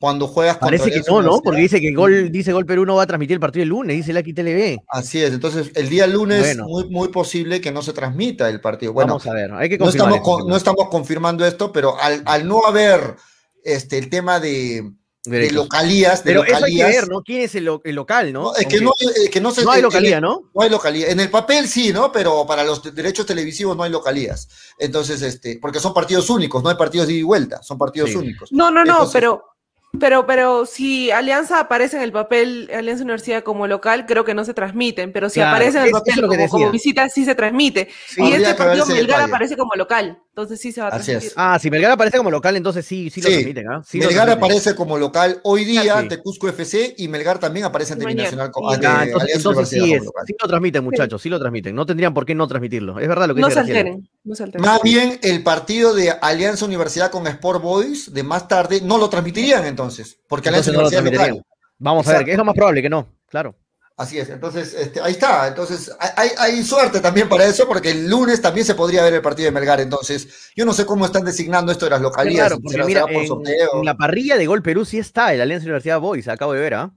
[0.00, 1.40] cuando juegas contra Parece que no, ¿no?
[1.40, 3.96] Porque dice que Gol, dice Gol Perú no va a transmitir el partido el lunes,
[3.96, 4.78] dice la TV.
[4.88, 6.64] Así es, entonces el día lunes Bueno.
[6.66, 8.92] muy, muy posible que no se transmita el partido.
[8.92, 12.22] Bueno, Vamos a ver, hay que no estamos, con- no estamos confirmando esto, pero al,
[12.26, 13.16] al no haber
[13.64, 14.88] este, el tema de,
[15.52, 17.22] localías, de Pero eso hay que localías, ver, ¿no?
[17.22, 18.42] ¿Quién es el, lo- el local, no?
[18.44, 20.50] no, es que no, eh, que no se No hay localía, en- ¿no?
[20.54, 21.10] No hay localía.
[21.10, 22.12] En el papel sí, ¿no?
[22.12, 24.48] Pero para los de- derechos televisivos no hay localías.
[24.78, 28.10] Entonces, este, porque son partidos únicos, no hay partidos de ida y vuelta, son partidos
[28.10, 28.16] Sí.
[28.16, 28.52] únicos.
[28.52, 29.42] No, no, no, pero,
[29.98, 34.44] pero, pero si Alianza aparece en el papel, Alianza Universidad como local, creo que no
[34.44, 37.88] se transmiten, pero si Claro, aparece en el papel como, visita, sí se transmite.
[38.06, 38.22] Sí.
[38.22, 41.28] y este partido Melgar aparece como local, entonces sí se va a Así transmitir.
[41.30, 41.34] es.
[41.36, 43.32] Ah, si Melgar aparece como local, entonces sí, sí lo Sí.
[43.34, 43.82] transmiten, ¿ah?
[43.84, 45.88] Sí Melgar aparece como local hoy día Sí.
[45.88, 48.22] ante Cusco FC y Melgar también aparece ante Mañana.
[48.22, 48.74] Binacional co- Sí.
[48.74, 50.24] ante Ah, entonces, Alianza entonces Universidad sí, como es, local.
[50.28, 51.74] sí lo transmiten, muchachos, sí lo transmiten.
[51.74, 53.00] No tendrían por qué no transmitirlo.
[53.00, 54.64] Es verdad lo que No dice se alteren, no se alteren.
[54.64, 59.08] Más bien el partido de Alianza Universidad con Sport Boys de más tarde no lo
[59.10, 61.44] transmitirían entonces, porque Alianza Entonces no lo Universidad local.
[61.78, 63.56] Vamos a ver, es lo más probable que no, claro.
[63.98, 65.48] Así es, entonces este, ahí está.
[65.48, 69.22] Entonces hay, hay suerte también para eso, porque el lunes también se podría ver el
[69.22, 69.80] partido de Melgar.
[69.80, 73.10] Entonces, yo no sé cómo están designando esto de las raro, si porque mira, por
[73.12, 76.74] en, la parrilla de Gol Perú sí está el Alianza Universidad Boys, acabo de ver,
[76.74, 76.94] ¿ah?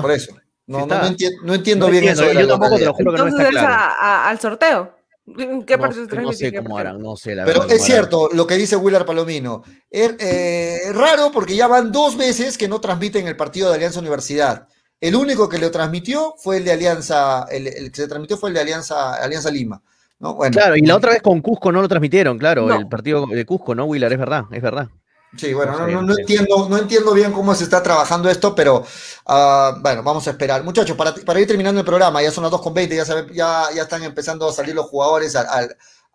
[0.00, 0.34] Por eso.
[0.66, 1.02] No, Sí no, está.
[1.02, 2.38] no enti- no entiendo No bien entiendo, eso.
[2.38, 3.68] de yo tampoco te lo juro que no está es claro.
[3.68, 4.94] a- a- al sorteo.
[5.26, 6.36] ¿Qué No, partido se no transmite?
[6.38, 7.74] sé ¿Qué cómo harán, no sé la Pero verdad.
[7.76, 7.96] es cómo harán.
[8.08, 9.62] cierto lo que dice Willard Palomino.
[9.90, 14.00] Es eh, raro porque ya van dos veces que no transmiten el partido de Alianza
[14.00, 14.66] Universidad.
[15.04, 18.48] El único que lo transmitió fue el de Alianza, el, el que se transmitió fue
[18.50, 19.82] el de Alianza, Alianza Lima.
[20.18, 20.34] ¿no?
[20.34, 22.76] Bueno, Claro, y la otra vez con Cusco no lo transmitieron, claro, No.
[22.76, 24.12] el partido de Cusco, ¿no, Willard?
[24.12, 24.88] Es verdad, es verdad.
[25.36, 28.82] Sí, bueno, No entiendo, no entiendo bien cómo se está trabajando esto, pero
[29.26, 30.62] ah, bueno, vamos a esperar.
[30.64, 33.82] Muchachos, para, para ir terminando el programa, ya son las 2.20, ya, sabe- ya, ya
[33.82, 35.42] están empezando a salir los jugadores a,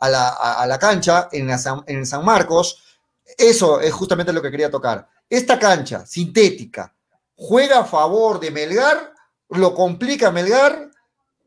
[0.10, 2.82] la, a- a la cancha en, la San, en San Marcos.
[3.38, 5.08] Eso es justamente lo que quería tocar.
[5.30, 6.92] Esta cancha sintética
[7.40, 9.14] juega a favor de Melgar,
[9.50, 10.90] lo complica Melgar.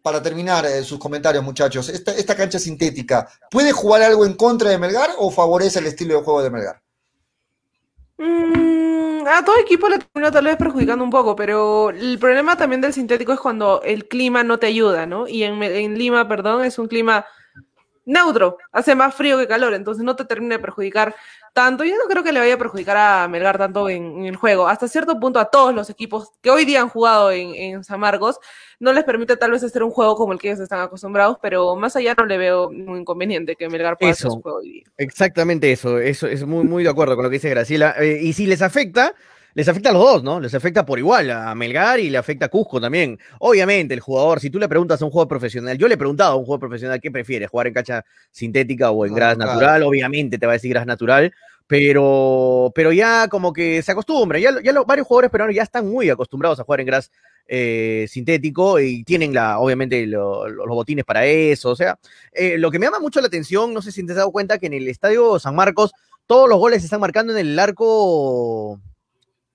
[0.03, 4.77] Para terminar eh, sus comentarios, muchachos, esta, cancha sintética, ¿puede jugar algo en contra de
[4.77, 6.83] Melgar o favorece el estilo de juego de Melgar?
[8.19, 12.81] Mm, a todo equipo le termina tal vez perjudicando un poco, pero el problema también
[12.81, 15.29] del sintético es cuando el clima no te ayuda, ¿no?
[15.29, 17.25] Y en, en Lima, perdón, es un clima
[18.05, 21.15] neutro, hace más frío que calor, entonces no te termina de perjudicar
[21.53, 21.85] tanto.
[21.85, 24.69] Yo no creo que le vaya a perjudicar a Melgar tanto en, en el juego.
[24.69, 28.01] Hasta cierto punto a todos los equipos que hoy día han jugado en, en San
[28.01, 28.39] Marcos,
[28.81, 31.77] no les permite tal vez hacer un juego como el que ellos están acostumbrados, pero
[31.77, 34.37] más allá no le veo un inconveniente que Melgar pueda hacer Eso.
[34.37, 34.85] su juego hoy día.
[34.97, 37.95] Exactamente eso, eso es muy, muy de acuerdo con lo que dice Graciela.
[37.99, 39.15] Eh, y si les afecta,
[39.55, 40.41] les afecta a los dos, ¿no?
[40.41, 43.19] Les afecta por igual a Melgar y le afecta a Cusco también.
[43.41, 46.33] Obviamente, el jugador, si tú le preguntas a un jugador profesional, yo le he preguntado
[46.33, 49.51] a un jugador profesional qué prefiere, jugar en cancha sintética o en Ah, gras claro.
[49.53, 51.33] natural, obviamente te va a decir gras natural,
[51.67, 55.63] pero, pero ya como que se acostumbra, ya, lo- ya lo- varios jugadores peruanos ya
[55.63, 57.11] están muy acostumbrados a jugar en gras
[57.49, 61.99] eh, sintético y tienen la, obviamente lo- lo- los botines para eso, o sea,
[62.33, 64.59] eh, lo que me llama mucho la atención, no sé si te has dado cuenta
[64.59, 65.93] que en el estadio San Marcos
[66.27, 68.79] todos los goles se están marcando en el arco,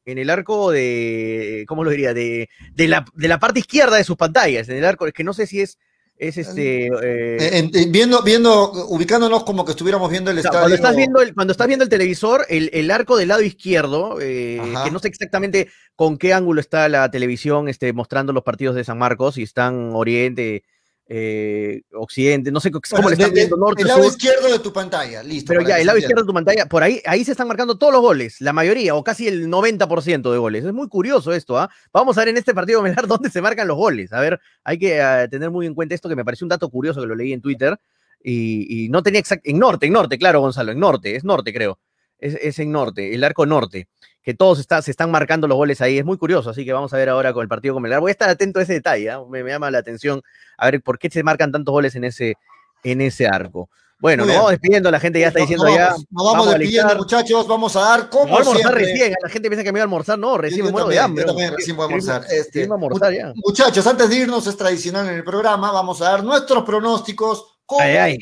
[0.08, 2.14] en el arco de, ¿cómo lo diría?
[2.14, 5.24] De, de, la, de la parte izquierda de sus pantallas, en el arco, es que
[5.24, 5.78] no sé si es,
[6.18, 6.88] es este...
[6.88, 10.62] eh, Eh, en- en- viendo, viendo, ubicándonos como que estuviéramos viendo el o sea, estadio.
[10.64, 14.18] cuando, estás viendo el, cuando estás viendo el televisor, el, el arco del lado izquierdo,
[14.22, 18.76] eh, que no sé exactamente con qué ángulo está la televisión este, mostrando los partidos
[18.76, 20.64] de San Marcos, si están oriente,
[21.10, 24.12] eh, occidente, no sé cómo Bueno, le están de- viendo norte, el lado sur.
[24.12, 25.48] izquierdo de tu pantalla, listo.
[25.48, 27.94] Pero ya, el lado izquierdo de tu pantalla, por ahí, ahí se están marcando todos
[27.94, 30.66] los goles, la mayoría, o casi el 90% de goles.
[30.66, 31.70] Es muy curioso esto, ¿ah?
[31.94, 34.12] Vamos a ver en este partido Melgar dónde se marcan los goles.
[34.12, 36.70] A ver, hay que eh, tener muy en cuenta esto que me pareció un dato
[36.70, 37.78] curioso que lo leí en Twitter.
[38.24, 41.54] Y, y no tenía exact en norte, en norte, claro, Gonzalo, en norte, es norte,
[41.54, 41.80] creo.
[42.20, 43.88] Es, es en norte, el arco norte,
[44.24, 45.98] que todos está, se están marcando los goles ahí.
[46.00, 48.00] Es muy curioso, así que vamos a ver ahora con el partido con Melgar.
[48.00, 49.22] Voy a estar atento a ese detalle, ¿ah?
[49.30, 50.22] me, me llama la atención
[50.58, 52.36] a ver por qué se marcan tantos goles en ese,
[52.84, 53.70] en ese arco.
[54.00, 55.88] Bueno, nos vamos despidiendo, la gente ya está diciendo ya.
[55.88, 57.48] vamos, nos vamos, a despidiendo, muchachos.
[57.48, 58.86] Vamos a dar como voy a almorzar siempre.
[58.86, 61.00] recién, la gente piensa que me iba a almorzar, no, recién Yo me muero de
[61.00, 61.24] hambre.
[61.24, 62.24] yo también recién voy a almorzar.
[62.30, 63.34] Este, almorzar ya.
[63.36, 67.82] Muchachos, antes de irnos, es tradicional en el programa, vamos a dar nuestros pronósticos con
[67.82, 68.20] Ay, ay.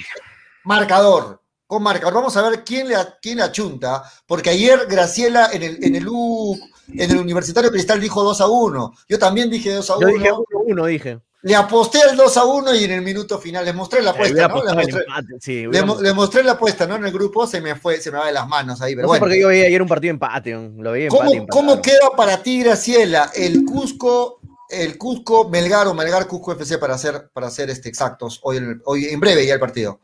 [0.64, 1.42] marcador.
[1.76, 2.14] Con marcador.
[2.14, 6.08] Vamos a ver quién le, quién le achunta, porque ayer Graciela en el, en el
[6.08, 6.58] U,
[6.94, 8.94] en el Universitario Cristal dijo 2 a 1.
[9.10, 10.18] Yo también dije 2 a Yo 1.
[10.18, 11.20] dije 1-1, dije.
[11.42, 14.34] Le aposté al 2 a 1 y en el minuto final les mostré la apuesta,
[14.34, 14.38] ¿no?
[14.40, 16.96] Le apostado el mostré, empate, sí, le mo- le mostré la apuesta, ¿no?
[16.96, 19.10] En el grupo se me fue, se me va de las manos ahí, pero No
[19.10, 19.20] bueno.
[19.26, 21.24] por qué yo veía ayer un partido empate, lo veía empate.
[21.24, 21.48] ¿Cómo, empatado.
[21.68, 24.40] cómo queda para ti, Graciela, el Cusco,
[24.70, 28.64] el Cusco Melgar o Melgar Cusco FC para ser, para ser este, exactos hoy en,
[28.70, 30.00] el- hoy en breve ya el partido?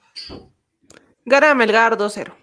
[1.31, 2.33] Gana Melgar 2-0.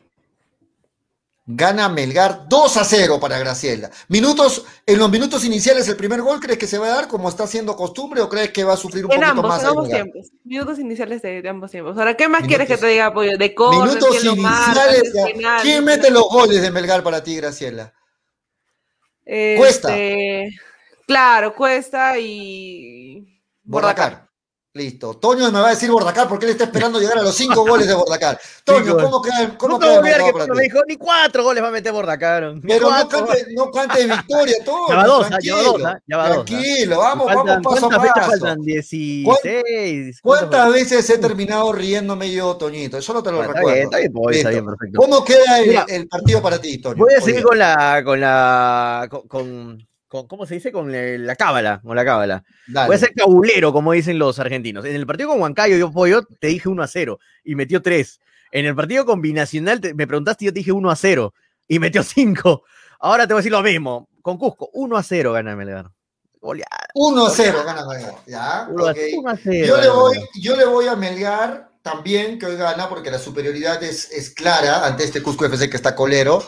[1.51, 3.91] Gana Melgar 2 a 0 para Graciela.
[4.09, 7.29] Minutos, en los minutos iniciales, el primer gol, ¿crees que se va a dar como
[7.29, 9.67] está haciendo costumbre o crees que va a sufrir un En poquito ambos, más en
[9.69, 10.27] ambos tiempos.
[10.45, 11.97] Minutos iniciales de, de ambos tiempos.
[11.97, 13.39] Ahora, ¿qué más Minutos- quieres que te diga, apoyo?
[13.39, 15.03] De córner, Minutos quién lo marca, iniciales.
[15.13, 15.25] quién ya.
[15.35, 17.95] penal, ¿Quién quién- mete los goles de Melgar para ti, Graciela?
[19.57, 19.89] Cuesta.
[19.97, 20.51] Este,
[21.07, 23.41] Claro, Cuesta y...
[23.63, 24.28] Bordacar.
[24.75, 25.15] Listo.
[25.15, 27.89] Toño me va a decir Bordacar porque él está esperando llegar a los cinco goles
[27.89, 28.39] de Bordacar.
[28.65, 28.97] Toño.
[28.97, 30.03] ¿cómo queda, cómo queda el
[30.35, 32.55] que me dijo, ni cuatro goles va a meter Bordacar.
[32.63, 34.89] Pero no cante, no cante victoria, Toño.
[34.91, 36.45] Ya dos, ah, ya va tranquilo, dos, ah, ya va dos, ah.
[36.45, 38.31] Tranquilo, vamos, Faltan- vamos paso a ¿Cuántas paso.
[38.31, 38.61] faltan?
[38.63, 40.21] 16.
[40.23, 42.99] ¿Cuántas veces he terminado riéndome yo, Toñito?
[42.99, 43.75] Eso no te lo está recuerdo.
[43.75, 45.01] bien, está bien, está bien, perfecto.
[45.01, 46.97] ¿Cómo queda el, Mira, el partido para ti, Toño?
[47.05, 50.73] Voy a seguir con la, con la, con, con- con- ¿cómo se dice?
[50.73, 52.43] Con el- la cábala, con la cábala.
[52.87, 54.85] Voy a ser cabulero, como dicen los argentinos.
[54.85, 58.21] En el partido con Huancayo, yo, Pollo, te dije 1 a 0 y metió 3.
[58.51, 61.35] En el partido con Binacional, te- me preguntaste y yo te dije 1 a 0
[61.69, 62.63] y metió 5.
[63.01, 64.09] Ahora te voy a decir lo mismo.
[64.23, 65.91] Con Cusco, 1 a 0 gana Melgar.
[66.41, 66.89] Goleada.
[66.95, 68.15] 1 a 0 gana Melgar.
[68.27, 69.39] Ya, 1 a ok.
[69.43, 69.67] 0.
[69.67, 73.83] Yo le, voy, yo le voy a Melgar también, que hoy gana, porque la superioridad
[73.83, 76.43] es, es clara ante este Cusco FC que está colero.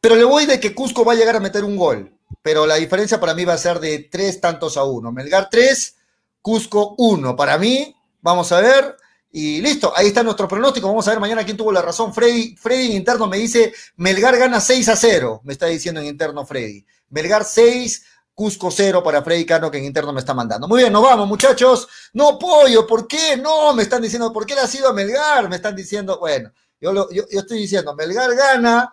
[0.00, 2.12] Pero le voy de que Cusco va a llegar a meter un gol.
[2.40, 5.12] Pero la diferencia para mí va a ser de tres tantos a uno.
[5.12, 5.96] Melgar 3,
[6.40, 7.36] Cusco 1.
[7.36, 8.96] Para mí, vamos a ver.
[9.30, 10.88] Y listo, ahí está nuestro pronóstico.
[10.88, 12.12] Vamos a ver mañana quién tuvo la razón.
[12.12, 15.40] Freddy, Freddy en interno me dice, Melgar gana 6 a 0.
[15.44, 16.84] Me está diciendo en interno Freddy.
[17.10, 18.04] Melgar 6,
[18.34, 20.68] Cusco 0 para Freddy Cano que en interno me está mandando.
[20.68, 21.88] Muy bien, nos vamos muchachos.
[22.12, 23.36] No, pollo, ¿por qué?
[23.36, 25.48] No, me están diciendo, ¿por qué le ha sido a Melgar?
[25.48, 26.50] Me están diciendo, bueno,
[26.80, 28.92] yo, lo- yo, yo estoy diciendo, Melgar gana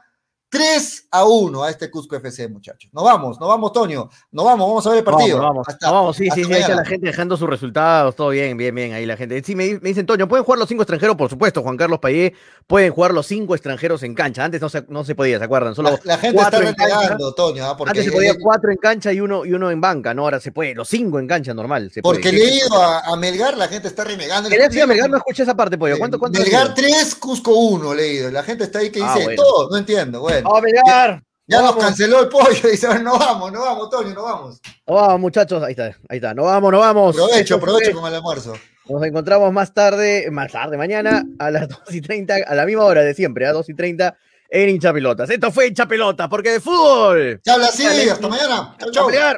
[0.49, 2.89] 3 a 1 a este Cusco FC, muchachos.
[2.91, 4.09] Nos vamos, nos vamos, Toño.
[4.31, 5.37] Nos vamos, vamos a ver el partido.
[5.37, 8.29] Vamos, vamos, Hasta- vamos, sí, sí, sí, ahí está la gente dejando sus resultados, todo
[8.29, 9.43] bien, bien, bien, ahí la gente.
[9.43, 11.15] Sí, me, me dicen, Toño, ¿pueden jugar los cinco extranjeros?
[11.15, 12.33] Por supuesto, Juan Carlos Payé,
[12.65, 14.43] pueden jugar los cinco extranjeros en cancha.
[14.43, 15.75] Antes no se, no se podía, ¿se acuerdan?
[15.75, 17.77] Solo La, la gente está renegando, Toño, ¿ah?
[17.77, 20.23] porque, Antes se podía cuatro en cancha y uno, y uno en banca, ¿no?
[20.23, 21.91] Ahora se puede, los cinco en cancha, normal.
[21.93, 22.15] Se puede.
[22.15, 24.49] porque le he ido a, a Melgar, la gente está renegando.
[24.49, 25.11] ¿Qué le decía Melgar?
[25.11, 25.97] No escuché esa parte, pollo.
[25.99, 26.87] ¿Cuánto, cuánto Melgar ha sido?
[26.89, 28.31] 3, Cusco 1, leído.
[28.31, 29.43] La gente está ahí que Ah, dice bueno.
[29.43, 30.21] todo, no entiendo.
[30.43, 31.23] ¡Vamos, Melgar!
[31.49, 32.69] ya nos canceló el pollo.
[32.71, 34.61] Dice, no vamos, no vamos, Toño, no vamos.
[34.87, 35.63] No vamos, muchachos.
[35.63, 36.33] Ahí está, ahí está.
[36.33, 37.15] No vamos, no vamos.
[37.15, 38.53] Fue aprovecho con el almuerzo.
[38.87, 42.85] Nos encontramos más tarde, más tarde, mañana, a las 2 y 30, a la misma
[42.85, 44.17] hora de siempre, a 2 y 30
[44.49, 45.29] en hincha pelotas.
[45.29, 47.39] Esto fue hincha pelotas, porque de fútbol.
[47.43, 48.75] Se habla así, hasta mañana.
[48.91, 49.37] Chau, A chau.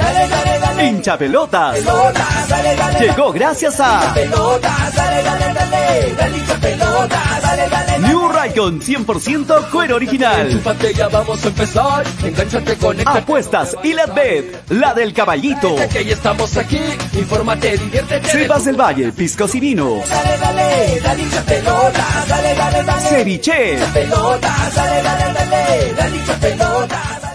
[0.00, 0.86] Dale, dale, dale.
[0.86, 1.78] Hincha pelotas.
[1.78, 7.92] Pelotas, dale, dale, Llegó gracias a pelotas, dale, dale, dale, dale hincha pelotas, dale, dale,
[7.92, 8.08] dale.
[8.08, 10.50] New Raycon 100% cuero original.
[10.50, 12.04] Enchúfate, ya vamos a empezar.
[12.22, 12.76] Engánchate.
[13.06, 15.76] Apuestas y la bet, la del caballito.
[15.92, 16.80] Que ya estamos aquí.
[17.12, 18.28] Infórmate, diviértete.
[18.28, 20.08] Cepas del Valle, piscos y vinos.
[20.08, 23.02] Dale, dale, dale hincha pelotas, dale, dale, dale.
[23.02, 23.78] Ceviche.
[23.92, 27.29] Pelotas, dale, dale, dale, dale hincha pelotas.